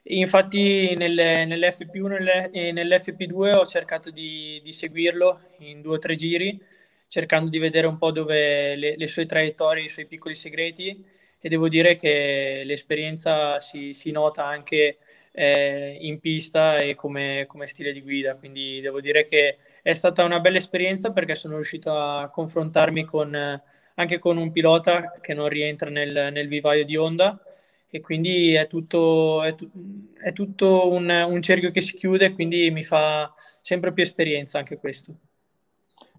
Infatti 0.09 0.95
nelle, 0.95 1.45
nell'FP1 1.45 2.51
e 2.53 2.73
nell'FP2 2.73 3.55
ho 3.55 3.67
cercato 3.67 4.11
di, 4.11 4.61
di 4.63 4.73
seguirlo 4.73 5.41
in 5.59 5.81
due 5.81 5.97
o 5.97 5.99
tre 5.99 6.15
giri 6.15 6.61
cercando 7.09 7.51
di 7.51 7.59
vedere 7.59 7.87
un 7.87 7.99
po' 7.99 8.11
dove 8.11 8.75
le, 8.77 8.97
le 8.97 9.07
sue 9.07 9.27
traiettorie, 9.27 9.85
i 9.85 9.89
suoi 9.89 10.07
piccoli 10.07 10.35
segreti. 10.35 11.05
E 11.39 11.49
devo 11.49 11.69
dire 11.69 11.97
che 11.97 12.63
l'esperienza 12.65 13.61
si, 13.61 13.93
si 13.93 14.11
nota 14.11 14.45
anche 14.45 14.99
eh, 15.33 15.97
in 16.01 16.19
pista 16.19 16.79
e 16.79 16.95
come, 16.95 17.45
come, 17.47 17.67
stile 17.67 17.93
di 17.93 18.03
guida, 18.03 18.35
quindi 18.37 18.81
devo 18.81 19.01
dire 19.01 19.27
che 19.27 19.59
è 19.83 19.93
stata 19.93 20.25
una 20.25 20.41
bella 20.41 20.57
esperienza 20.57 21.13
perché 21.13 21.35
sono 21.35 21.55
riuscito 21.55 21.95
a 21.95 22.29
confrontarmi 22.31 23.05
con, 23.05 23.63
anche 23.95 24.19
con 24.19 24.39
un 24.39 24.51
pilota 24.51 25.19
che 25.21 25.35
non 25.35 25.49
rientra 25.49 25.91
nel, 25.91 26.31
nel 26.33 26.49
vivaio 26.49 26.85
di 26.85 26.97
Honda 26.97 27.39
e 27.89 28.01
quindi 28.01 28.53
è 28.55 28.67
tutto, 28.67 29.43
è 29.43 29.55
tu, 29.55 29.71
è 30.23 30.33
tutto 30.33 30.91
un, 30.91 31.09
un 31.09 31.43
cerchio 31.43 31.71
che 31.71 31.81
si 31.81 31.97
chiude, 31.97 32.33
quindi 32.33 32.71
mi 32.71 32.83
fa 32.83 33.33
sempre 33.63 33.93
più 33.93 34.03
esperienza 34.03 34.59
anche 34.59 34.77
questo. 34.79 35.15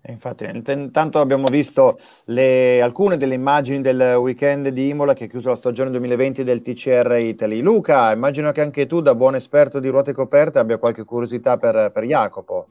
Infatti, 0.10 0.46
intanto 0.46 1.20
abbiamo 1.20 1.48
visto 1.48 2.00
le, 2.26 2.82
alcune 2.82 3.18
delle 3.18 3.34
immagini 3.34 3.82
del 3.82 4.16
weekend 4.16 4.70
di 4.70 4.88
Imola 4.88 5.14
che 5.14 5.26
ha 5.26 5.28
chiuso 5.28 5.50
la 5.50 5.56
stagione 5.56 5.90
2020 5.92 6.44
del 6.44 6.62
TCR 6.62 7.18
Italy. 7.20 7.60
Luca, 7.60 8.12
immagino 8.14 8.52
che 8.54 8.62
anche 8.62 8.86
tu, 8.86 9.02
da 9.02 9.16
buon 9.16 9.36
esperto 9.36 9.80
di 9.80 9.90
ruote 9.90 10.14
coperte, 10.14 10.60
abbia 10.60 10.78
qualche 10.78 11.04
curiosità 11.04 11.58
per, 11.58 11.92
per 11.94 12.04
Jacopo. 12.06 12.68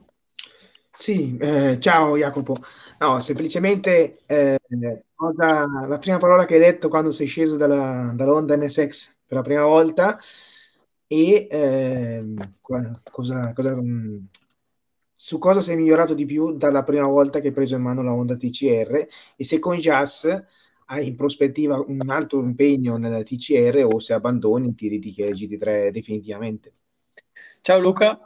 Sì, 0.91 1.37
eh, 1.39 1.77
ciao 1.79 2.17
Jacopo. 2.17 2.55
No, 2.99 3.19
semplicemente 3.21 4.23
eh, 4.25 4.59
cosa, 5.13 5.67
la 5.87 5.99
prima 5.99 6.17
parola 6.17 6.45
che 6.45 6.55
hai 6.55 6.59
detto 6.59 6.89
quando 6.89 7.11
sei 7.11 7.27
sceso 7.27 7.55
dalla, 7.55 8.11
dall'Honda 8.15 8.57
NSX 8.57 9.15
per 9.25 9.37
la 9.37 9.43
prima 9.43 9.65
volta 9.65 10.19
e 11.05 11.47
eh, 11.49 12.33
cosa, 12.59 13.01
cosa, 13.53 13.53
su 15.13 15.39
cosa 15.39 15.61
sei 15.61 15.75
migliorato 15.75 16.13
di 16.13 16.25
più 16.25 16.57
dalla 16.57 16.83
prima 16.83 17.07
volta 17.07 17.39
che 17.39 17.47
hai 17.47 17.53
preso 17.53 17.75
in 17.75 17.81
mano 17.81 18.03
la 18.03 18.13
Honda 18.13 18.35
TCR 18.35 19.07
e 19.35 19.43
se 19.43 19.59
con 19.59 19.75
Jazz 19.75 20.27
hai 20.89 21.07
in 21.07 21.15
prospettiva 21.15 21.79
un 21.79 22.09
altro 22.09 22.41
impegno 22.41 22.97
nella 22.97 23.23
TCR 23.23 23.87
o 23.91 23.99
se 23.99 24.13
abbandoni 24.13 24.73
ti 24.75 24.89
dedichi 24.89 25.23
al 25.23 25.33
GT3 25.33 25.91
definitivamente. 25.91 26.73
Ciao 27.61 27.79
Luca, 27.79 28.19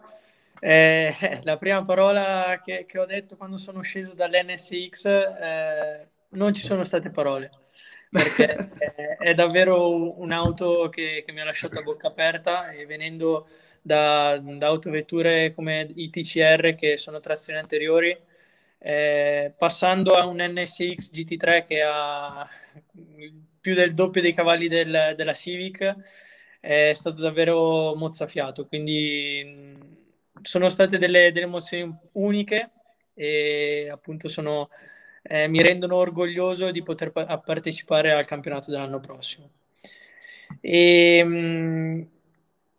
eh, 0.62 1.14
la 1.43 1.57
prima 1.57 1.84
parola 1.84 2.62
che, 2.64 2.86
che, 2.88 2.99
ho 2.99 3.05
detto 3.05 3.36
quando 3.36 3.57
sono 3.57 3.82
sceso 3.82 4.14
dall'NSX 4.14 5.05
eh, 5.05 6.07
non 6.30 6.53
ci 6.53 6.66
sono 6.66 6.84
state 6.84 7.09
parole 7.09 7.49
perché 8.12 8.45
è, 8.78 9.18
è 9.18 9.34
davvero 9.34 10.20
un'auto 10.20 10.89
che, 10.89 11.24
che 11.26 11.32
mi 11.32 11.41
ha 11.41 11.45
lasciato 11.45 11.80
a 11.80 11.82
bocca 11.82 12.07
aperta 12.07 12.70
e 12.70 12.86
venendo 12.86 13.47
da, 13.82 14.38
da 14.38 14.68
autovetture 14.68 15.53
come 15.53 15.89
i 15.95 16.09
TCR 16.09 16.76
che 16.76 16.97
sono 16.97 17.20
trazioni 17.20 17.59
anteriori, 17.59 18.16
eh, 18.78 19.53
passando 19.57 20.16
a 20.16 20.26
un 20.26 20.38
NSX 20.38 21.09
GT3 21.12 21.66
che 21.66 21.82
ha 21.84 22.47
più 23.59 23.74
del 23.76 23.93
doppio 23.93 24.22
dei 24.22 24.34
cavalli 24.34 24.68
del, 24.68 25.14
della 25.16 25.34
Civic, 25.34 25.95
è 26.59 26.91
stato 26.93 27.22
davvero 27.22 27.95
mozzafiato. 27.95 28.68
Quindi 28.68 29.99
sono 30.42 30.70
state 30.70 30.98
delle, 30.98 31.32
delle 31.32 31.46
emozioni 31.46 31.94
uniche 32.14 32.72
e 33.14 33.89
appunto 33.92 34.28
sono, 34.28 34.70
eh, 35.24 35.48
mi 35.48 35.62
rendono 35.62 35.96
orgoglioso 35.96 36.72
di 36.72 36.84
poter 36.84 37.12
pa- 37.12 37.38
partecipare 37.39 38.12
al 38.12 38.26
campionato 38.26 38.72
dell'anno 38.72 39.00
prossimo. 39.00 39.50
E, 40.60 41.24
mh, 41.24 42.08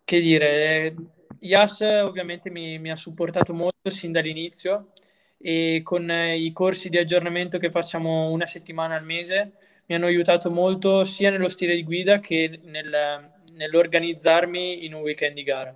che 0.05 0.21
dire, 0.21 0.95
Yas 1.41 1.81
ovviamente 1.81 2.51
mi, 2.51 2.79
mi, 2.79 2.91
ha 2.91 2.97
supportato 2.97 3.55
molto 3.55 3.91
sin 3.91 4.13
dall'inizio 4.13 4.93
e 5.39 5.81
con 5.83 6.09
eh, 6.11 6.39
i 6.39 6.53
corsi 6.53 6.89
di 6.89 6.99
aggiornamento 6.99 7.59
che 7.59 7.71
facciamo 7.71 8.31
una 8.31 8.47
settimana 8.47 8.95
al 8.95 9.05
mese 9.05 9.53
mi 9.87 9.95
hanno 9.97 10.07
aiutato 10.07 10.51
molto 10.51 11.05
sia 11.05 11.31
nello 11.31 11.49
stile 11.49 11.75
di 11.75 11.83
guida 11.83 12.21
che 12.21 12.61
nel, 12.65 13.31
nell'organizzarmi 13.55 14.85
in 14.85 14.95
un 14.95 15.01
weekend 15.03 15.35
di 15.35 15.43
gara. 15.43 15.75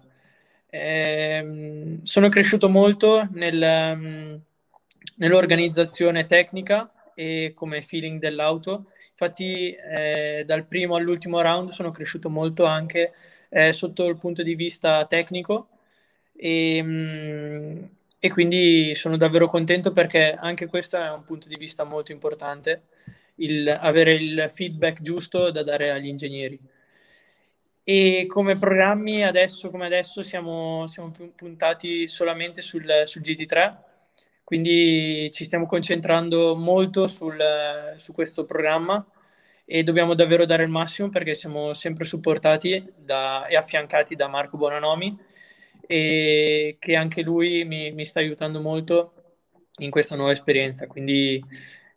Ehm, 0.69 2.03
sono 2.03 2.29
cresciuto 2.29 2.69
molto 2.69 3.29
nel, 3.33 3.61
um, 3.95 4.41
nell'organizzazione 5.17 6.27
tecnica 6.27 6.91
e 7.15 7.53
come 7.55 7.83
feeling 7.83 8.21
dell'auto. 8.21 8.87
Infatti, 9.11 9.73
eh, 9.73 10.45
dal 10.47 10.67
primo 10.67 10.97
all'ultimo 10.97 11.41
round 11.41 11.71
sono 11.71 11.91
cresciuto 11.91 12.29
molto 12.29 12.65
anche 12.65 13.13
eh, 13.49 13.73
sotto 13.73 14.07
il 14.07 14.19
punto 14.19 14.43
di 14.43 14.55
vista 14.55 15.07
tecnico 15.07 15.69
e, 16.35 16.81
um, 16.83 17.89
e 18.19 18.31
quindi 18.31 18.95
sono 18.95 19.17
davvero 19.17 19.47
contento 19.47 19.93
perché 19.93 20.33
anche 20.39 20.67
questo 20.67 20.97
è 20.99 21.11
un 21.11 21.25
punto 21.25 21.49
di 21.49 21.57
vista 21.57 21.85
molto 21.85 22.13
importante, 22.13 22.83
il, 23.37 23.69
avere 23.69 24.15
il 24.15 24.51
feedback 24.53 25.01
giusto 25.03 25.51
da 25.51 25.63
dare 25.63 25.91
agli 25.91 26.07
ingegneri. 26.09 26.59
E 27.89 28.27
come 28.27 28.57
programmi 28.57 29.23
adesso 29.23 29.71
come 29.71 29.87
adesso 29.87 30.21
siamo, 30.21 30.89
siamo 30.89 31.13
puntati 31.37 32.09
solamente 32.09 32.61
sul, 32.61 33.03
sul, 33.05 33.23
GT3, 33.23 33.77
quindi 34.43 35.31
ci 35.33 35.45
stiamo 35.45 35.67
concentrando 35.67 36.57
molto 36.57 37.07
sul, 37.07 37.39
su 37.95 38.13
questo 38.13 38.45
programma 38.45 39.07
e 39.65 39.85
dobbiamo 39.85 40.15
davvero 40.15 40.45
dare 40.47 40.65
il 40.65 40.69
massimo 40.69 41.11
perché 41.11 41.35
siamo 41.35 41.75
sempre 41.75 42.05
supportati 42.05 42.93
da, 42.97 43.47
e 43.47 43.55
affiancati 43.55 44.17
da 44.17 44.27
Marco 44.27 44.57
Bonanomi 44.57 45.17
e 45.87 46.79
che 46.81 46.97
anche 46.97 47.23
lui 47.23 47.65
mi, 47.65 47.93
mi 47.93 48.05
sta 48.05 48.19
aiutando 48.19 48.61
molto 48.61 49.13
in 49.79 49.91
questa 49.91 50.17
nuova 50.17 50.33
esperienza. 50.33 50.89
Quindi 50.89 51.41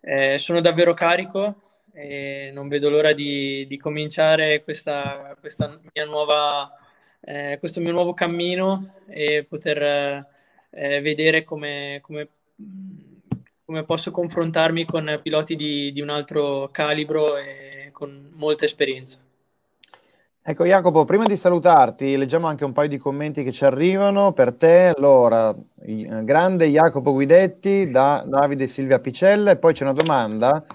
eh, 0.01 0.37
sono 0.37 0.61
davvero 0.61 0.93
carico 0.93 1.68
e 1.99 2.49
non 2.53 2.69
vedo 2.69 2.89
l'ora 2.89 3.11
di, 3.11 3.65
di 3.67 3.77
cominciare 3.77 4.63
questa, 4.63 5.35
questa 5.37 5.77
mia 5.93 6.05
nuova, 6.05 6.71
eh, 7.19 7.57
questo 7.59 7.81
mio 7.81 7.91
nuovo 7.91 8.13
cammino 8.13 9.01
e 9.07 9.45
poter 9.47 10.25
eh, 10.69 11.01
vedere 11.01 11.43
come, 11.43 11.99
come, 12.01 12.29
come, 13.65 13.83
posso 13.83 14.11
confrontarmi 14.11 14.85
con 14.85 15.19
piloti 15.21 15.57
di, 15.57 15.91
di 15.91 15.99
un 15.99 16.09
altro 16.09 16.69
calibro 16.71 17.35
e 17.35 17.89
con 17.91 18.31
molta 18.33 18.63
esperienza. 18.63 19.17
Ecco 20.41 20.65
Jacopo, 20.65 21.03
prima 21.03 21.25
di 21.25 21.35
salutarti, 21.35 22.15
leggiamo 22.15 22.47
anche 22.47 22.63
un 22.63 22.71
paio 22.71 22.87
di 22.87 22.97
commenti 22.97 23.43
che 23.43 23.51
ci 23.51 23.65
arrivano 23.65 24.31
per 24.31 24.53
te. 24.53 24.93
Allora, 24.95 25.53
grande 25.75 26.67
Jacopo 26.67 27.11
Guidetti 27.11 27.91
da 27.91 28.23
Davide 28.25 28.69
Silvia 28.69 28.99
Picella 28.99 29.51
e 29.51 29.57
poi 29.57 29.73
c'è 29.73 29.83
una 29.83 29.93
domanda 29.93 30.65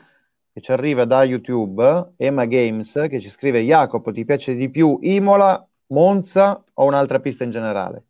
che 0.54 0.60
ci 0.60 0.70
arriva 0.70 1.04
da 1.04 1.24
YouTube, 1.24 2.12
Emma 2.16 2.44
Games, 2.44 3.06
che 3.10 3.18
ci 3.18 3.28
scrive 3.28 3.60
Jacopo, 3.62 4.12
ti 4.12 4.24
piace 4.24 4.54
di 4.54 4.70
più 4.70 4.98
Imola, 5.02 5.66
Monza 5.88 6.62
o 6.74 6.84
un'altra 6.84 7.18
pista 7.18 7.42
in 7.42 7.50
generale? 7.50 8.04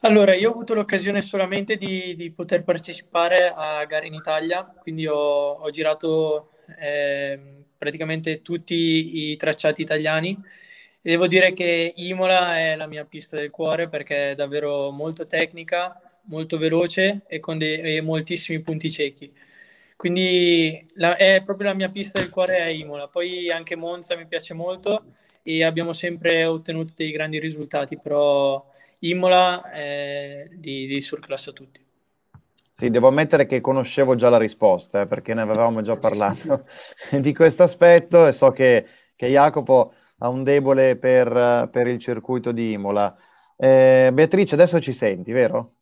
Allora, 0.00 0.34
io 0.34 0.48
ho 0.48 0.52
avuto 0.52 0.72
l'occasione 0.72 1.20
solamente 1.20 1.76
di, 1.76 2.14
di 2.16 2.30
poter 2.30 2.64
partecipare 2.64 3.52
a 3.54 3.84
gare 3.84 4.06
in 4.06 4.14
Italia, 4.14 4.64
quindi 4.64 5.06
ho, 5.06 5.50
ho 5.52 5.68
girato 5.68 6.52
eh, 6.80 7.38
praticamente 7.76 8.40
tutti 8.40 9.28
i 9.30 9.36
tracciati 9.36 9.82
italiani 9.82 10.40
devo 11.02 11.26
dire 11.26 11.52
che 11.52 11.92
Imola 11.96 12.58
è 12.58 12.76
la 12.76 12.86
mia 12.86 13.04
pista 13.04 13.36
del 13.36 13.50
cuore 13.50 13.88
perché 13.88 14.30
è 14.30 14.34
davvero 14.34 14.90
molto 14.90 15.26
tecnica, 15.26 16.00
molto 16.24 16.56
veloce 16.58 17.22
e 17.26 17.40
con 17.40 17.58
dei, 17.58 17.96
e 17.96 18.00
moltissimi 18.00 18.60
punti 18.60 18.90
ciechi. 18.90 19.32
Quindi 19.98 20.88
la, 20.94 21.16
è 21.16 21.42
proprio 21.44 21.70
la 21.70 21.74
mia 21.74 21.88
pista 21.88 22.20
del 22.20 22.30
cuore 22.30 22.56
è 22.58 22.66
Imola. 22.66 23.08
Poi 23.08 23.50
anche 23.50 23.74
Monza 23.74 24.14
mi 24.14 24.28
piace 24.28 24.54
molto 24.54 25.06
e 25.42 25.64
abbiamo 25.64 25.92
sempre 25.92 26.44
ottenuto 26.44 26.92
dei 26.94 27.10
grandi 27.10 27.40
risultati, 27.40 27.98
però 27.98 28.64
Imola 29.00 29.68
è 29.72 30.46
di, 30.52 30.86
di 30.86 31.00
surclassa 31.00 31.50
tutti. 31.50 31.84
Sì, 32.74 32.90
devo 32.90 33.08
ammettere 33.08 33.46
che 33.46 33.60
conoscevo 33.60 34.14
già 34.14 34.28
la 34.28 34.38
risposta, 34.38 35.00
eh, 35.00 35.06
perché 35.08 35.34
ne 35.34 35.40
avevamo 35.40 35.80
già 35.80 35.96
parlato 35.96 36.64
di 37.18 37.34
questo 37.34 37.64
aspetto 37.64 38.24
e 38.24 38.30
so 38.30 38.52
che, 38.52 38.86
che, 39.16 39.26
Jacopo 39.26 39.94
ha 40.18 40.28
un 40.28 40.44
debole 40.44 40.94
per, 40.94 41.70
per 41.72 41.88
il 41.88 41.98
circuito 41.98 42.52
di 42.52 42.70
Imola. 42.70 43.16
Eh, 43.56 44.10
Beatrice, 44.12 44.54
adesso 44.54 44.78
ci 44.80 44.92
senti, 44.92 45.32
vero? 45.32 45.77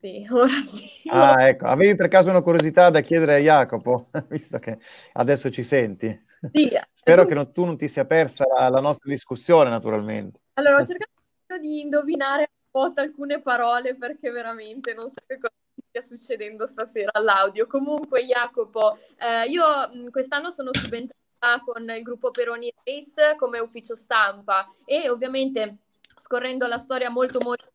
Sì, 0.00 0.26
ora 0.32 0.62
sì. 0.62 0.88
Ah, 1.10 1.46
ecco, 1.48 1.66
avevi 1.66 1.94
per 1.94 2.08
caso 2.08 2.30
una 2.30 2.40
curiosità 2.40 2.88
da 2.88 3.00
chiedere 3.00 3.34
a 3.34 3.38
Jacopo, 3.38 4.08
visto 4.28 4.58
che 4.58 4.78
adesso 5.12 5.50
ci 5.50 5.62
senti? 5.62 6.08
Sì. 6.52 6.70
Spero 6.90 7.26
che 7.26 7.34
non, 7.34 7.52
tu 7.52 7.64
non 7.64 7.76
ti 7.76 7.86
sia 7.86 8.06
persa 8.06 8.46
la, 8.46 8.68
la, 8.70 8.80
nostra 8.80 9.10
discussione, 9.10 9.68
naturalmente. 9.68 10.40
Allora, 10.54 10.76
ho 10.76 10.86
cercato 10.86 11.12
di 11.60 11.80
indovinare 11.80 12.50
alcune 12.94 13.40
parole 13.40 13.96
perché 13.96 14.30
veramente 14.30 14.94
non 14.94 15.10
so 15.10 15.20
che 15.26 15.38
cosa 15.38 15.52
stia 15.88 16.00
succedendo 16.00 16.66
stasera 16.66 17.10
all'audio. 17.12 17.66
Comunque, 17.66 18.24
Jacopo, 18.24 18.96
eh, 19.18 19.48
io 19.48 19.64
mh, 19.64 20.10
quest'anno 20.10 20.50
sono 20.50 20.70
subentrata 20.72 21.62
con 21.64 21.88
il 21.90 22.02
gruppo 22.02 22.30
Peroni 22.30 22.72
Race 22.84 23.34
come 23.36 23.58
ufficio 23.58 23.94
stampa 23.94 24.72
e 24.84 25.08
ovviamente 25.10 25.78
scorrendo 26.14 26.66
la 26.66 26.78
storia 26.78 27.10
molto 27.10 27.40
molto 27.40 27.70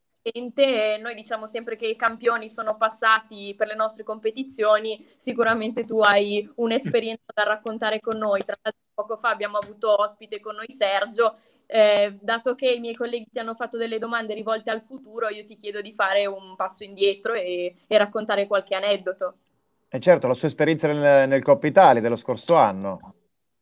noi 1.00 1.14
diciamo 1.14 1.46
sempre 1.46 1.76
che 1.76 1.86
i 1.86 1.96
campioni 1.96 2.48
sono 2.48 2.76
passati 2.76 3.54
per 3.56 3.68
le 3.68 3.74
nostre 3.74 4.02
competizioni, 4.02 5.04
sicuramente 5.16 5.84
tu 5.84 6.00
hai 6.00 6.48
un'esperienza 6.56 7.32
da 7.34 7.44
raccontare 7.44 8.00
con 8.00 8.16
noi. 8.16 8.44
Tra 8.44 8.54
l'altro 8.60 8.82
poco 8.94 9.16
fa 9.16 9.30
abbiamo 9.30 9.58
avuto 9.58 10.00
ospite 10.00 10.40
con 10.40 10.56
noi 10.56 10.70
Sergio, 10.70 11.36
eh, 11.66 12.16
dato 12.20 12.54
che 12.54 12.72
i 12.72 12.80
miei 12.80 12.94
colleghi 12.94 13.28
ti 13.30 13.38
hanno 13.38 13.54
fatto 13.54 13.76
delle 13.76 13.98
domande 13.98 14.34
rivolte 14.34 14.70
al 14.70 14.82
futuro, 14.82 15.28
io 15.28 15.44
ti 15.44 15.56
chiedo 15.56 15.80
di 15.80 15.92
fare 15.92 16.26
un 16.26 16.54
passo 16.56 16.84
indietro 16.84 17.34
e, 17.34 17.74
e 17.86 17.98
raccontare 17.98 18.46
qualche 18.46 18.74
aneddoto. 18.74 19.34
E 19.88 20.00
certo, 20.00 20.26
la 20.26 20.34
sua 20.34 20.48
esperienza 20.48 20.88
nel, 20.88 21.28
nel 21.28 21.42
Coppa 21.42 21.66
Italia 21.66 22.00
dello 22.00 22.16
scorso 22.16 22.54
anno. 22.56 23.14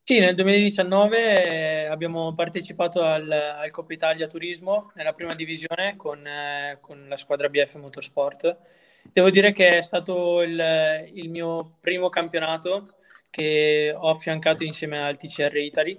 Sì, 0.07 0.19
nel 0.19 0.35
2019 0.35 1.85
eh, 1.85 1.85
abbiamo 1.87 2.35
partecipato 2.35 3.01
al, 3.03 3.31
al 3.31 3.71
Coppa 3.71 3.95
Italia 3.95 4.27
Turismo 4.27 4.93
nella 4.97 5.15
prima 5.15 5.35
divisione 5.35 5.97
con, 5.97 6.27
eh, 6.27 6.77
con, 6.83 7.07
la 7.09 7.17
squadra 7.17 7.49
BF 7.49 7.77
Motorsport. 7.77 8.55
Devo 9.11 9.31
dire 9.31 9.53
che 9.53 9.79
è 9.79 9.81
stato 9.83 10.43
il, 10.43 11.11
il, 11.15 11.31
mio 11.31 11.77
primo 11.81 12.11
campionato 12.11 12.97
che 13.31 13.95
ho 13.97 14.11
affiancato 14.11 14.63
insieme 14.63 15.03
al 15.03 15.17
TCR 15.17 15.57
Italy 15.57 15.99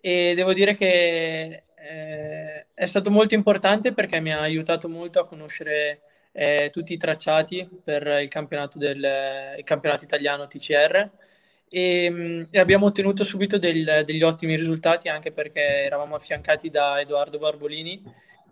e 0.00 0.32
devo 0.34 0.52
dire 0.52 0.76
che 0.76 1.62
eh, 1.76 2.66
è 2.74 2.86
stato 2.86 3.08
molto 3.08 3.34
importante 3.34 3.92
perché 3.92 4.18
mi 4.18 4.32
ha 4.32 4.40
aiutato 4.40 4.88
molto 4.88 5.20
a 5.20 5.26
conoscere 5.26 6.00
eh, 6.32 6.70
tutti 6.72 6.92
i 6.92 6.96
tracciati 6.96 7.68
per 7.84 8.04
il 8.20 8.28
campionato, 8.28 8.78
del, 8.78 9.56
il 9.58 9.64
campionato 9.64 10.02
italiano 10.02 10.48
TCR 10.48 11.26
e, 11.68 12.10
mh, 12.10 12.48
abbiamo 12.54 12.86
ottenuto 12.86 13.24
subito 13.24 13.58
del, 13.58 14.02
degli 14.04 14.22
ottimi 14.22 14.56
risultati 14.56 15.08
anche 15.08 15.32
perché 15.32 15.60
eravamo 15.60 16.14
affiancati 16.14 16.70
da 16.70 17.00
Edoardo 17.00 17.38
Barbolini 17.38 18.02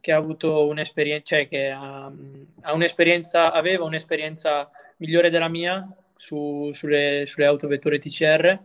che 0.00 0.12
ha 0.12 0.16
avuto 0.16 0.66
un'esperienza, 0.66 1.24
cioè 1.24 1.48
che 1.48 1.68
ha, 1.70 2.12
ha 2.60 2.72
un'esperienza, 2.72 3.52
aveva 3.52 3.84
un'esperienza 3.84 4.70
migliore 4.98 5.30
della 5.30 5.48
mia 5.48 5.88
su, 6.14 6.70
sulle, 6.74 7.24
sulle 7.26 7.46
autovetture 7.46 7.98
TCR 7.98 8.58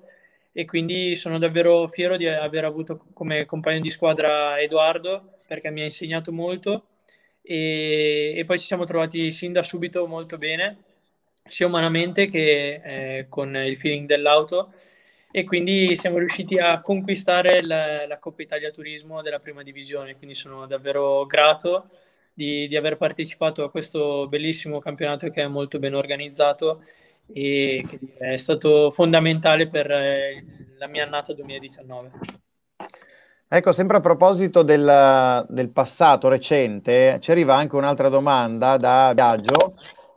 e 0.52 0.66
quindi 0.66 1.16
sono 1.16 1.40
davvero 1.40 1.88
fiero 1.88 2.18
di 2.18 2.28
aver 2.28 2.66
avuto 2.66 3.06
come 3.14 3.46
compagno 3.46 3.80
di 3.80 3.90
squadra 3.90 4.60
Edoardo 4.60 5.40
perché 5.48 5.70
mi 5.72 5.82
ha 5.82 5.86
insegnato 5.86 6.32
molto. 6.32 6.88
E, 7.42 8.34
e 8.38 8.44
poi 8.46 8.60
ci 8.60 8.66
siamo 8.66 8.84
trovati 8.84 9.32
sin 9.32 9.52
da 9.52 9.64
subito 9.64 10.06
molto 10.06 10.38
bene 10.38 10.91
sia 11.44 11.68
umanamente 11.68 12.28
che 12.28 12.82
eh, 12.84 13.26
con 13.30 13.56
il 13.56 13.78
feeling 13.78 14.08
dell'auto. 14.08 14.74
E 15.34 15.46
quindi 15.46 15.96
siamo 15.96 16.18
riusciti 16.18 16.58
a 16.58 16.82
conquistare 16.82 17.62
la, 17.62 18.06
la, 18.06 18.20
Coppa 18.20 18.42
Italia 18.42 18.70
Turismo 18.70 19.22
della 19.22 19.40
prima 19.40 19.64
divisione, 19.64 20.18
quindi 20.18 20.36
sono 20.36 20.68
davvero 20.68 21.26
grato 21.26 21.90
di, 22.34 22.68
di, 22.68 22.76
aver 22.76 22.98
partecipato 22.98 23.64
a 23.64 23.72
questo 23.72 24.28
bellissimo 24.28 24.80
campionato 24.80 25.30
che 25.30 25.42
è 25.42 25.48
molto 25.48 25.80
ben 25.80 25.96
organizzato 25.96 26.84
e 27.32 27.86
che 27.88 28.00
è 28.18 28.36
stato 28.36 28.92
fondamentale 28.92 29.68
per 29.70 29.90
eh, 29.90 30.44
la 30.78 30.88
mia 30.88 31.06
annata 31.06 31.34
2019. 31.34 32.12
Ecco, 33.48 33.72
sempre 33.72 33.98
a 33.98 34.02
proposito 34.02 34.64
del, 34.64 35.46
del 35.50 35.70
passato 35.70 36.28
recente, 36.28 37.20
ci 37.22 37.32
arriva 37.32 37.56
anche 37.56 37.76
un'altra 37.76 38.10
domanda 38.10 38.78
da 38.78 39.14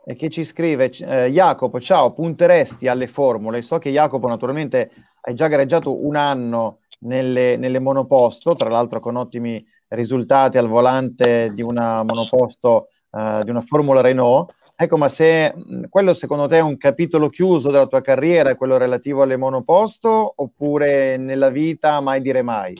Viaggio 0.05 0.19
che 0.19 0.29
ci 0.29 0.45
scrive 0.45 0.91
eh, 0.91 1.31
Jacopo, 1.31 1.79
ciao, 1.79 2.13
punteresti 2.13 2.87
alle 2.87 3.07
formule? 3.07 3.63
So 3.63 3.79
che 3.79 3.89
Jacopo 3.89 4.27
naturalmente 4.27 4.91
hai 5.21 5.33
già 5.33 5.47
gareggiato 5.47 6.05
un 6.05 6.15
anno 6.15 6.81
nelle, 6.99 7.57
nelle 7.57 7.79
monoposto, 7.79 8.53
tra 8.53 8.69
l'altro 8.69 8.99
con 8.99 9.15
ottimi 9.15 9.65
risultati 9.87 10.59
al 10.59 10.67
volante 10.67 11.49
di 11.53 11.63
una 11.63 12.03
monoposto, 12.03 12.89
eh, 13.11 13.41
di 13.43 13.49
una 13.49 13.61
Formula 13.61 14.01
Renault. 14.01 14.53
Ecco, 14.75 14.97
ma 14.97 15.09
se 15.09 15.55
quello 15.89 16.13
secondo 16.13 16.47
te 16.47 16.57
è 16.57 16.61
un 16.61 16.77
capitolo 16.77 17.29
chiuso 17.29 17.71
della 17.71 17.87
tua 17.87 18.01
carriera, 18.01 18.55
quello 18.55 18.77
relativo 18.77 19.23
alle 19.23 19.37
monoposto, 19.37 20.33
oppure 20.35 21.17
nella 21.17 21.49
vita 21.49 21.99
mai 22.01 22.21
dire 22.21 22.41
mai? 22.41 22.77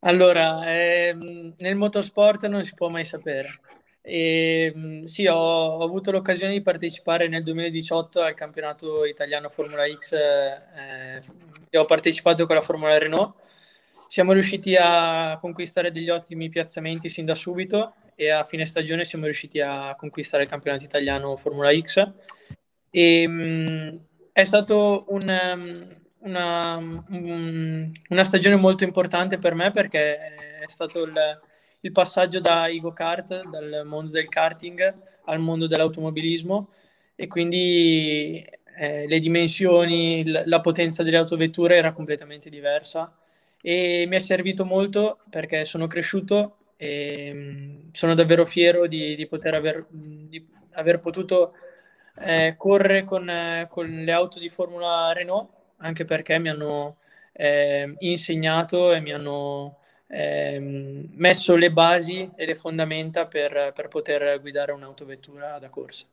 Allora, 0.00 0.70
ehm, 0.70 1.54
nel 1.56 1.76
motorsport 1.76 2.46
non 2.46 2.62
si 2.64 2.74
può 2.74 2.88
mai 2.88 3.04
sapere. 3.04 3.60
E, 4.08 4.72
mm, 4.76 5.04
sì, 5.06 5.26
ho, 5.26 5.34
ho, 5.34 5.82
avuto 5.82 6.12
l'occasione 6.12 6.52
di 6.52 6.62
partecipare 6.62 7.26
nel 7.26 7.42
2018 7.42 8.20
al 8.20 8.34
campionato 8.34 9.04
italiano 9.04 9.48
Formula 9.48 9.82
X 9.92 10.12
eh, 10.12 11.20
e 11.68 11.76
ho 11.76 11.84
partecipato 11.86 12.46
con 12.46 12.54
la 12.54 12.62
Formula 12.62 12.96
Renault. 12.98 13.34
Siamo 14.06 14.32
riusciti 14.32 14.76
a 14.78 15.36
conquistare 15.40 15.90
degli 15.90 16.08
ottimi 16.08 16.48
piazzamenti 16.48 17.08
sin 17.08 17.24
da 17.24 17.34
subito 17.34 17.94
e 18.14 18.30
a 18.30 18.44
fine 18.44 18.64
stagione 18.64 19.04
siamo 19.04 19.24
riusciti 19.24 19.60
a 19.60 19.96
conquistare 19.96 20.44
il 20.44 20.48
campionato 20.48 20.84
italiano 20.84 21.36
Formula 21.36 21.76
X. 21.76 22.08
E, 22.90 23.26
mh, 23.26 23.32
mm, 23.32 23.96
è 24.30 24.44
stato 24.44 25.06
un, 25.08 25.88
una, 26.18 26.76
una, 26.76 28.24
stagione 28.24 28.54
molto 28.54 28.84
importante 28.84 29.38
per 29.38 29.54
me 29.54 29.72
perché 29.72 30.16
è 30.60 30.68
stato 30.68 31.02
il 31.02 31.12
il 31.80 31.92
passaggio 31.92 32.40
da 32.40 32.68
Igo 32.68 32.92
Kart, 32.92 33.48
dal 33.48 33.82
mondo 33.84 34.10
del 34.10 34.28
karting 34.28 34.94
al 35.24 35.40
mondo 35.40 35.66
dell'automobilismo. 35.66 36.70
E 37.14 37.26
quindi 37.26 38.44
eh, 38.78 39.06
le 39.06 39.18
dimensioni, 39.18 40.24
l- 40.24 40.42
la 40.46 40.60
potenza 40.60 41.02
delle 41.02 41.16
autovetture 41.16 41.76
era 41.76 41.92
completamente 41.92 42.50
diversa. 42.50 43.14
E 43.60 44.04
mi 44.06 44.16
è 44.16 44.18
servito 44.18 44.64
molto 44.64 45.18
perché 45.30 45.64
sono 45.64 45.86
cresciuto 45.86 46.56
e 46.76 47.32
mh, 47.32 47.38
mm, 47.38 47.88
sono 47.92 48.14
davvero 48.14 48.44
fiero 48.46 48.86
di, 48.86 49.16
di 49.16 49.26
poter 49.26 49.54
aver, 49.54 49.86
di 49.90 50.46
aver 50.72 51.00
potuto 51.00 51.54
eh, 52.18 52.54
correre 52.56 53.04
con, 53.04 53.28
eh, 53.28 53.66
con, 53.70 53.86
le 53.86 54.12
auto 54.12 54.38
di 54.38 54.48
Formula 54.48 55.12
Renault 55.12 55.50
anche 55.78 56.04
perché 56.04 56.38
mi 56.38 56.48
hanno 56.48 56.96
eh, 57.32 57.94
insegnato 57.98 58.92
e 58.92 59.00
mi 59.00 59.12
hanno 59.12 59.78
ehm, 60.06 61.08
messo 61.12 61.56
le 61.56 61.70
basi 61.70 62.30
e 62.34 62.46
le 62.46 62.54
fondamenta 62.54 63.26
per, 63.26 63.72
per 63.74 63.88
poter 63.88 64.40
guidare 64.40 64.72
un'autovettura 64.72 65.58
da 65.58 65.68
corsa. 65.68 66.06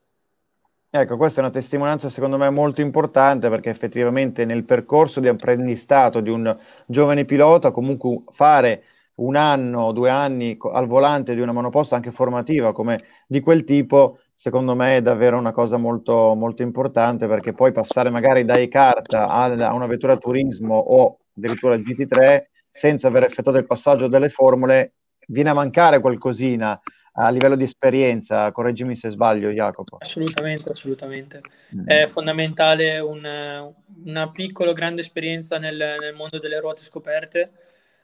Ecco, 0.95 1.17
questa 1.17 1.41
è 1.41 1.43
una 1.43 1.51
testimonianza 1.51 2.07
secondo 2.09 2.37
me 2.37 2.51
molto 2.51 2.81
importante 2.81 3.49
perché 3.49 3.71
effettivamente 3.71 4.45
nel 4.45 4.63
percorso 4.63 5.19
di 5.19 5.27
apprendistato 5.27 6.19
di 6.19 6.29
un 6.29 6.55
giovane 6.85 7.25
pilota, 7.25 7.71
comunque 7.71 8.21
fare 8.31 8.83
un 9.15 9.35
anno 9.35 9.81
o 9.81 9.91
due 9.91 10.11
anni 10.11 10.55
al 10.71 10.85
volante 10.85 11.33
di 11.33 11.41
una 11.41 11.51
monoposta 11.51 11.95
anche 11.95 12.11
formativa 12.11 12.73
come 12.73 13.03
di 13.27 13.39
quel 13.39 13.63
tipo, 13.63 14.19
secondo 14.35 14.75
me 14.75 14.97
è 14.97 15.01
davvero 15.01 15.37
una 15.37 15.51
cosa 15.51 15.77
molto, 15.77 16.35
molto 16.35 16.61
importante 16.61 17.25
perché 17.27 17.53
poi 17.53 17.71
passare 17.71 18.11
magari 18.11 18.45
dai 18.45 18.67
kart 18.67 19.13
a, 19.13 19.73
una 19.73 19.87
vettura 19.87 20.17
turismo 20.17 20.75
o 20.75 21.17
addirittura 21.35 21.73
al 21.73 21.81
GT3 21.81 22.43
senza 22.75 23.07
aver 23.07 23.23
effettuato 23.23 23.59
il 23.59 23.67
passaggio 23.67 24.07
delle 24.07 24.29
formule, 24.29 24.93
viene 25.27 25.51
a 25.51 25.53
mancare 25.53 25.99
qualcosina 25.99 26.81
a 27.13 27.29
livello 27.29 27.55
di 27.55 27.65
esperienza. 27.65 28.51
Correggimi 28.51 28.95
se 28.95 29.09
sbaglio, 29.09 29.51
Jacopo. 29.51 29.97
Assolutamente, 29.99 30.71
assolutamente. 30.71 31.41
Mm. 31.75 31.87
È 31.87 32.07
fondamentale 32.07 32.97
un, 32.97 33.71
una 34.05 34.31
piccola, 34.31 34.73
grande 34.73 35.01
esperienza 35.01 35.59
nel, 35.59 35.97
nel, 35.99 36.15
mondo 36.15 36.39
delle 36.39 36.59
ruote 36.59 36.81
scoperte, 36.81 37.51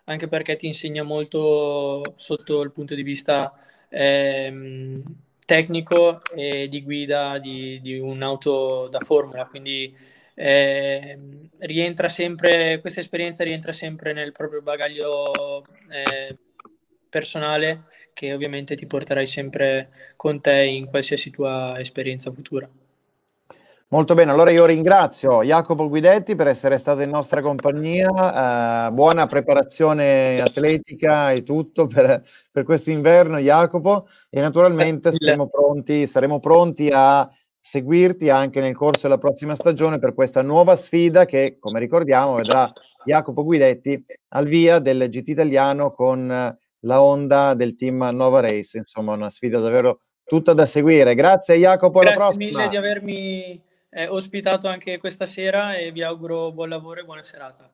anche 0.03 0.28
perché 0.28 0.55
ti 0.55 0.67
insegna 0.67 1.01
molto 1.01 2.13
sotto 2.15 2.61
il 2.61 2.72
punto 2.72 2.93
di 2.93 3.01
vista 3.01 3.51
eh, 3.89 5.01
tecnico 5.45 6.20
e 6.36 6.67
di 6.67 6.84
guida 6.84 7.39
di, 7.39 7.80
di 7.82 7.97
un'auto 7.97 8.88
da 8.88 8.99
formula. 8.99 9.47
Quindi 9.47 9.97
eh, 10.42 11.20
rientra 11.58 12.08
sempre, 12.08 12.80
questa 12.80 13.02
esperienza 13.02 13.44
rientra 13.44 13.74
sempre 13.74 14.14
nel 14.14 14.32
proprio 14.32 14.62
bagaglio 14.62 15.34
eh, 15.90 16.34
personale 17.10 17.88
che 18.14 18.34
ovviamente 18.34 18.76
ti 18.76 18.86
porterai 18.86 19.26
sempre 19.26 19.90
con 20.16 20.40
te 20.40 20.64
in 20.64 20.86
qualsiasi 20.86 21.30
tua 21.30 21.78
esperienza 21.78 22.32
futura. 22.32 22.70
Molto 23.92 24.14
bene, 24.14 24.32
allora 24.32 24.52
io 24.52 24.66
ringrazio 24.66 25.44
Jacopo 25.44 25.90
Guidetti 25.90 26.36
per 26.36 26.48
essere 26.48 26.78
stato 26.78 27.02
in 27.02 27.10
nostra 27.10 27.42
compagnia, 27.42 28.88
eh, 28.88 28.92
buona 28.92 29.28
preparazione 29.28 30.40
atletica 30.40 31.32
e 31.32 31.44
tutto 31.44 31.88
per, 31.88 32.24
per 32.50 32.64
questo 32.64 32.92
inverno 32.92 33.40
Jacopo. 33.40 34.08
E 34.30 34.40
naturalmente 34.40 35.12
saremo 35.12 35.50
pronti, 35.50 36.08
saremo 36.08 36.40
pronti 36.40 36.90
a 36.94 37.30
seguirti 37.60 38.30
anche 38.30 38.60
nel 38.62 38.76
corso 38.76 39.03
della 39.03 39.18
prossima 39.18 39.55
stagione 39.55 39.99
per 39.99 40.14
questa 40.14 40.41
nuova 40.41 40.76
sfida 40.76 41.26
che, 41.26 41.57
come 41.60 41.80
ricordiamo, 41.80 42.36
vedrà 42.36 42.72
Jacopo 43.03 43.43
Guidetti 43.43 44.03
al 44.30 44.47
via 44.47 44.80
del 44.80 45.07
GT 45.10 45.30
italiano 45.30 45.91
con 45.91 46.57
la 46.84 47.01
Honda 47.01 47.53
del 47.53 47.76
team 47.76 48.10
Nova 48.14 48.39
Race. 48.39 48.78
Insomma, 48.78 49.14
una 49.14 49.30
sfida 49.30 49.60
davvero 49.60 49.99
tutta 50.24 50.53
da 50.53 50.66
seguire. 50.66 51.16
Grazie 51.16 51.57
Jacopo, 51.57 51.99
Grazie 51.99 52.16
alla 52.16 52.26
prossima. 52.26 52.45
Grazie 52.45 52.68
mille 52.68 52.70
di 52.70 52.78
avermi 52.78 53.62
eh, 53.89 54.07
ospitato 54.07 54.68
anche 54.68 54.97
questa 54.97 55.26
sera 55.26 55.76
e 55.76 55.91
vi 55.91 56.03
auguro 56.03 56.51
buon 56.51 56.70
lavoro 56.70 57.01
e 57.01 57.03
buona 57.03 57.24
serata. 57.24 57.70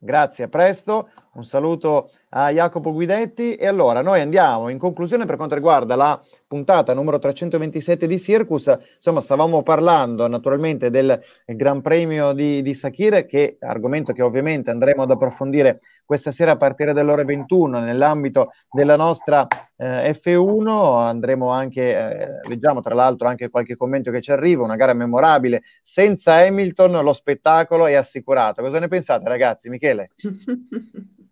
Grazie, 0.00 0.44
a 0.44 0.48
presto. 0.48 1.10
Un 1.38 1.44
saluto 1.44 2.10
a 2.30 2.50
Jacopo 2.50 2.92
Guidetti. 2.92 3.54
E 3.54 3.68
allora 3.68 4.02
noi 4.02 4.20
andiamo 4.20 4.70
in 4.70 4.78
conclusione 4.78 5.24
per 5.24 5.36
quanto 5.36 5.54
riguarda 5.54 5.94
la 5.94 6.20
puntata 6.48 6.92
numero 6.94 7.20
327 7.20 8.08
di 8.08 8.18
Circus. 8.18 8.76
Insomma, 8.96 9.20
stavamo 9.20 9.62
parlando 9.62 10.26
naturalmente 10.26 10.90
del 10.90 11.20
Gran 11.46 11.80
Premio 11.80 12.32
di, 12.32 12.60
di 12.60 12.74
Sakire, 12.74 13.24
che 13.24 13.56
argomento 13.60 14.12
che 14.12 14.22
ovviamente 14.22 14.70
andremo 14.70 15.02
ad 15.02 15.12
approfondire 15.12 15.78
questa 16.04 16.32
sera 16.32 16.52
a 16.52 16.56
partire 16.56 16.92
dalle 16.92 17.12
ore 17.12 17.24
21 17.24 17.78
nell'ambito 17.78 18.50
della 18.68 18.96
nostra 18.96 19.46
eh, 19.76 20.10
F1. 20.10 20.98
Andremo 20.98 21.50
anche, 21.50 21.96
eh, 21.96 22.48
leggiamo 22.48 22.80
tra 22.80 22.96
l'altro 22.96 23.28
anche 23.28 23.48
qualche 23.48 23.76
commento 23.76 24.10
che 24.10 24.20
ci 24.20 24.32
arriva, 24.32 24.64
una 24.64 24.74
gara 24.74 24.92
memorabile. 24.92 25.62
Senza 25.82 26.34
Hamilton 26.34 27.00
lo 27.04 27.12
spettacolo 27.12 27.86
è 27.86 27.94
assicurato. 27.94 28.60
Cosa 28.60 28.80
ne 28.80 28.88
pensate 28.88 29.28
ragazzi? 29.28 29.68
Michele? 29.68 30.10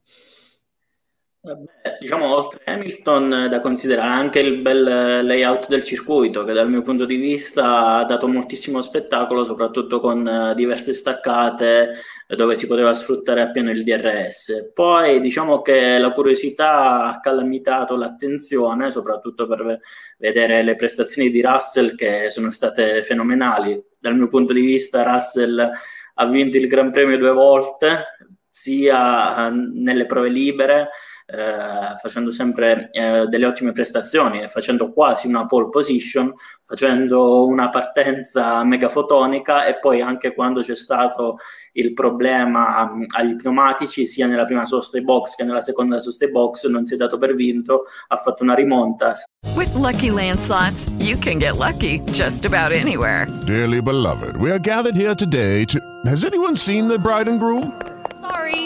Diciamo, 2.00 2.34
oltre 2.34 2.60
a 2.64 2.72
Hamilton, 2.72 3.46
da 3.48 3.60
considerare 3.60 4.08
anche 4.08 4.40
il 4.40 4.60
bel 4.60 5.24
layout 5.24 5.68
del 5.68 5.84
circuito, 5.84 6.44
che 6.44 6.52
dal 6.52 6.68
mio 6.68 6.82
punto 6.82 7.04
di 7.04 7.16
vista 7.16 7.98
ha 7.98 8.04
dato 8.04 8.26
moltissimo 8.26 8.80
spettacolo, 8.80 9.44
soprattutto 9.44 10.00
con 10.00 10.26
uh, 10.26 10.54
diverse 10.54 10.92
staccate 10.92 11.92
dove 12.28 12.56
si 12.56 12.66
poteva 12.66 12.92
sfruttare 12.92 13.40
appieno 13.42 13.70
il 13.70 13.84
DRS. 13.84 14.72
Poi 14.74 15.20
diciamo 15.20 15.62
che 15.62 15.98
la 15.98 16.12
curiosità 16.12 17.04
ha 17.04 17.20
calamitato 17.20 17.96
l'attenzione, 17.96 18.90
soprattutto 18.90 19.46
per 19.46 19.78
vedere 20.18 20.64
le 20.64 20.74
prestazioni 20.74 21.30
di 21.30 21.40
Russell 21.40 21.94
che 21.94 22.28
sono 22.28 22.50
state 22.50 23.02
fenomenali. 23.04 23.80
Dal 24.00 24.16
mio 24.16 24.26
punto 24.26 24.52
di 24.52 24.62
vista 24.62 25.04
Russell 25.04 25.70
ha 26.14 26.26
vinto 26.26 26.56
il 26.56 26.66
Gran 26.66 26.90
Premio 26.90 27.16
due 27.16 27.32
volte, 27.32 28.04
sia 28.50 29.50
nelle 29.50 30.06
prove 30.06 30.28
libere, 30.28 30.88
eh, 31.26 31.96
facendo 32.00 32.30
sempre 32.30 32.88
eh, 32.92 33.26
delle 33.26 33.46
ottime 33.46 33.72
prestazioni 33.72 34.42
e 34.42 34.48
facendo 34.48 34.92
quasi 34.92 35.26
una 35.26 35.46
pole 35.46 35.68
position, 35.68 36.32
facendo 36.62 37.44
una 37.46 37.68
partenza 37.68 38.62
megafotonica 38.62 39.64
e 39.64 39.78
poi 39.78 40.00
anche 40.00 40.34
quando 40.34 40.60
c'è 40.60 40.76
stato 40.76 41.36
il 41.72 41.92
problema 41.92 42.84
mh, 42.84 43.06
agli 43.16 43.34
pneumatici, 43.34 44.06
sia 44.06 44.26
nella 44.26 44.44
prima 44.44 44.64
sosta 44.64 45.00
box 45.00 45.34
che 45.34 45.44
nella 45.44 45.60
seconda 45.60 45.98
sosta 45.98 46.26
box, 46.28 46.66
non 46.68 46.84
si 46.84 46.94
è 46.94 46.96
dato 46.96 47.18
per 47.18 47.34
vinto, 47.34 47.82
ha 48.08 48.16
fatto 48.16 48.44
una 48.44 48.54
rimonta. 48.54 49.12
With 49.54 49.74
lucky 49.74 50.10
landslots, 50.10 50.88
you 51.00 51.18
can 51.18 51.38
get 51.38 51.56
lucky 51.56 52.00
just 52.12 52.44
about 52.44 52.72
anywhere. 52.72 53.26
Dearly 53.46 53.80
beloved, 53.80 54.36
we 54.36 54.50
are 54.50 54.60
gathered 54.60 54.94
here 54.94 55.14
today 55.14 55.64
to. 55.66 55.80
Has 56.06 56.24
anyone 56.24 56.56
seen 56.56 56.86
the 56.86 56.98
bride 56.98 57.28
and 57.28 57.40
groom? 57.40 57.72
Sorry, 58.20 58.65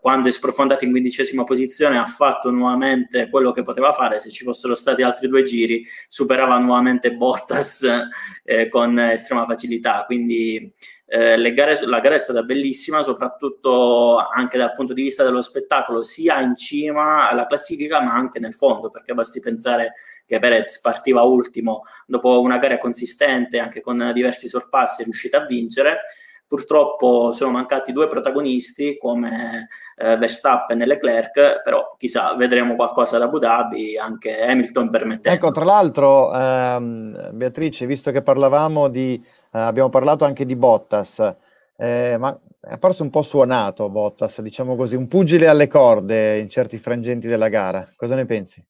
quando 0.00 0.28
è 0.28 0.32
sprofondato 0.32 0.84
in 0.84 0.90
quindicesima 0.90 1.44
posizione 1.44 1.98
ha 1.98 2.06
fatto 2.06 2.50
nuovamente 2.50 3.28
quello 3.28 3.52
che 3.52 3.62
poteva 3.62 3.92
fare, 3.92 4.20
se 4.20 4.30
ci 4.30 4.44
fossero 4.44 4.74
stati 4.74 5.02
altri 5.02 5.28
due 5.28 5.42
giri 5.42 5.84
superava 6.08 6.58
nuovamente 6.58 7.14
Bottas 7.14 7.86
eh, 8.44 8.68
con 8.68 8.98
estrema 8.98 9.44
facilità, 9.44 10.04
quindi 10.06 10.72
eh, 11.14 11.52
gare, 11.52 11.78
la 11.84 12.00
gara 12.00 12.14
è 12.14 12.18
stata 12.18 12.42
bellissima, 12.42 13.02
soprattutto 13.02 14.16
anche 14.16 14.56
dal 14.56 14.72
punto 14.72 14.94
di 14.94 15.02
vista 15.02 15.24
dello 15.24 15.42
spettacolo, 15.42 16.02
sia 16.02 16.40
in 16.40 16.56
cima 16.56 17.28
alla 17.28 17.46
classifica 17.46 18.00
ma 18.00 18.14
anche 18.14 18.38
nel 18.38 18.54
fondo, 18.54 18.88
perché 18.88 19.12
basti 19.12 19.38
pensare 19.40 19.92
che 20.24 20.38
Perez 20.38 20.80
partiva 20.80 21.20
ultimo 21.20 21.82
dopo 22.06 22.40
una 22.40 22.56
gara 22.56 22.78
consistente, 22.78 23.58
anche 23.58 23.82
con 23.82 24.12
diversi 24.14 24.48
sorpassi, 24.48 25.02
è 25.02 25.04
riuscita 25.04 25.42
a 25.42 25.44
vincere. 25.44 26.00
Purtroppo 26.52 27.32
sono 27.32 27.50
mancati 27.50 27.92
due 27.92 28.08
protagonisti 28.08 28.98
come 28.98 29.68
eh, 29.96 30.18
Verstappen 30.18 30.82
e 30.82 30.84
Leclerc, 30.84 31.62
però 31.62 31.94
chissà, 31.96 32.34
vedremo 32.34 32.74
qualcosa 32.74 33.16
da 33.16 33.24
Abu 33.24 33.38
Dhabi, 33.38 33.96
anche 33.96 34.38
Hamilton 34.38 34.90
permettendo. 34.90 35.34
Ecco, 35.34 35.50
tra 35.50 35.64
l'altro, 35.64 36.30
ehm, 36.30 37.30
Beatrice, 37.32 37.86
visto 37.86 38.10
che 38.10 38.20
parlavamo 38.20 38.88
di, 38.88 39.14
eh, 39.50 39.58
abbiamo 39.58 39.88
parlato 39.88 40.26
anche 40.26 40.44
di 40.44 40.54
Bottas, 40.54 41.20
eh, 41.74 42.16
ma 42.18 42.38
è 42.60 42.72
apparso 42.74 43.02
un 43.02 43.08
po' 43.08 43.22
suonato 43.22 43.88
Bottas, 43.88 44.42
diciamo 44.42 44.76
così, 44.76 44.94
un 44.94 45.08
pugile 45.08 45.46
alle 45.46 45.68
corde 45.68 46.38
in 46.38 46.50
certi 46.50 46.76
frangenti 46.76 47.28
della 47.28 47.48
gara. 47.48 47.88
Cosa 47.96 48.14
ne 48.14 48.26
pensi? 48.26 48.62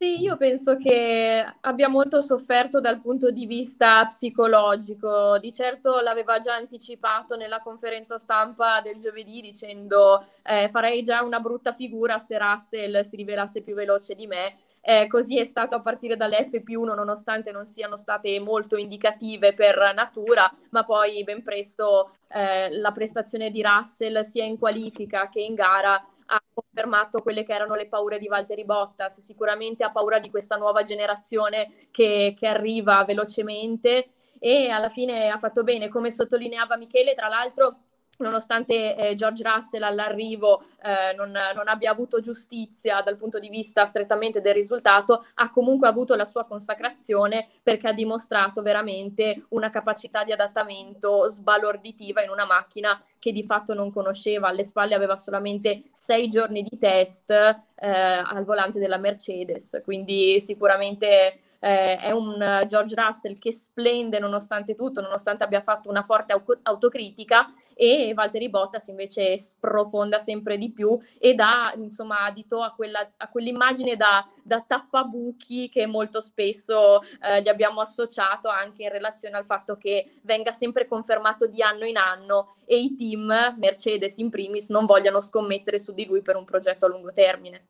Sì, 0.00 0.20
io 0.20 0.36
penso 0.36 0.76
che 0.76 1.44
abbia 1.62 1.88
molto 1.88 2.20
sofferto 2.20 2.80
dal 2.80 3.00
punto 3.00 3.32
di 3.32 3.46
vista 3.46 4.06
psicologico. 4.06 5.38
Di 5.40 5.52
certo 5.52 5.98
l'aveva 6.00 6.38
già 6.38 6.54
anticipato 6.54 7.34
nella 7.34 7.58
conferenza 7.60 8.16
stampa 8.16 8.80
del 8.80 9.00
giovedì 9.00 9.40
dicendo 9.40 10.24
eh, 10.44 10.68
farei 10.68 11.02
già 11.02 11.22
una 11.24 11.40
brutta 11.40 11.72
figura 11.72 12.18
se 12.20 12.38
Russell 12.38 13.00
si 13.00 13.16
rivelasse 13.16 13.62
più 13.62 13.74
veloce 13.74 14.14
di 14.14 14.28
me. 14.28 14.54
Eh, 14.80 15.08
così 15.08 15.38
è 15.40 15.44
stato 15.44 15.74
a 15.74 15.80
partire 15.80 16.16
dall'F1, 16.16 16.94
nonostante 16.94 17.50
non 17.50 17.66
siano 17.66 17.96
state 17.96 18.38
molto 18.38 18.76
indicative 18.76 19.52
per 19.52 19.92
natura, 19.96 20.48
ma 20.70 20.84
poi 20.84 21.24
ben 21.24 21.42
presto 21.42 22.12
eh, 22.28 22.70
la 22.78 22.92
prestazione 22.92 23.50
di 23.50 23.62
Russell 23.62 24.20
sia 24.20 24.44
in 24.44 24.58
qualifica 24.58 25.28
che 25.28 25.40
in 25.40 25.54
gara 25.54 26.00
ha 26.30 26.42
confermato 26.52 27.22
quelle 27.22 27.44
che 27.44 27.52
erano 27.52 27.74
le 27.74 27.88
paure 27.88 28.18
di 28.18 28.28
Valtteri 28.28 28.64
Bottas, 28.64 29.20
sicuramente 29.20 29.84
ha 29.84 29.90
paura 29.90 30.18
di 30.18 30.30
questa 30.30 30.56
nuova 30.56 30.82
generazione 30.82 31.88
che, 31.90 32.34
che 32.36 32.46
arriva 32.46 33.04
velocemente 33.04 34.10
e 34.38 34.68
alla 34.68 34.88
fine 34.88 35.30
ha 35.30 35.38
fatto 35.38 35.62
bene, 35.62 35.88
come 35.88 36.10
sottolineava 36.10 36.76
Michele, 36.76 37.14
tra 37.14 37.28
l'altro 37.28 37.87
nonostante 38.18 38.96
eh, 38.96 39.14
George 39.14 39.42
Russell 39.42 39.82
all'arrivo 39.82 40.62
eh, 40.82 41.14
non, 41.14 41.30
non, 41.30 41.68
abbia 41.68 41.90
avuto 41.90 42.20
giustizia 42.20 43.00
dal 43.02 43.16
punto 43.16 43.38
di 43.38 43.48
vista 43.48 43.86
strettamente 43.86 44.40
del 44.40 44.54
risultato, 44.54 45.24
ha 45.34 45.50
comunque 45.50 45.88
avuto 45.88 46.14
la 46.14 46.24
sua 46.24 46.44
consacrazione 46.44 47.48
perché 47.62 47.88
ha 47.88 47.92
dimostrato 47.92 48.62
veramente 48.62 49.44
una 49.50 49.70
capacità 49.70 50.24
di 50.24 50.32
adattamento 50.32 51.28
sbalorditiva 51.28 52.22
in 52.22 52.30
una 52.30 52.46
macchina 52.46 53.00
che 53.18 53.32
di 53.32 53.44
fatto 53.44 53.74
non 53.74 53.92
conosceva. 53.92 54.48
Alle 54.48 54.64
spalle 54.64 54.94
aveva 54.94 55.16
solamente 55.16 55.84
sei 55.92 56.28
giorni 56.28 56.62
di 56.62 56.78
test 56.78 57.30
eh, 57.30 57.56
al 57.76 58.44
volante 58.44 58.78
della 58.78 58.98
Mercedes, 58.98 59.80
quindi 59.84 60.40
sicuramente 60.40 61.40
eh, 61.60 61.96
è 61.96 62.10
un 62.10 62.40
uh, 62.40 62.66
George 62.66 62.94
Russell 62.94 63.38
che 63.38 63.52
splende 63.52 64.18
nonostante 64.18 64.74
tutto, 64.74 65.00
nonostante 65.00 65.44
abbia 65.44 65.62
fatto 65.62 65.88
una 65.88 66.02
forte 66.02 66.32
au- 66.32 66.58
autocritica 66.62 67.46
e 67.74 68.12
Valtteri 68.14 68.48
Bottas 68.48 68.88
invece 68.88 69.36
sprofonda 69.36 70.18
sempre 70.18 70.58
di 70.58 70.72
più 70.72 70.98
e 71.18 71.34
dà 71.34 71.72
insomma 71.76 72.24
adito 72.24 72.62
a, 72.62 72.72
quella, 72.72 73.08
a 73.16 73.28
quell'immagine 73.28 73.96
da, 73.96 74.26
da, 74.42 74.64
tappabuchi 74.66 75.68
che 75.68 75.86
molto 75.86 76.20
spesso 76.20 77.00
eh, 77.02 77.40
gli 77.42 77.48
abbiamo 77.48 77.80
associato 77.80 78.48
anche 78.48 78.82
in 78.82 78.90
relazione 78.90 79.36
al 79.36 79.44
fatto 79.44 79.76
che 79.76 80.18
venga 80.22 80.50
sempre 80.50 80.86
confermato 80.86 81.46
di 81.46 81.62
anno 81.62 81.84
in 81.84 81.96
anno 81.96 82.56
e 82.64 82.78
i 82.78 82.94
team, 82.96 83.56
Mercedes 83.58 84.18
in 84.18 84.30
primis, 84.30 84.68
non 84.68 84.84
vogliano 84.84 85.20
scommettere 85.20 85.78
su 85.78 85.92
di 85.92 86.04
lui 86.04 86.20
per 86.20 86.36
un 86.36 86.44
progetto 86.44 86.86
a 86.86 86.88
lungo 86.88 87.12
termine. 87.12 87.66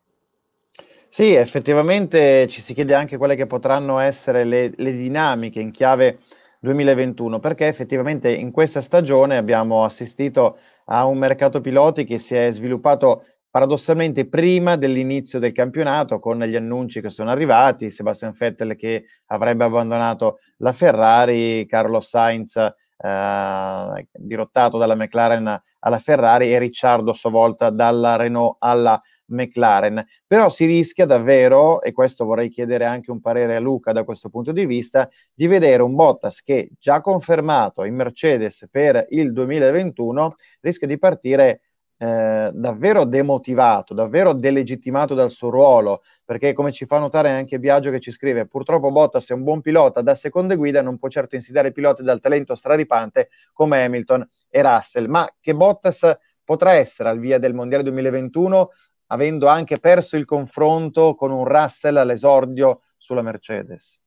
Sì, 1.10 1.32
effettivamente 1.34 2.46
ci 2.48 2.60
si 2.60 2.74
chiede 2.74 2.94
anche 2.94 3.16
quelle 3.16 3.34
che 3.34 3.46
potranno 3.46 3.98
essere 3.98 4.44
le, 4.44 4.70
le 4.76 4.92
dinamiche 4.92 5.58
in 5.60 5.70
chiave 5.70 6.18
2021, 6.60 7.38
perché 7.40 7.66
effettivamente 7.66 8.30
in 8.30 8.50
questa 8.50 8.80
stagione 8.80 9.36
abbiamo 9.36 9.84
assistito 9.84 10.58
a 10.86 11.06
un 11.06 11.16
mercato 11.18 11.60
piloti 11.60 12.04
che 12.04 12.18
si 12.18 12.34
è 12.34 12.50
sviluppato 12.50 13.24
paradossalmente 13.58 14.28
prima 14.28 14.76
dell'inizio 14.76 15.40
del 15.40 15.50
campionato 15.50 16.20
con 16.20 16.38
gli 16.38 16.54
annunci 16.54 17.00
che 17.00 17.08
sono 17.08 17.30
arrivati, 17.30 17.90
Sebastian 17.90 18.32
Vettel 18.38 18.76
che 18.76 19.06
avrebbe 19.26 19.64
abbandonato 19.64 20.38
la 20.58 20.72
Ferrari, 20.72 21.66
Carlos 21.66 22.08
Sainz 22.08 22.54
eh, 22.56 24.08
dirottato 24.12 24.78
dalla 24.78 24.94
McLaren 24.94 25.60
alla 25.80 25.98
Ferrari 25.98 26.52
e 26.52 26.58
Ricciardo 26.60 27.10
a 27.10 27.14
sua 27.14 27.30
volta 27.30 27.70
dalla 27.70 28.14
Renault 28.14 28.58
alla 28.60 29.00
McLaren. 29.26 30.04
Però 30.24 30.48
si 30.48 30.64
rischia 30.64 31.04
davvero, 31.04 31.82
e 31.82 31.90
questo 31.90 32.24
vorrei 32.24 32.50
chiedere 32.50 32.84
anche 32.84 33.10
un 33.10 33.20
parere 33.20 33.56
a 33.56 33.60
Luca 33.60 33.90
da 33.90 34.04
questo 34.04 34.28
punto 34.28 34.52
di 34.52 34.66
vista, 34.66 35.08
di 35.34 35.48
vedere 35.48 35.82
un 35.82 35.96
Bottas 35.96 36.42
che 36.42 36.70
già 36.78 37.00
confermato 37.00 37.82
in 37.82 37.96
Mercedes 37.96 38.68
per 38.70 39.04
il 39.08 39.32
2021 39.32 40.34
rischia 40.60 40.86
di 40.86 40.96
partire 40.96 41.62
eh, 41.98 42.50
davvero 42.52 43.04
demotivato, 43.04 43.92
davvero 43.92 44.32
delegittimato 44.32 45.14
dal 45.14 45.30
suo 45.30 45.50
ruolo, 45.50 46.02
perché 46.24 46.52
come 46.52 46.72
ci 46.72 46.86
fa 46.86 46.98
notare 46.98 47.30
anche 47.30 47.58
Biagio 47.58 47.90
che 47.90 48.00
ci 48.00 48.12
scrive, 48.12 48.46
purtroppo 48.46 48.90
Bottas 48.90 49.28
è 49.30 49.34
un 49.34 49.42
buon 49.42 49.60
pilota 49.60 50.00
da 50.00 50.14
seconde 50.14 50.56
guida, 50.56 50.80
non 50.80 50.98
può 50.98 51.08
certo 51.08 51.34
insidiare 51.34 51.72
piloti 51.72 52.02
dal 52.02 52.20
talento 52.20 52.54
straripante 52.54 53.28
come 53.52 53.84
Hamilton 53.84 54.26
e 54.48 54.62
Russell, 54.62 55.06
ma 55.06 55.28
che 55.40 55.54
Bottas 55.54 56.16
potrà 56.44 56.74
essere 56.74 57.08
al 57.08 57.18
via 57.18 57.38
del 57.38 57.52
Mondiale 57.52 57.82
2021 57.82 58.70
avendo 59.08 59.46
anche 59.46 59.78
perso 59.78 60.16
il 60.16 60.24
confronto 60.24 61.14
con 61.14 61.30
un 61.30 61.44
Russell 61.44 61.96
all'esordio 61.96 62.80
sulla 62.96 63.22
Mercedes. 63.22 63.98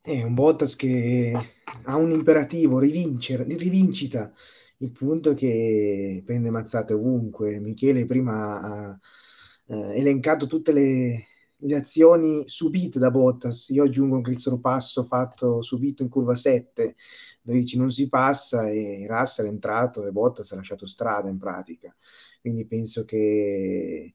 È 0.00 0.22
un 0.22 0.34
Bottas 0.34 0.76
che 0.76 1.32
ha 1.84 1.96
un 1.96 2.10
imperativo, 2.12 2.78
rivincere, 2.78 3.44
rivincita. 3.44 4.32
Il 4.78 4.92
punto 4.92 5.30
è 5.30 5.34
che 5.34 6.22
prende 6.24 6.50
mazzate 6.50 6.92
ovunque. 6.92 7.58
Michele 7.60 8.04
prima 8.04 8.60
ha 8.60 8.98
eh, 9.68 9.98
elencato 9.98 10.46
tutte 10.46 10.72
le, 10.72 11.24
le, 11.56 11.74
azioni 11.74 12.42
subite 12.46 12.98
da 12.98 13.10
Bottas. 13.10 13.68
Io 13.70 13.84
aggiungo 13.84 14.16
anche 14.16 14.30
il 14.30 14.38
sorpasso 14.38 15.04
fatto 15.04 15.62
subito 15.62 16.02
in 16.02 16.08
curva 16.08 16.36
7, 16.36 16.96
dove 17.42 17.58
dici 17.58 17.78
non 17.78 17.90
si 17.90 18.08
passa 18.08 18.68
e 18.68 19.06
Russell 19.08 19.46
è 19.46 19.48
entrato 19.48 20.06
e 20.06 20.12
Bottas 20.12 20.52
ha 20.52 20.56
lasciato 20.56 20.86
strada 20.86 21.28
in 21.30 21.38
pratica 21.38 21.94
quindi 22.46 22.64
penso 22.66 23.04
che 23.04 24.14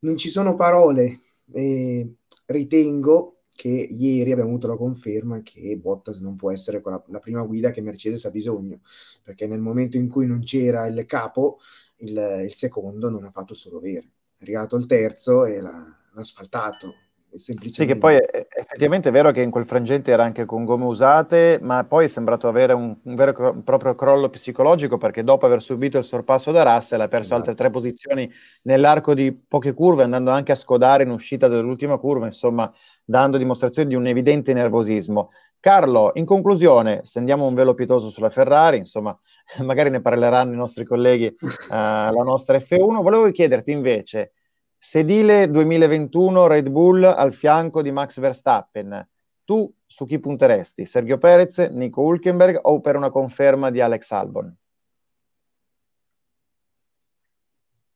non 0.00 0.16
ci 0.16 0.28
sono 0.28 0.54
parole 0.54 1.20
e 1.52 2.14
ritengo 2.44 3.37
che 3.58 3.68
ieri 3.68 4.30
abbiamo 4.30 4.50
avuto 4.50 4.68
la 4.68 4.76
conferma 4.76 5.42
che 5.42 5.76
Bottas 5.76 6.20
non 6.20 6.36
può 6.36 6.52
essere 6.52 6.80
la, 6.84 7.02
la 7.08 7.18
prima 7.18 7.42
guida 7.42 7.72
che 7.72 7.80
Mercedes 7.80 8.24
ha 8.24 8.30
bisogno, 8.30 8.82
perché 9.20 9.48
nel 9.48 9.58
momento 9.58 9.96
in 9.96 10.08
cui 10.08 10.26
non 10.26 10.38
c'era 10.44 10.86
il 10.86 11.04
capo, 11.06 11.58
il, 11.96 12.42
il 12.44 12.54
secondo 12.54 13.10
non 13.10 13.24
ha 13.24 13.32
fatto 13.32 13.54
il 13.54 13.58
suo 13.58 13.72
dovere. 13.72 14.12
È 14.36 14.42
arrivato 14.44 14.76
il 14.76 14.86
terzo 14.86 15.44
e 15.44 15.60
l'ha, 15.60 15.72
l'ha 15.72 16.20
asfaltato, 16.20 16.94
sì, 17.34 17.84
che 17.86 17.96
poi 17.96 18.16
è, 18.16 18.46
effettivamente 18.48 19.10
è 19.10 19.12
vero 19.12 19.30
che 19.30 19.42
in 19.42 19.50
quel 19.50 19.66
frangente 19.66 20.10
era 20.10 20.24
anche 20.24 20.44
con 20.44 20.64
gomme 20.64 20.86
usate, 20.86 21.58
ma 21.62 21.84
poi 21.84 22.06
è 22.06 22.08
sembrato 22.08 22.48
avere 22.48 22.72
un, 22.72 22.96
un 23.02 23.14
vero 23.14 23.50
e 23.50 23.62
proprio 23.62 23.94
crollo 23.94 24.28
psicologico 24.30 24.96
perché 24.96 25.22
dopo 25.22 25.46
aver 25.46 25.60
subito 25.60 25.98
il 25.98 26.04
sorpasso 26.04 26.50
da 26.52 26.62
Russell 26.62 27.00
ha 27.00 27.08
perso 27.08 27.34
esatto. 27.34 27.40
altre 27.40 27.54
tre 27.54 27.70
posizioni 27.70 28.30
nell'arco 28.62 29.14
di 29.14 29.32
poche 29.32 29.74
curve, 29.74 30.04
andando 30.04 30.30
anche 30.30 30.52
a 30.52 30.56
scodare 30.56 31.02
in 31.02 31.10
uscita 31.10 31.48
dell'ultima 31.48 31.98
curva, 31.98 32.26
insomma, 32.26 32.70
dando 33.04 33.36
dimostrazione 33.36 33.88
di 33.88 33.94
un 33.94 34.06
evidente 34.06 34.52
nervosismo. 34.52 35.28
Carlo, 35.60 36.12
in 36.14 36.24
conclusione, 36.24 37.00
stendiamo 37.02 37.46
un 37.46 37.54
velo 37.54 37.74
pietoso 37.74 38.10
sulla 38.10 38.30
Ferrari, 38.30 38.78
insomma, 38.78 39.16
magari 39.62 39.90
ne 39.90 40.00
parleranno 40.00 40.52
i 40.52 40.56
nostri 40.56 40.84
colleghi, 40.84 41.26
uh, 41.26 41.48
la 41.68 42.22
nostra 42.24 42.56
F1. 42.56 43.02
Volevo 43.02 43.30
chiederti 43.30 43.70
invece 43.70 44.32
Sedile 44.80 45.50
2021 45.50 46.46
Red 46.46 46.68
Bull 46.68 47.02
al 47.02 47.34
fianco 47.34 47.82
di 47.82 47.90
Max 47.90 48.20
Verstappen. 48.20 49.06
Tu 49.44 49.70
su 49.84 50.06
chi 50.06 50.20
punteresti? 50.20 50.84
Sergio 50.84 51.18
Perez, 51.18 51.58
Nico 51.70 52.02
Hulkenberg 52.02 52.60
o 52.62 52.80
per 52.80 52.94
una 52.94 53.10
conferma 53.10 53.70
di 53.70 53.80
Alex 53.80 54.10
Albon? 54.12 54.56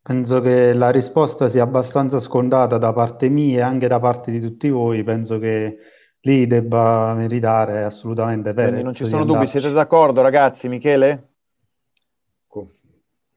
Penso 0.03 0.41
che 0.41 0.73
la 0.75 0.91
risposta 0.91 1.49
sia 1.49 1.63
abbastanza 1.63 2.19
scontata 2.19 2.77
da 2.79 2.93
parte 2.93 3.29
mia 3.29 3.59
e 3.59 3.63
anche 3.63 3.87
da 3.87 4.01
parte 4.01 4.33
di 4.33 4.41
tutti 4.41 4.69
voi. 4.69 5.05
Penso 5.05 5.39
che 5.39 5.79
lì 6.23 6.49
debba 6.49 7.15
meritare 7.15 7.85
assolutamente 7.85 8.53
Perez. 8.53 8.71
Quindi 8.71 8.83
non 8.83 8.93
ci 8.93 9.05
sono 9.05 9.25
dubbi, 9.25 9.47
siete 9.47 9.71
d'accordo 9.71 10.21
ragazzi? 10.21 10.69
Michele? 10.69 11.32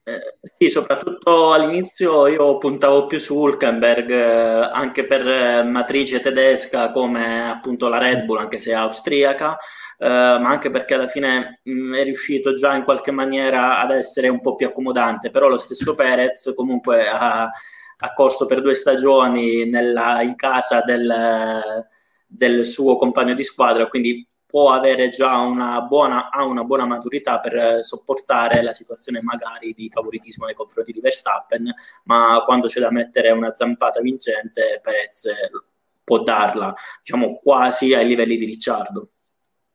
Eh, 0.08 0.38
sì, 0.56 0.70
soprattutto 0.70 1.52
all'inizio 1.54 2.28
io 2.28 2.58
puntavo 2.60 3.08
più 3.08 3.18
su 3.18 3.38
Hulkenberg, 3.40 4.10
eh, 4.12 4.70
anche 4.72 5.06
per 5.08 5.28
eh, 5.28 5.64
matrice 5.64 6.20
tedesca 6.20 6.92
come 6.92 7.50
appunto 7.50 7.88
la 7.88 7.98
Red 7.98 8.24
Bull, 8.26 8.38
anche 8.38 8.60
se 8.60 8.74
austriaca, 8.76 9.58
ma 9.98 10.50
anche 10.50 10.70
perché 10.70 10.94
alla 10.94 11.08
fine 11.08 11.62
mh, 11.64 11.96
è 11.96 12.04
riuscito 12.04 12.54
già 12.54 12.76
in 12.76 12.84
qualche 12.84 13.12
maniera 13.12 13.80
ad 13.80 13.92
essere 13.92 14.28
un 14.28 14.42
po' 14.42 14.54
più 14.56 14.68
accomodante, 14.68 15.32
però 15.32 15.48
lo 15.48 15.58
stesso 15.58 15.96
Perez 15.96 16.54
comunque 16.56 17.08
ha, 17.08 17.44
ha 17.46 18.14
corso 18.14 18.46
per 18.46 18.62
due 18.62 18.74
stagioni 18.76 19.66
nella, 19.70 20.22
in 20.22 20.36
casa 20.36 20.82
del, 20.82 21.84
del 22.28 22.66
suo 22.66 22.98
compagno 22.98 23.34
di 23.34 23.44
squadra, 23.44 23.88
quindi 23.88 24.28
può 24.56 24.70
avere 24.70 25.10
già 25.10 25.36
una 25.40 25.82
buona, 25.82 26.30
una 26.48 26.64
buona 26.64 26.86
maturità 26.86 27.42
per 27.42 27.56
eh, 27.58 27.84
sopportare 27.84 28.64
la 28.64 28.72
situazione 28.72 29.22
magari 29.22 29.74
di 29.74 29.90
favoritismo 29.90 30.46
nei 30.46 30.56
confronti 30.56 30.94
di 30.94 31.02
Verstappen, 31.02 31.74
ma 32.06 32.42
quando 32.46 32.68
c'è 32.68 32.80
da 32.80 32.90
mettere 32.90 33.32
una 33.32 33.54
zampata 33.54 34.00
vincente, 34.00 34.80
Perez 34.82 35.28
può 36.06 36.24
darla, 36.24 36.74
diciamo 37.04 37.38
quasi 37.44 37.94
ai 37.94 38.08
livelli 38.08 38.38
di 38.38 38.46
Ricciardo. 38.46 39.10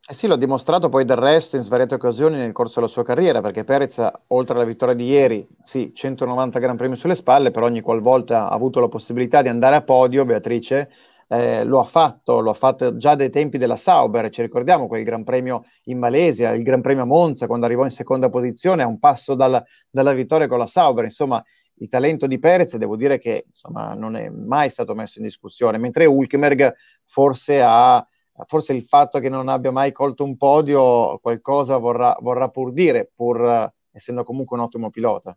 Eh 0.08 0.14
sì, 0.14 0.26
l'ha 0.26 0.36
dimostrato 0.36 0.88
poi 0.88 1.04
del 1.04 1.18
resto 1.18 1.56
in 1.56 1.62
svariate 1.62 1.96
occasioni 1.96 2.38
nel 2.38 2.52
corso 2.52 2.76
della 2.76 2.90
sua 2.90 3.04
carriera, 3.04 3.42
perché 3.42 3.64
Perez, 3.64 4.02
oltre 4.28 4.54
alla 4.54 4.64
vittoria 4.64 4.94
di 4.94 5.04
ieri, 5.04 5.46
sì, 5.62 5.92
190 5.94 6.58
Gran 6.58 6.78
Premi 6.78 6.96
sulle 6.96 7.14
spalle, 7.14 7.50
per 7.50 7.64
ogni 7.64 7.82
qualvolta 7.82 8.48
ha 8.48 8.54
avuto 8.54 8.80
la 8.80 8.88
possibilità 8.88 9.42
di 9.42 9.48
andare 9.48 9.76
a 9.76 9.82
podio, 9.82 10.24
Beatrice, 10.24 10.90
eh, 11.32 11.62
lo 11.62 11.78
ha 11.78 11.84
fatto, 11.84 12.40
lo 12.40 12.50
ha 12.50 12.54
fatto 12.54 12.96
già 12.96 13.14
dai 13.14 13.30
tempi 13.30 13.56
della 13.56 13.76
Sauber, 13.76 14.28
ci 14.30 14.42
ricordiamo 14.42 14.88
quel 14.88 15.04
Gran 15.04 15.22
Premio 15.22 15.62
in 15.84 15.98
Malesia, 15.98 16.50
il 16.50 16.64
Gran 16.64 16.80
Premio 16.80 17.02
a 17.02 17.06
Monza 17.06 17.46
quando 17.46 17.66
arrivò 17.66 17.84
in 17.84 17.90
seconda 17.90 18.28
posizione 18.28 18.82
a 18.82 18.88
un 18.88 18.98
passo 18.98 19.36
dalla, 19.36 19.64
dalla 19.88 20.12
vittoria 20.12 20.48
con 20.48 20.58
la 20.58 20.66
Sauber, 20.66 21.04
insomma 21.04 21.42
il 21.74 21.88
talento 21.88 22.26
di 22.26 22.38
Perez 22.40 22.76
devo 22.76 22.96
dire 22.96 23.18
che 23.18 23.44
insomma, 23.46 23.94
non 23.94 24.16
è 24.16 24.28
mai 24.28 24.70
stato 24.70 24.94
messo 24.94 25.18
in 25.20 25.24
discussione, 25.24 25.78
mentre 25.78 26.04
Hulkenberg 26.04 26.74
forse 27.06 27.62
ha 27.62 28.04
forse 28.46 28.72
il 28.72 28.82
fatto 28.82 29.18
che 29.18 29.28
non 29.28 29.48
abbia 29.48 29.70
mai 29.70 29.92
colto 29.92 30.24
un 30.24 30.36
podio 30.36 31.18
qualcosa 31.18 31.76
vorrà, 31.76 32.16
vorrà 32.20 32.48
pur 32.48 32.72
dire, 32.72 33.10
pur 33.14 33.70
essendo 33.92 34.24
comunque 34.24 34.56
un 34.56 34.64
ottimo 34.64 34.90
pilota. 34.90 35.36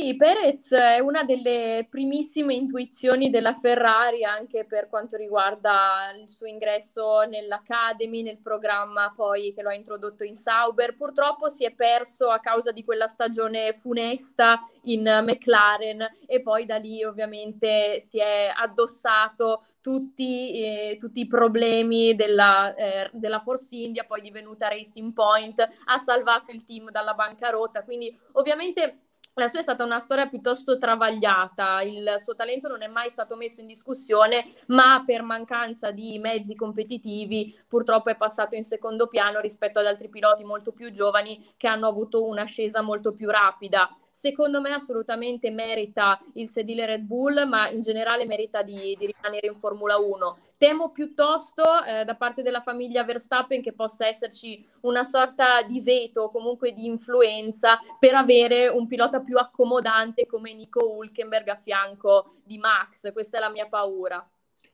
Sì, 0.00 0.14
Perez 0.14 0.70
è 0.70 1.00
una 1.00 1.24
delle 1.24 1.84
primissime 1.90 2.54
intuizioni 2.54 3.30
della 3.30 3.52
Ferrari 3.52 4.22
anche 4.22 4.64
per 4.64 4.88
quanto 4.88 5.16
riguarda 5.16 6.12
il 6.16 6.30
suo 6.30 6.46
ingresso 6.46 7.22
nell'Academy, 7.22 8.22
nel 8.22 8.38
programma 8.38 9.12
poi 9.12 9.52
che 9.52 9.60
lo 9.60 9.70
ha 9.70 9.74
introdotto 9.74 10.22
in 10.22 10.36
Sauber. 10.36 10.94
Purtroppo 10.94 11.48
si 11.48 11.64
è 11.64 11.72
perso 11.72 12.28
a 12.28 12.38
causa 12.38 12.70
di 12.70 12.84
quella 12.84 13.08
stagione 13.08 13.72
funesta 13.72 14.60
in 14.82 15.02
McLaren 15.02 16.06
e 16.26 16.42
poi 16.42 16.64
da 16.64 16.76
lì 16.76 17.02
ovviamente 17.02 18.00
si 18.00 18.20
è 18.20 18.52
addossato 18.54 19.64
tutti, 19.80 20.62
eh, 20.62 20.96
tutti, 21.00 21.20
i 21.20 21.26
problemi 21.26 22.14
della, 22.14 22.72
eh, 22.74 23.10
della, 23.14 23.40
Force 23.40 23.74
India, 23.74 24.04
poi 24.04 24.20
divenuta 24.20 24.68
Racing 24.68 25.12
Point, 25.12 25.66
ha 25.86 25.98
salvato 25.98 26.52
il 26.52 26.62
team 26.62 26.90
dalla 26.90 27.14
bancarotta, 27.14 27.82
quindi 27.82 28.16
ovviamente 28.32 29.07
la 29.38 29.48
sua 29.48 29.60
è 29.60 29.62
stata 29.62 29.84
una 29.84 30.00
storia 30.00 30.26
piuttosto 30.26 30.76
travagliata, 30.78 31.80
il 31.82 32.16
suo 32.22 32.34
talento 32.34 32.68
non 32.68 32.82
è 32.82 32.88
mai 32.88 33.08
stato 33.08 33.36
messo 33.36 33.60
in 33.60 33.66
discussione, 33.66 34.44
ma 34.66 35.02
per 35.06 35.22
mancanza 35.22 35.90
di 35.92 36.18
mezzi 36.18 36.54
competitivi 36.54 37.56
purtroppo 37.66 38.10
è 38.10 38.16
passato 38.16 38.56
in 38.56 38.64
secondo 38.64 39.06
piano 39.06 39.40
rispetto 39.40 39.78
ad 39.78 39.86
altri 39.86 40.08
piloti 40.08 40.42
molto 40.44 40.72
più 40.72 40.90
giovani 40.90 41.52
che 41.56 41.68
hanno 41.68 41.86
avuto 41.86 42.24
un'ascesa 42.24 42.82
molto 42.82 43.12
più 43.12 43.30
rapida 43.30 43.88
secondo 44.18 44.60
me 44.60 44.72
assolutamente 44.72 45.48
merita 45.48 46.20
il 46.34 46.48
sedile 46.48 46.86
Red 46.86 47.02
Bull, 47.02 47.46
ma 47.46 47.68
in 47.68 47.82
generale 47.82 48.26
merita 48.26 48.62
di, 48.62 48.96
di 48.98 49.06
rimanere 49.06 49.46
in 49.46 49.54
Formula 49.54 49.96
1. 49.96 50.36
Temo 50.56 50.90
piuttosto 50.90 51.62
eh, 51.84 52.04
da 52.04 52.16
parte 52.16 52.42
della 52.42 52.60
famiglia 52.60 53.04
Verstappen 53.04 53.62
che 53.62 53.74
possa 53.74 54.08
esserci 54.08 54.66
una 54.80 55.04
sorta 55.04 55.62
di 55.62 55.80
veto 55.80 56.22
o 56.22 56.30
comunque 56.32 56.72
di 56.72 56.86
influenza 56.86 57.78
per 58.00 58.14
avere 58.14 58.66
un 58.66 58.88
pilota 58.88 59.20
più 59.20 59.38
accomodante 59.38 60.26
come 60.26 60.52
Nico 60.52 60.96
Hulkenberg 60.96 61.46
a 61.50 61.60
fianco 61.62 62.32
di 62.42 62.58
Max. 62.58 63.12
Questa 63.12 63.36
è 63.36 63.40
la 63.40 63.50
mia 63.50 63.68
paura. 63.68 64.28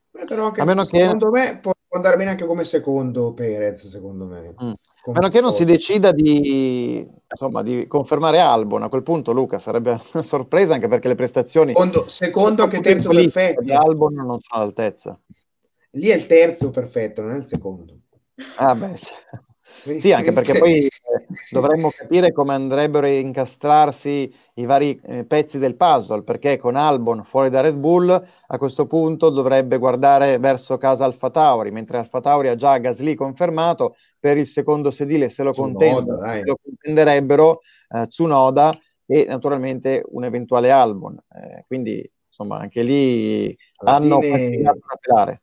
Beh, 0.09 0.25
però 0.25 0.45
anche, 0.45 0.61
a 0.61 0.65
meno 0.65 0.83
secondo 0.83 1.29
che... 1.29 1.39
me 1.39 1.59
può 1.59 1.71
andare 1.89 2.17
bene 2.17 2.31
anche 2.31 2.47
come 2.47 2.63
secondo 2.63 3.31
Perez, 3.33 3.87
secondo 3.89 4.25
me. 4.25 4.55
Mm. 4.63 4.73
A 5.07 5.11
meno 5.11 5.29
che 5.29 5.39
non 5.39 5.51
si 5.51 5.65
decida 5.65 6.11
di, 6.11 7.07
insomma, 7.29 7.61
di 7.61 7.85
confermare 7.85 8.39
Albon, 8.39 8.83
a 8.83 8.89
quel 8.89 9.03
punto 9.03 9.33
Luca 9.33 9.59
sarebbe 9.59 9.91
una 10.13 10.23
sorpresa 10.23 10.73
anche 10.73 10.87
perché 10.87 11.07
le 11.07 11.15
prestazioni... 11.15 11.73
Secondo, 11.73 12.07
secondo 12.07 12.67
che 12.67 12.79
terzo 12.79 13.09
perfetto. 13.09 13.61
Di 13.61 13.71
Albon 13.71 14.15
non 14.15 14.39
sono 14.39 14.61
all'altezza. 14.61 15.19
Lì 15.91 16.07
è 16.07 16.15
il 16.15 16.25
terzo 16.25 16.71
perfetto, 16.71 17.21
non 17.21 17.31
è 17.31 17.37
il 17.37 17.45
secondo. 17.45 17.99
Ah 18.57 18.75
beh, 18.75 18.95
sì, 19.99 20.11
anche 20.11 20.33
perché 20.33 20.57
poi 20.57 20.89
dovremmo 21.49 21.89
capire 21.89 22.31
come 22.31 22.53
andrebbero 22.53 23.05
a 23.05 23.09
incastrarsi 23.09 24.33
i 24.55 24.65
vari 24.65 24.99
eh, 25.03 25.25
pezzi 25.25 25.59
del 25.59 25.75
puzzle, 25.75 26.23
perché 26.23 26.57
con 26.57 26.75
Albon 26.75 27.23
fuori 27.23 27.49
da 27.49 27.61
Red 27.61 27.75
Bull 27.75 28.09
a 28.09 28.57
questo 28.57 28.87
punto 28.87 29.29
dovrebbe 29.29 29.77
guardare 29.77 30.37
verso 30.37 30.77
casa 30.77 31.05
Alfa 31.05 31.29
Tauri, 31.29 31.71
mentre 31.71 31.97
Alfa 31.97 32.19
Tauri 32.19 32.49
ha 32.49 32.55
già 32.55 32.77
Gasly 32.77 33.15
confermato 33.15 33.95
per 34.19 34.37
il 34.37 34.47
secondo 34.47 34.91
sedile, 34.91 35.29
se 35.29 35.43
lo, 35.43 35.53
contenderebbero 35.53 37.59
eh, 37.89 38.07
Tsunoda 38.07 38.77
e 39.05 39.25
naturalmente 39.25 40.03
un 40.09 40.23
eventuale 40.23 40.71
Albon. 40.71 41.17
Eh, 41.29 41.63
quindi 41.67 42.09
insomma 42.27 42.57
anche 42.57 42.83
lì 42.83 43.55
Alla 43.77 43.95
hanno 43.95 44.19
fine... 44.19 44.61
da 44.61 44.75
pelare 44.99 45.39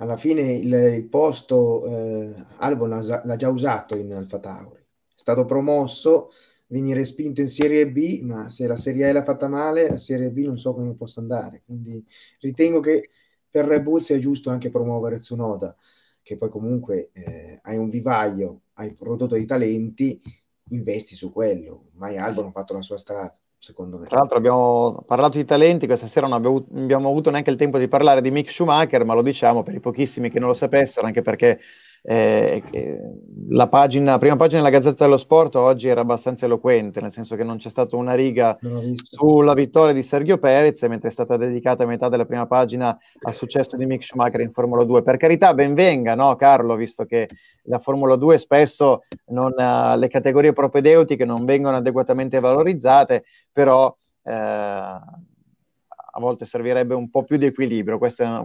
alla 0.00 0.16
fine 0.16 0.52
il, 0.52 0.72
il 0.72 1.08
posto 1.08 1.84
eh, 1.86 2.34
Albon 2.58 2.88
l'ha, 2.88 3.22
l'ha, 3.24 3.36
già 3.36 3.48
usato 3.48 3.96
in 3.96 4.12
Alfa 4.12 4.38
Tauri, 4.38 4.84
stato 5.18 5.44
promosso, 5.44 6.30
venire 6.68 7.04
spinto 7.04 7.40
in 7.40 7.48
Serie 7.48 7.90
B, 7.90 8.20
ma 8.22 8.48
se 8.48 8.66
la 8.68 8.76
Serie 8.76 9.08
A 9.08 9.12
l'ha 9.12 9.24
fatta 9.24 9.48
male, 9.48 9.88
la 9.90 9.98
Serie 9.98 10.30
B 10.30 10.38
non 10.44 10.58
so 10.58 10.72
come 10.74 10.94
possa 10.94 11.20
andare, 11.20 11.62
quindi 11.64 12.04
ritengo 12.40 12.80
che 12.80 13.10
per 13.50 13.64
Red 13.64 13.82
Bull 13.82 13.98
sia 13.98 14.18
giusto 14.18 14.50
anche 14.50 14.70
promuovere 14.70 15.18
Tsunoda, 15.18 15.74
che 16.22 16.36
poi 16.36 16.50
comunque 16.50 17.10
eh, 17.12 17.58
hai 17.62 17.76
un 17.76 17.90
vivaio, 17.90 18.60
hai 18.74 18.94
prodotto 18.94 19.34
dei 19.34 19.44
talenti, 19.44 20.20
investi 20.68 21.16
su 21.16 21.32
quello, 21.32 21.86
mai 21.94 22.16
Albon 22.16 22.46
ha 22.46 22.50
fatto 22.52 22.74
la 22.74 22.82
sua 22.82 22.98
strada 22.98 23.36
secondo 23.58 23.98
me. 23.98 24.06
Tra 24.06 24.18
l'altro 24.18 24.38
abbiamo 24.38 25.02
parlato 25.04 25.36
di 25.36 25.44
talenti, 25.44 25.86
questa 25.86 26.06
sera 26.06 26.28
non 26.28 26.36
abbiamo 26.36 27.08
avuto 27.08 27.30
neanche 27.30 27.50
il 27.50 27.56
tempo 27.56 27.78
di 27.78 27.88
parlare 27.88 28.20
di 28.20 28.30
Mick 28.30 28.50
Schumacher, 28.50 29.04
ma 29.04 29.14
lo 29.14 29.22
diciamo 29.22 29.64
per 29.64 29.74
i 29.74 29.80
pochissimi 29.80 30.30
che 30.30 30.38
non 30.38 30.48
lo 30.48 30.54
sapessero, 30.54 31.06
anche 31.06 31.22
perché 31.22 31.58
eh, 32.02 32.62
la 33.50 33.68
pagina, 33.68 34.18
prima 34.18 34.36
pagina 34.36 34.62
della 34.62 34.76
Gazzetta 34.76 35.04
dello 35.04 35.16
Sport 35.16 35.56
oggi 35.56 35.88
era 35.88 36.00
abbastanza 36.00 36.46
eloquente, 36.46 37.00
nel 37.00 37.10
senso 37.10 37.36
che 37.36 37.44
non 37.44 37.56
c'è 37.56 37.68
stata 37.68 37.96
una 37.96 38.14
riga 38.14 38.58
sulla 39.02 39.54
vittoria 39.54 39.92
di 39.92 40.02
Sergio 40.02 40.38
Perez, 40.38 40.82
mentre 40.84 41.08
è 41.08 41.12
stata 41.12 41.36
dedicata 41.36 41.86
metà 41.86 42.08
della 42.08 42.24
prima 42.24 42.46
pagina 42.46 42.96
al 43.22 43.34
successo 43.34 43.76
di 43.76 43.86
Mick 43.86 44.04
Schumacher 44.04 44.40
in 44.40 44.52
Formula 44.52 44.84
2. 44.84 45.02
Per 45.02 45.16
carità, 45.16 45.54
ben 45.54 45.74
venga, 45.74 46.14
no, 46.14 46.34
Carlo, 46.36 46.76
visto 46.76 47.04
che 47.04 47.28
la 47.64 47.78
Formula 47.78 48.16
2 48.16 48.38
spesso 48.38 49.02
non, 49.26 49.52
uh, 49.56 49.98
le 49.98 50.08
categorie 50.08 50.52
propedeutiche 50.52 51.24
non 51.24 51.44
vengono 51.44 51.76
adeguatamente 51.76 52.40
valorizzate, 52.40 53.24
però 53.52 53.94
eh, 54.22 54.32
a 56.18 56.20
volte 56.20 56.44
servirebbe 56.44 56.94
un 56.94 57.10
po' 57.10 57.24
più 57.24 57.36
di 57.36 57.46
equilibrio. 57.46 57.98
Questa 57.98 58.24
è 58.24 58.26
una, 58.26 58.44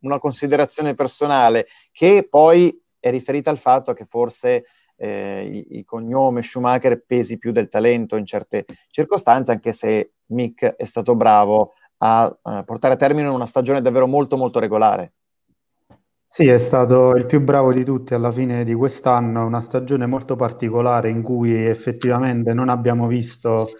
una 0.00 0.18
considerazione 0.18 0.94
personale 0.94 1.66
che 1.92 2.26
poi 2.28 2.76
è 2.98 3.10
riferita 3.10 3.50
al 3.50 3.58
fatto 3.58 3.92
che 3.92 4.04
forse 4.04 4.64
eh, 4.96 5.64
il, 5.70 5.84
cognome 5.84 6.42
Schumacher 6.42 7.04
pesi 7.06 7.38
più 7.38 7.52
del 7.52 7.68
talento 7.68 8.16
in 8.16 8.26
certe 8.26 8.64
circostanze, 8.90 9.52
anche 9.52 9.72
se 9.72 10.12
Mick 10.26 10.64
è 10.64 10.84
stato 10.84 11.14
bravo 11.14 11.72
a, 11.98 12.38
a 12.42 12.62
portare 12.64 12.94
a 12.94 12.96
termine 12.96 13.28
una 13.28 13.46
stagione 13.46 13.80
davvero 13.80 14.06
molto 14.06 14.36
molto 14.36 14.58
regolare. 14.58 15.12
Sì, 16.30 16.46
è 16.46 16.58
stato 16.58 17.14
il 17.16 17.24
più 17.24 17.40
bravo 17.40 17.72
di 17.72 17.84
tutti 17.84 18.12
alla 18.12 18.30
fine 18.30 18.62
di 18.62 18.74
quest'anno, 18.74 19.46
una 19.46 19.62
stagione 19.62 20.04
molto 20.04 20.36
particolare 20.36 21.08
in 21.08 21.22
cui 21.22 21.64
effettivamente 21.64 22.52
non 22.52 22.68
abbiamo 22.68 23.06
visto 23.06 23.70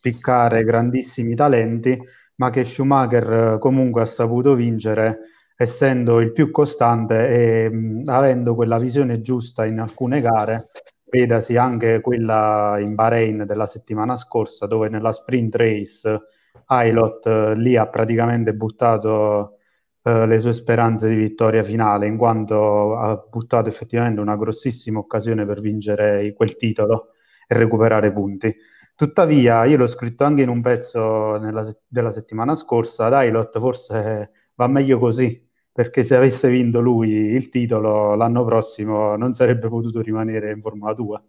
piccare 0.00 0.64
grandissimi 0.64 1.34
talenti, 1.34 2.00
ma 2.36 2.48
che 2.48 2.64
Schumacher 2.64 3.32
eh, 3.32 3.58
comunque 3.58 4.00
ha 4.00 4.06
saputo 4.06 4.54
vincere 4.54 5.18
essendo 5.60 6.20
il 6.20 6.30
più 6.30 6.52
costante 6.52 7.64
e 7.64 7.68
mh, 7.68 8.02
avendo 8.06 8.54
quella 8.54 8.78
visione 8.78 9.20
giusta 9.20 9.66
in 9.66 9.80
alcune 9.80 10.20
gare, 10.20 10.70
vedasi 11.10 11.56
anche 11.56 12.00
quella 12.00 12.76
in 12.78 12.94
Bahrain 12.94 13.44
della 13.44 13.66
settimana 13.66 14.14
scorsa, 14.14 14.68
dove 14.68 14.88
nella 14.88 15.10
sprint 15.10 15.56
race 15.56 16.20
Ailot 16.66 17.26
eh, 17.26 17.54
lì 17.56 17.76
ha 17.76 17.88
praticamente 17.88 18.54
buttato 18.54 19.56
eh, 20.02 20.26
le 20.26 20.38
sue 20.38 20.52
speranze 20.52 21.08
di 21.08 21.16
vittoria 21.16 21.64
finale, 21.64 22.06
in 22.06 22.16
quanto 22.16 22.96
ha 22.96 23.16
buttato 23.28 23.68
effettivamente 23.68 24.20
una 24.20 24.36
grossissima 24.36 25.00
occasione 25.00 25.44
per 25.44 25.60
vincere 25.60 26.32
quel 26.34 26.54
titolo 26.54 27.14
e 27.48 27.56
recuperare 27.56 28.12
punti. 28.12 28.54
Tuttavia, 28.94 29.64
io 29.64 29.76
l'ho 29.76 29.86
scritto 29.88 30.22
anche 30.22 30.42
in 30.42 30.48
un 30.50 30.60
pezzo 30.60 31.36
nella, 31.38 31.64
della 31.88 32.12
settimana 32.12 32.54
scorsa, 32.54 33.08
Dailot 33.08 33.58
forse 33.58 34.30
va 34.54 34.66
meglio 34.68 34.98
così, 34.98 35.47
perché 35.78 36.02
se 36.02 36.16
avesse 36.16 36.48
vinto 36.48 36.80
lui 36.80 37.08
il 37.08 37.50
titolo 37.50 38.16
l'anno 38.16 38.44
prossimo 38.44 39.14
non 39.14 39.32
sarebbe 39.32 39.68
potuto 39.68 40.00
rimanere 40.00 40.50
in 40.50 40.60
Formula 40.60 40.92
2. 40.92 41.22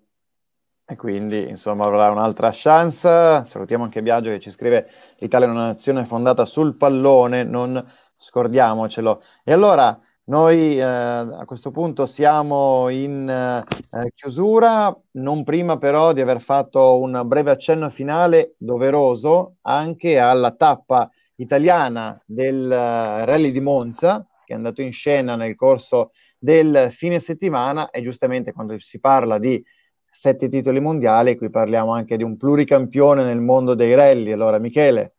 E 0.86 0.96
quindi, 0.96 1.48
insomma, 1.48 1.86
avrà 1.86 2.10
un'altra 2.10 2.50
chance. 2.52 3.46
Salutiamo 3.46 3.84
anche 3.84 4.02
Biagio 4.02 4.32
che 4.32 4.40
ci 4.40 4.50
scrive: 4.50 4.88
L'Italia 5.20 5.46
è 5.46 5.52
una 5.52 5.68
nazione 5.68 6.04
fondata 6.04 6.48
sul 6.48 6.76
pallone, 6.78 7.44
non 7.44 7.80
scordiamocelo. 8.18 9.22
E 9.44 9.54
allora, 9.54 9.96
noi 10.30 10.80
eh, 10.80 10.82
a 10.82 11.44
questo 11.46 11.70
punto 11.70 12.08
siamo 12.08 12.90
in 12.90 13.30
eh, 13.30 14.12
chiusura, 14.16 15.00
non 15.12 15.44
prima 15.44 15.78
però 15.78 16.12
di 16.12 16.22
aver 16.22 16.42
fatto 16.42 17.00
un 17.00 17.22
breve 17.26 17.52
accenno 17.52 17.92
finale 17.92 18.56
doveroso 18.58 19.58
anche 19.62 20.18
alla 20.18 20.54
tappa 20.54 21.08
italiana 21.36 22.20
del 22.26 22.66
uh, 22.66 23.26
Rally 23.26 23.52
di 23.52 23.60
Monza, 23.60 24.28
che 24.50 24.56
è 24.56 24.58
andato 24.58 24.82
in 24.82 24.92
scena 24.92 25.36
nel 25.36 25.54
corso 25.54 26.10
del 26.40 26.90
fine 26.92 27.20
settimana 27.20 27.92
e 27.92 28.02
giustamente 28.02 28.52
quando 28.52 28.76
si 28.80 29.00
parla 29.00 29.38
di 29.38 29.64
sette 30.10 30.50
titoli 30.50 30.80
mondiali, 30.80 31.38
qui 31.38 31.52
parliamo 31.52 31.94
anche 31.94 32.18
di 32.18 32.24
un 32.24 32.36
pluricampione 32.36 33.24
nel 33.24 33.42
mondo 33.42 33.76
dei 33.76 33.94
rally. 33.94 34.32
Allora, 34.32 34.58
Michele. 34.58 35.14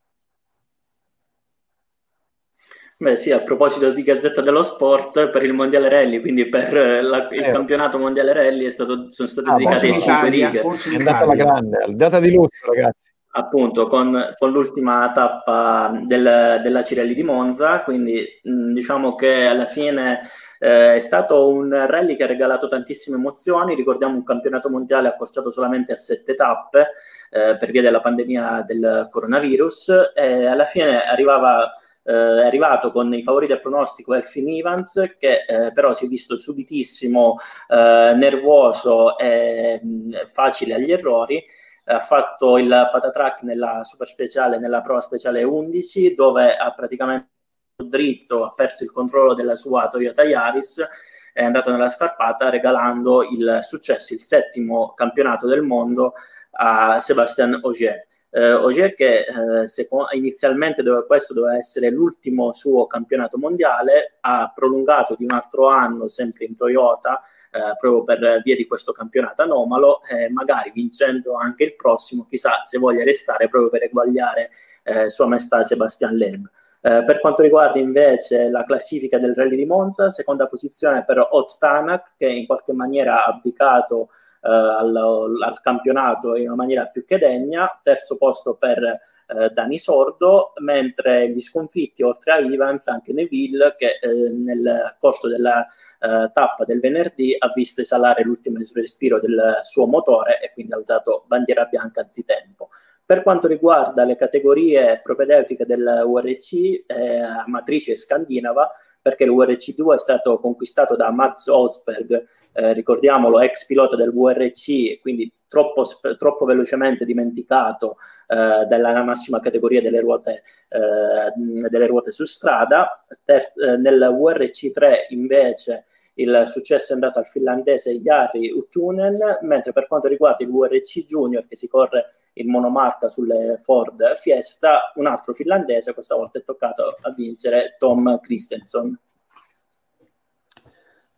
Beh 2.98 3.16
sì, 3.16 3.30
a 3.30 3.40
proposito 3.40 3.92
di 3.92 4.02
Gazzetta 4.02 4.42
dello 4.42 4.62
Sport, 4.62 5.30
per 5.30 5.42
il 5.44 5.54
Mondiale 5.54 5.88
Rally, 5.88 6.20
quindi 6.20 6.48
per 6.50 6.72
la, 7.02 7.28
il 7.30 7.40
eh. 7.40 7.50
campionato 7.50 7.96
Mondiale 7.96 8.34
Rally 8.34 8.68
stato, 8.68 9.10
sono 9.10 9.26
state 9.26 9.48
ah, 9.48 9.54
dedicate 9.54 10.00
5 10.00 10.28
righe. 10.28 10.60
È 10.60 10.96
andata 10.96 11.18
alla 11.18 11.34
grande, 11.34 11.86
data 11.94 12.20
di 12.20 12.30
lusso 12.30 12.66
ragazzi. 12.66 13.09
Appunto, 13.32 13.86
con, 13.86 14.28
con 14.36 14.50
l'ultima 14.50 15.12
tappa 15.12 15.92
del, 16.02 16.60
della 16.62 16.82
Cirelli 16.82 17.14
di 17.14 17.22
Monza, 17.22 17.82
quindi 17.84 18.26
mh, 18.42 18.72
diciamo 18.72 19.14
che 19.14 19.46
alla 19.46 19.66
fine 19.66 20.22
eh, 20.58 20.94
è 20.96 20.98
stato 20.98 21.48
un 21.48 21.70
rally 21.86 22.16
che 22.16 22.24
ha 22.24 22.26
regalato 22.26 22.66
tantissime 22.66 23.18
emozioni, 23.18 23.76
ricordiamo 23.76 24.16
un 24.16 24.24
campionato 24.24 24.68
mondiale 24.68 25.06
accorciato 25.06 25.52
solamente 25.52 25.92
a 25.92 25.96
sette 25.96 26.34
tappe 26.34 26.88
eh, 27.30 27.56
per 27.56 27.70
via 27.70 27.82
della 27.82 28.00
pandemia 28.00 28.64
del 28.66 29.08
coronavirus. 29.12 30.12
E 30.12 30.46
alla 30.46 30.64
fine 30.64 31.04
arrivava 31.04 31.70
eh, 32.02 32.12
è 32.42 32.44
arrivato 32.46 32.90
con 32.90 33.12
i 33.14 33.22
favori 33.22 33.46
del 33.46 33.60
pronostico 33.60 34.14
Elfin 34.14 34.48
Evans 34.48 35.14
che 35.18 35.44
eh, 35.46 35.72
però 35.72 35.92
si 35.92 36.06
è 36.06 36.08
visto 36.08 36.36
subitissimo 36.36 37.36
eh, 37.68 38.14
nervoso 38.16 39.18
e 39.18 39.80
mh, 39.82 40.26
facile 40.28 40.74
agli 40.74 40.90
errori 40.90 41.44
ha 41.84 42.00
fatto 42.00 42.58
il 42.58 42.68
patatrack 42.68 43.42
nella 43.42 43.82
super 43.84 44.06
speciale 44.06 44.58
nella 44.58 44.80
prova 44.80 45.00
speciale 45.00 45.42
11 45.42 46.14
dove 46.14 46.56
ha 46.56 46.72
praticamente 46.72 47.28
dritto, 47.76 48.44
ha 48.44 48.52
perso 48.54 48.84
il 48.84 48.92
controllo 48.92 49.34
della 49.34 49.54
sua 49.54 49.88
Toyota 49.88 50.22
Yaris, 50.22 50.86
è 51.32 51.44
andato 51.44 51.70
nella 51.70 51.88
scarpata 51.88 52.50
regalando 52.50 53.22
il 53.22 53.58
successo, 53.62 54.14
il 54.14 54.20
settimo 54.20 54.92
campionato 54.94 55.46
del 55.46 55.62
mondo 55.62 56.14
a 56.52 56.98
Sébastien 56.98 57.58
Ogier. 57.62 58.06
Eh, 58.32 58.52
Ogier 58.52 58.94
che 58.94 59.24
eh, 59.24 59.66
seco- 59.66 60.06
inizialmente 60.12 60.82
dove, 60.82 61.04
questo 61.06 61.34
doveva 61.34 61.56
essere 61.56 61.90
l'ultimo 61.90 62.52
suo 62.52 62.86
campionato 62.86 63.38
mondiale, 63.38 64.18
ha 64.20 64.52
prolungato 64.54 65.14
di 65.16 65.24
un 65.24 65.32
altro 65.32 65.68
anno 65.68 66.08
sempre 66.08 66.44
in 66.44 66.56
Toyota, 66.56 67.22
eh, 67.50 67.76
proprio 67.78 68.04
per 68.04 68.40
via 68.42 68.54
di 68.54 68.66
questo 68.66 68.92
campionato 68.92 69.42
anomalo, 69.42 70.00
magari 70.30 70.70
vincendo 70.72 71.34
anche 71.34 71.64
il 71.64 71.76
prossimo, 71.76 72.26
chissà 72.28 72.62
se 72.64 72.78
voglia 72.78 73.04
restare 73.04 73.48
proprio 73.48 73.70
per 73.70 73.82
eguagliare 73.84 74.50
eh, 74.84 75.08
Sua 75.10 75.26
Maestà 75.26 75.62
Sebastian 75.62 76.16
Loeb. 76.16 76.50
Eh, 76.82 77.04
per 77.04 77.20
quanto 77.20 77.42
riguarda 77.42 77.78
invece 77.78 78.48
la 78.48 78.64
classifica 78.64 79.18
del 79.18 79.34
Rally 79.34 79.56
di 79.56 79.66
Monza, 79.66 80.10
seconda 80.10 80.46
posizione 80.46 81.04
per 81.04 81.18
Ott 81.30 81.58
Tanak, 81.58 82.14
che 82.16 82.26
in 82.26 82.46
qualche 82.46 82.72
maniera 82.72 83.24
ha 83.24 83.26
abdicato 83.26 84.08
eh, 84.42 84.48
al, 84.48 84.96
al, 84.96 85.60
campionato 85.62 86.36
in 86.36 86.46
una 86.46 86.54
maniera 86.54 86.86
più 86.86 87.04
che 87.04 87.18
degna, 87.18 87.80
terzo 87.82 88.16
posto 88.16 88.54
per 88.54 88.98
eh, 89.36 89.50
Dani 89.50 89.78
Sordo, 89.78 90.52
mentre 90.60 91.30
gli 91.30 91.40
sconfitti 91.40 92.02
oltre 92.02 92.32
a 92.32 92.38
Evans 92.38 92.88
anche 92.88 93.12
Neville, 93.12 93.74
che 93.76 93.98
eh, 94.00 94.30
nel 94.32 94.96
corso 94.98 95.28
della 95.28 95.66
eh, 95.66 96.30
tappa 96.32 96.64
del 96.64 96.80
venerdì 96.80 97.34
ha 97.38 97.50
visto 97.54 97.80
esalare 97.80 98.22
l'ultimo 98.22 98.58
respiro 98.74 99.20
del 99.20 99.58
suo 99.62 99.86
motore 99.86 100.40
e 100.40 100.52
quindi 100.52 100.72
ha 100.72 100.76
alzato 100.76 101.24
bandiera 101.26 101.64
bianca 101.64 102.00
anzitempo. 102.00 102.70
Per 103.04 103.22
quanto 103.22 103.48
riguarda 103.48 104.04
le 104.04 104.16
categorie 104.16 105.00
propedeutiche 105.02 105.66
del 105.66 106.02
URC, 106.04 106.52
eh, 106.86 107.20
matrice 107.46 107.96
scandinava, 107.96 108.70
perché 109.02 109.26
l'URC2 109.26 109.94
è 109.94 109.98
stato 109.98 110.38
conquistato 110.38 110.94
da 110.94 111.10
Mats 111.10 111.46
Osberg, 111.48 112.24
eh, 112.52 112.72
ricordiamolo, 112.72 113.40
ex 113.40 113.66
pilota 113.66 113.96
del 113.96 114.12
VRC, 114.12 115.00
quindi 115.00 115.32
troppo, 115.48 115.84
troppo 116.16 116.44
velocemente 116.44 117.04
dimenticato 117.04 117.96
eh, 118.26 118.66
dalla 118.66 119.02
massima 119.02 119.40
categoria 119.40 119.80
delle 119.80 120.00
ruote, 120.00 120.42
eh, 120.68 121.68
delle 121.68 121.86
ruote 121.86 122.12
su 122.12 122.24
strada. 122.24 123.04
Ter- 123.24 123.52
eh, 123.56 123.76
nel 123.76 123.98
VRC3 123.98 125.06
invece 125.10 125.86
il 126.14 126.42
successo 126.46 126.92
è 126.92 126.94
andato 126.94 127.18
al 127.18 127.26
finlandese 127.26 127.98
Jari 128.00 128.50
Uttunen, 128.50 129.38
mentre 129.42 129.72
per 129.72 129.86
quanto 129.86 130.08
riguarda 130.08 130.44
il 130.44 130.50
VRC 130.50 131.06
Junior 131.06 131.46
che 131.46 131.56
si 131.56 131.68
corre 131.68 132.14
il 132.34 132.46
monomarca 132.46 133.08
sulle 133.08 133.58
Ford 133.62 134.16
Fiesta, 134.16 134.92
un 134.96 135.06
altro 135.06 135.32
finlandese, 135.32 135.94
questa 135.94 136.16
volta 136.16 136.38
è 136.38 136.44
toccato 136.44 136.96
a 137.00 137.12
vincere 137.12 137.76
Tom 137.78 138.20
Christensen. 138.20 138.98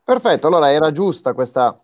Perfetto, 0.05 0.49
allora 0.49 0.73
era 0.73 0.91
giusta 0.91 1.33
questa, 1.33 1.77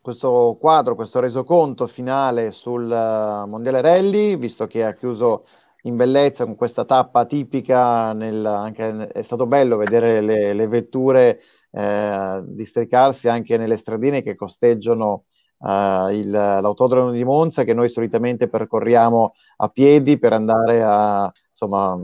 questo 0.00 0.56
quadro, 0.60 0.94
questo 0.94 1.18
resoconto 1.18 1.88
finale 1.88 2.52
sul 2.52 2.84
uh, 2.84 3.48
Mondiale 3.48 3.80
Rally, 3.80 4.36
visto 4.36 4.68
che 4.68 4.84
ha 4.84 4.92
chiuso 4.92 5.44
in 5.82 5.96
bellezza 5.96 6.44
con 6.44 6.54
questa 6.54 6.84
tappa 6.84 7.24
tipica, 7.24 8.12
nel, 8.12 8.46
anche, 8.46 9.08
è 9.08 9.22
stato 9.22 9.46
bello 9.46 9.76
vedere 9.76 10.20
le, 10.20 10.52
le 10.52 10.68
vetture 10.68 11.40
eh, 11.72 12.42
districarsi 12.46 13.28
anche 13.28 13.56
nelle 13.56 13.76
stradine 13.76 14.22
che 14.22 14.36
costeggiano 14.36 15.24
uh, 15.58 16.08
il, 16.10 16.30
l'autodromo 16.30 17.10
di 17.10 17.24
Monza 17.24 17.64
che 17.64 17.74
noi 17.74 17.88
solitamente 17.88 18.48
percorriamo 18.48 19.32
a 19.56 19.68
piedi 19.70 20.18
per 20.18 20.32
andare 20.32 20.82
a, 20.82 21.30
insomma, 21.48 21.96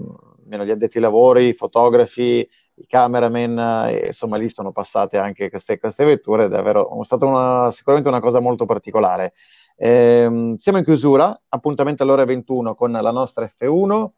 meno 0.44 0.64
gli 0.64 0.70
addetti 0.70 0.96
ai 0.96 1.04
lavori, 1.04 1.48
i 1.48 1.54
fotografi, 1.54 2.46
i 2.80 2.86
cameraman, 2.86 3.88
e, 3.88 4.06
insomma 4.08 4.36
lì 4.36 4.48
sono 4.48 4.72
passate 4.72 5.18
anche 5.18 5.50
queste, 5.50 5.78
queste 5.78 6.04
vetture 6.04 6.46
è 6.46 6.48
davvero 6.48 7.00
è 7.00 7.04
stata 7.04 7.26
una, 7.26 7.70
sicuramente 7.70 8.08
una 8.08 8.20
cosa 8.20 8.40
molto 8.40 8.64
particolare. 8.64 9.32
Eh, 9.76 10.52
siamo 10.56 10.78
in 10.78 10.84
chiusura, 10.84 11.40
appuntamento 11.48 12.02
alle 12.02 12.12
ore 12.12 12.24
21 12.24 12.74
con 12.74 12.90
la 12.90 13.10
nostra 13.10 13.50
F1, 13.58 14.08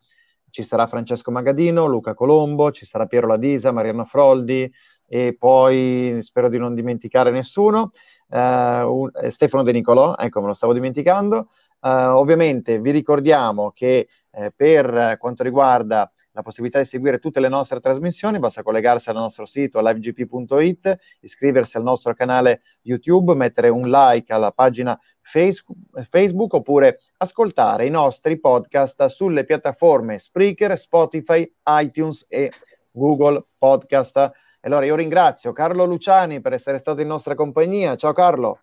ci 0.50 0.62
sarà 0.62 0.86
Francesco 0.86 1.30
Magadino, 1.30 1.86
Luca 1.86 2.14
Colombo, 2.14 2.70
ci 2.72 2.84
sarà 2.84 3.06
Piero 3.06 3.26
Ladisa, 3.26 3.72
Mariano 3.72 4.04
Froldi 4.04 4.70
e 5.06 5.34
poi 5.38 6.18
spero 6.20 6.48
di 6.48 6.58
non 6.58 6.74
dimenticare 6.74 7.30
nessuno 7.30 7.90
uh, 8.28 9.10
Stefano 9.28 9.62
De 9.62 9.72
Nicolò, 9.72 10.14
ecco 10.16 10.40
me 10.40 10.48
lo 10.48 10.54
stavo 10.54 10.72
dimenticando. 10.72 11.48
Uh, 11.80 12.14
ovviamente 12.16 12.80
vi 12.80 12.90
ricordiamo 12.90 13.72
che 13.72 14.08
eh, 14.30 14.52
per 14.54 15.16
quanto 15.18 15.42
riguarda 15.42 16.10
la 16.32 16.42
possibilità 16.42 16.78
di 16.78 16.84
seguire 16.84 17.18
tutte 17.18 17.40
le 17.40 17.48
nostre 17.48 17.80
trasmissioni, 17.80 18.38
basta 18.38 18.62
collegarsi 18.62 19.10
al 19.10 19.16
nostro 19.16 19.44
sito 19.44 19.80
livegp.it, 19.80 21.18
iscriversi 21.20 21.76
al 21.76 21.82
nostro 21.82 22.14
canale 22.14 22.62
YouTube, 22.82 23.34
mettere 23.34 23.68
un 23.68 23.82
like 23.82 24.32
alla 24.32 24.50
pagina 24.50 24.98
Facebook 25.22 26.54
oppure 26.54 26.98
ascoltare 27.18 27.86
i 27.86 27.90
nostri 27.90 28.40
podcast 28.40 29.06
sulle 29.06 29.44
piattaforme 29.44 30.18
Spreaker, 30.18 30.78
Spotify, 30.78 31.50
iTunes 31.80 32.24
e 32.28 32.50
Google 32.90 33.44
Podcast. 33.58 34.30
Allora 34.60 34.86
io 34.86 34.94
ringrazio 34.94 35.52
Carlo 35.52 35.84
Luciani 35.84 36.40
per 36.40 36.52
essere 36.52 36.78
stato 36.78 37.00
in 37.00 37.08
nostra 37.08 37.34
compagnia. 37.34 37.96
Ciao 37.96 38.12
Carlo. 38.12 38.60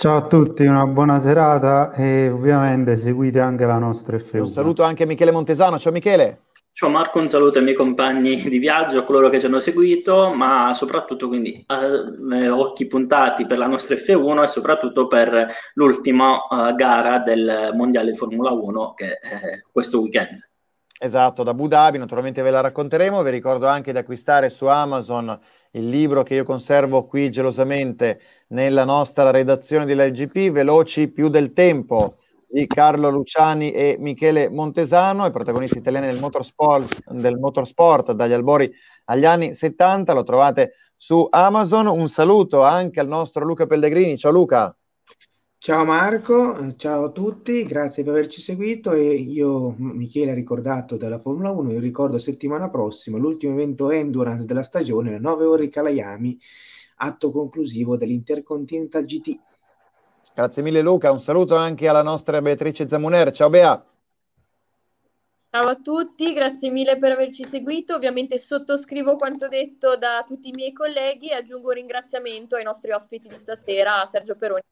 Ciao 0.00 0.16
a 0.16 0.26
tutti, 0.28 0.64
una 0.64 0.86
buona 0.86 1.18
serata 1.18 1.90
e 1.90 2.28
ovviamente 2.28 2.96
seguite 2.96 3.40
anche 3.40 3.66
la 3.66 3.78
nostra 3.78 4.16
F1. 4.16 4.38
Un 4.38 4.48
saluto 4.48 4.84
anche 4.84 5.02
a 5.02 5.06
Michele 5.06 5.32
Montesano. 5.32 5.76
Ciao 5.76 5.90
Michele. 5.90 6.42
Ciao 6.70 6.88
Marco, 6.88 7.18
un 7.18 7.26
saluto 7.26 7.58
ai 7.58 7.64
miei 7.64 7.74
compagni 7.74 8.36
di 8.36 8.58
viaggio, 8.58 9.00
a 9.00 9.02
coloro 9.02 9.28
che 9.28 9.40
ci 9.40 9.46
hanno 9.46 9.58
seguito, 9.58 10.32
ma 10.32 10.72
soprattutto 10.72 11.26
quindi 11.26 11.66
eh, 11.66 12.48
occhi 12.48 12.86
puntati 12.86 13.44
per 13.44 13.58
la 13.58 13.66
nostra 13.66 13.96
F1 13.96 14.44
e 14.44 14.46
soprattutto 14.46 15.08
per 15.08 15.48
l'ultima 15.74 16.46
uh, 16.48 16.72
gara 16.74 17.18
del 17.18 17.72
Mondiale 17.74 18.12
di 18.12 18.16
Formula 18.16 18.52
1 18.52 18.94
che 18.94 19.06
è 19.14 19.64
questo 19.72 20.00
weekend. 20.00 20.48
Esatto, 20.96 21.42
da 21.42 21.50
Abu 21.50 21.66
Dhabi, 21.66 21.98
naturalmente 21.98 22.40
ve 22.42 22.50
la 22.50 22.60
racconteremo. 22.60 23.20
Vi 23.24 23.30
ricordo 23.30 23.66
anche 23.66 23.90
di 23.90 23.98
acquistare 23.98 24.48
su 24.48 24.66
Amazon 24.66 25.36
il 25.72 25.88
libro 25.88 26.22
che 26.22 26.34
io 26.34 26.44
conservo 26.44 27.06
qui 27.06 27.30
gelosamente 27.30 28.20
nella 28.48 28.84
nostra 28.84 29.30
redazione 29.30 29.86
di 29.86 29.94
LGP, 29.94 30.50
Veloci 30.50 31.08
più 31.08 31.28
del 31.28 31.52
tempo, 31.52 32.16
di 32.50 32.66
Carlo 32.66 33.10
Luciani 33.10 33.72
e 33.72 33.96
Michele 33.98 34.48
Montesano, 34.48 35.26
i 35.26 35.30
protagonisti 35.30 35.78
italiani 35.78 36.06
del 36.06 36.18
motorsport, 36.18 37.10
del 37.10 37.36
motorsport 37.36 38.12
dagli 38.12 38.32
albori 38.32 38.72
agli 39.04 39.26
anni 39.26 39.54
70. 39.54 40.14
Lo 40.14 40.22
trovate 40.22 40.72
su 40.96 41.26
Amazon. 41.28 41.88
Un 41.88 42.08
saluto 42.08 42.62
anche 42.62 43.00
al 43.00 43.08
nostro 43.08 43.44
Luca 43.44 43.66
Pellegrini. 43.66 44.16
Ciao 44.16 44.32
Luca. 44.32 44.74
Ciao 45.60 45.84
Marco, 45.84 46.72
ciao 46.76 47.06
a 47.06 47.10
tutti, 47.10 47.64
grazie 47.64 48.04
per 48.04 48.12
averci 48.12 48.40
seguito 48.40 48.92
e 48.92 49.14
io, 49.14 49.74
Michele 49.76 50.30
ha 50.30 50.34
ricordato 50.34 50.96
della 50.96 51.18
Formula 51.18 51.50
1, 51.50 51.72
io 51.72 51.80
ricordo 51.80 52.16
settimana 52.16 52.70
prossima 52.70 53.18
l'ultimo 53.18 53.54
evento 53.54 53.90
endurance 53.90 54.46
della 54.46 54.62
stagione, 54.62 55.10
le 55.10 55.18
9 55.18 55.44
ore 55.44 55.68
Calaiami, 55.68 56.38
atto 56.98 57.32
conclusivo 57.32 57.96
dell'Intercontinental 57.96 59.04
GT. 59.04 59.40
Grazie 60.32 60.62
mille 60.62 60.80
Luca, 60.80 61.10
un 61.10 61.20
saluto 61.20 61.56
anche 61.56 61.88
alla 61.88 62.04
nostra 62.04 62.40
Beatrice 62.40 62.88
Zamuner, 62.88 63.32
ciao 63.32 63.50
Bea. 63.50 63.84
Ciao 65.50 65.66
a 65.66 65.74
tutti, 65.74 66.32
grazie 66.34 66.70
mille 66.70 66.98
per 66.98 67.10
averci 67.10 67.44
seguito. 67.44 67.96
Ovviamente 67.96 68.38
sottoscrivo 68.38 69.16
quanto 69.16 69.48
detto 69.48 69.96
da 69.96 70.22
tutti 70.24 70.50
i 70.50 70.52
miei 70.52 70.72
colleghi 70.72 71.30
e 71.30 71.34
aggiungo 71.34 71.68
un 71.68 71.74
ringraziamento 71.74 72.54
ai 72.54 72.62
nostri 72.64 72.92
ospiti 72.92 73.28
di 73.28 73.38
stasera, 73.38 74.02
a 74.02 74.06
Sergio 74.06 74.36
Peroni. 74.36 74.62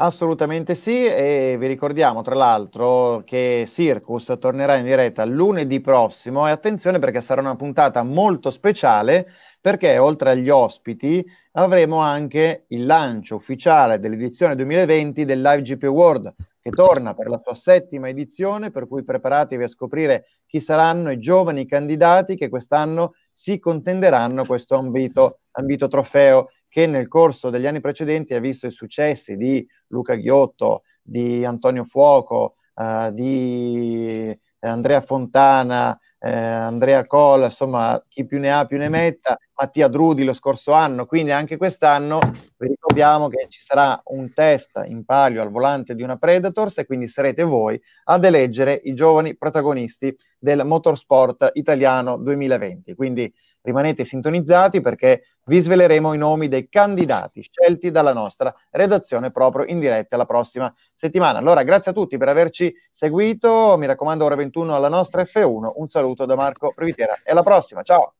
Assolutamente 0.00 0.76
sì, 0.76 1.06
e 1.06 1.56
vi 1.58 1.66
ricordiamo 1.66 2.22
tra 2.22 2.36
l'altro 2.36 3.22
che 3.24 3.64
Circus 3.66 4.32
tornerà 4.38 4.76
in 4.76 4.84
diretta 4.84 5.24
lunedì 5.24 5.80
prossimo 5.80 6.46
e 6.46 6.52
attenzione 6.52 7.00
perché 7.00 7.20
sarà 7.20 7.40
una 7.40 7.56
puntata 7.56 8.04
molto 8.04 8.50
speciale 8.50 9.26
perché 9.60 9.98
oltre 9.98 10.30
agli 10.30 10.50
ospiti 10.50 11.26
avremo 11.54 11.98
anche 11.98 12.66
il 12.68 12.86
lancio 12.86 13.34
ufficiale 13.34 13.98
dell'edizione 13.98 14.54
2020 14.54 15.24
del 15.24 15.42
Live 15.42 15.62
GP 15.62 15.82
World 15.86 16.32
che 16.60 16.70
torna 16.70 17.14
per 17.14 17.28
la 17.28 17.40
sua 17.42 17.54
settima 17.54 18.08
edizione, 18.08 18.70
per 18.70 18.86
cui 18.86 19.02
preparatevi 19.02 19.64
a 19.64 19.68
scoprire 19.68 20.26
chi 20.46 20.60
saranno 20.60 21.10
i 21.10 21.18
giovani 21.18 21.66
candidati 21.66 22.36
che 22.36 22.48
quest'anno 22.48 23.14
si 23.32 23.58
contenderanno 23.58 24.44
questo 24.44 24.76
ambito, 24.76 25.40
ambito 25.52 25.88
trofeo 25.88 26.48
che 26.68 26.86
nel 26.86 27.08
corso 27.08 27.50
degli 27.50 27.66
anni 27.66 27.80
precedenti 27.80 28.34
ha 28.34 28.40
visto 28.40 28.66
i 28.66 28.70
successi 28.70 29.36
di 29.36 29.66
Luca 29.88 30.14
Ghiotto, 30.14 30.82
di 31.02 31.44
Antonio 31.44 31.84
Fuoco, 31.84 32.56
uh, 32.74 33.10
di 33.12 34.36
Andrea 34.60 35.00
Fontana, 35.00 35.98
eh, 36.18 36.30
Andrea 36.30 37.04
Colla, 37.04 37.46
insomma 37.46 38.02
chi 38.08 38.26
più 38.26 38.40
ne 38.40 38.52
ha 38.52 38.66
più 38.66 38.76
ne 38.76 38.88
metta, 38.88 39.38
Mattia 39.54 39.86
Drudi 39.86 40.24
lo 40.24 40.32
scorso 40.32 40.72
anno, 40.72 41.06
quindi 41.06 41.30
anche 41.30 41.56
quest'anno 41.56 42.18
vi 42.56 42.68
ricordiamo 42.68 43.28
che 43.28 43.46
ci 43.48 43.60
sarà 43.60 44.00
un 44.06 44.32
test 44.32 44.82
in 44.86 45.04
palio 45.04 45.42
al 45.42 45.50
volante 45.50 45.94
di 45.94 46.02
una 46.02 46.16
Predators 46.16 46.78
e 46.78 46.86
quindi 46.86 47.06
sarete 47.06 47.44
voi 47.44 47.80
ad 48.04 48.24
eleggere 48.24 48.80
i 48.84 48.94
giovani 48.94 49.36
protagonisti 49.36 50.16
del 50.38 50.64
motorsport 50.64 51.50
italiano 51.52 52.16
2020. 52.16 52.94
Quindi 52.94 53.32
rimanete 53.68 54.04
sintonizzati 54.04 54.80
perché 54.80 55.22
vi 55.44 55.60
sveleremo 55.60 56.12
i 56.12 56.18
nomi 56.18 56.48
dei 56.48 56.68
candidati 56.68 57.42
scelti 57.42 57.90
dalla 57.90 58.12
nostra 58.12 58.54
redazione 58.70 59.30
proprio 59.30 59.64
in 59.66 59.78
diretta 59.78 60.16
la 60.16 60.26
prossima 60.26 60.72
settimana. 60.92 61.38
Allora, 61.38 61.62
grazie 61.62 61.92
a 61.92 61.94
tutti 61.94 62.16
per 62.16 62.28
averci 62.28 62.74
seguito. 62.90 63.76
Mi 63.78 63.86
raccomando, 63.86 64.24
ora 64.24 64.34
21 64.34 64.74
alla 64.74 64.88
nostra 64.88 65.22
F1. 65.22 65.72
Un 65.74 65.88
saluto 65.88 66.24
da 66.24 66.34
Marco 66.34 66.72
Privitera 66.74 67.16
e 67.22 67.30
alla 67.30 67.42
prossima. 67.42 67.82
Ciao! 67.82 68.17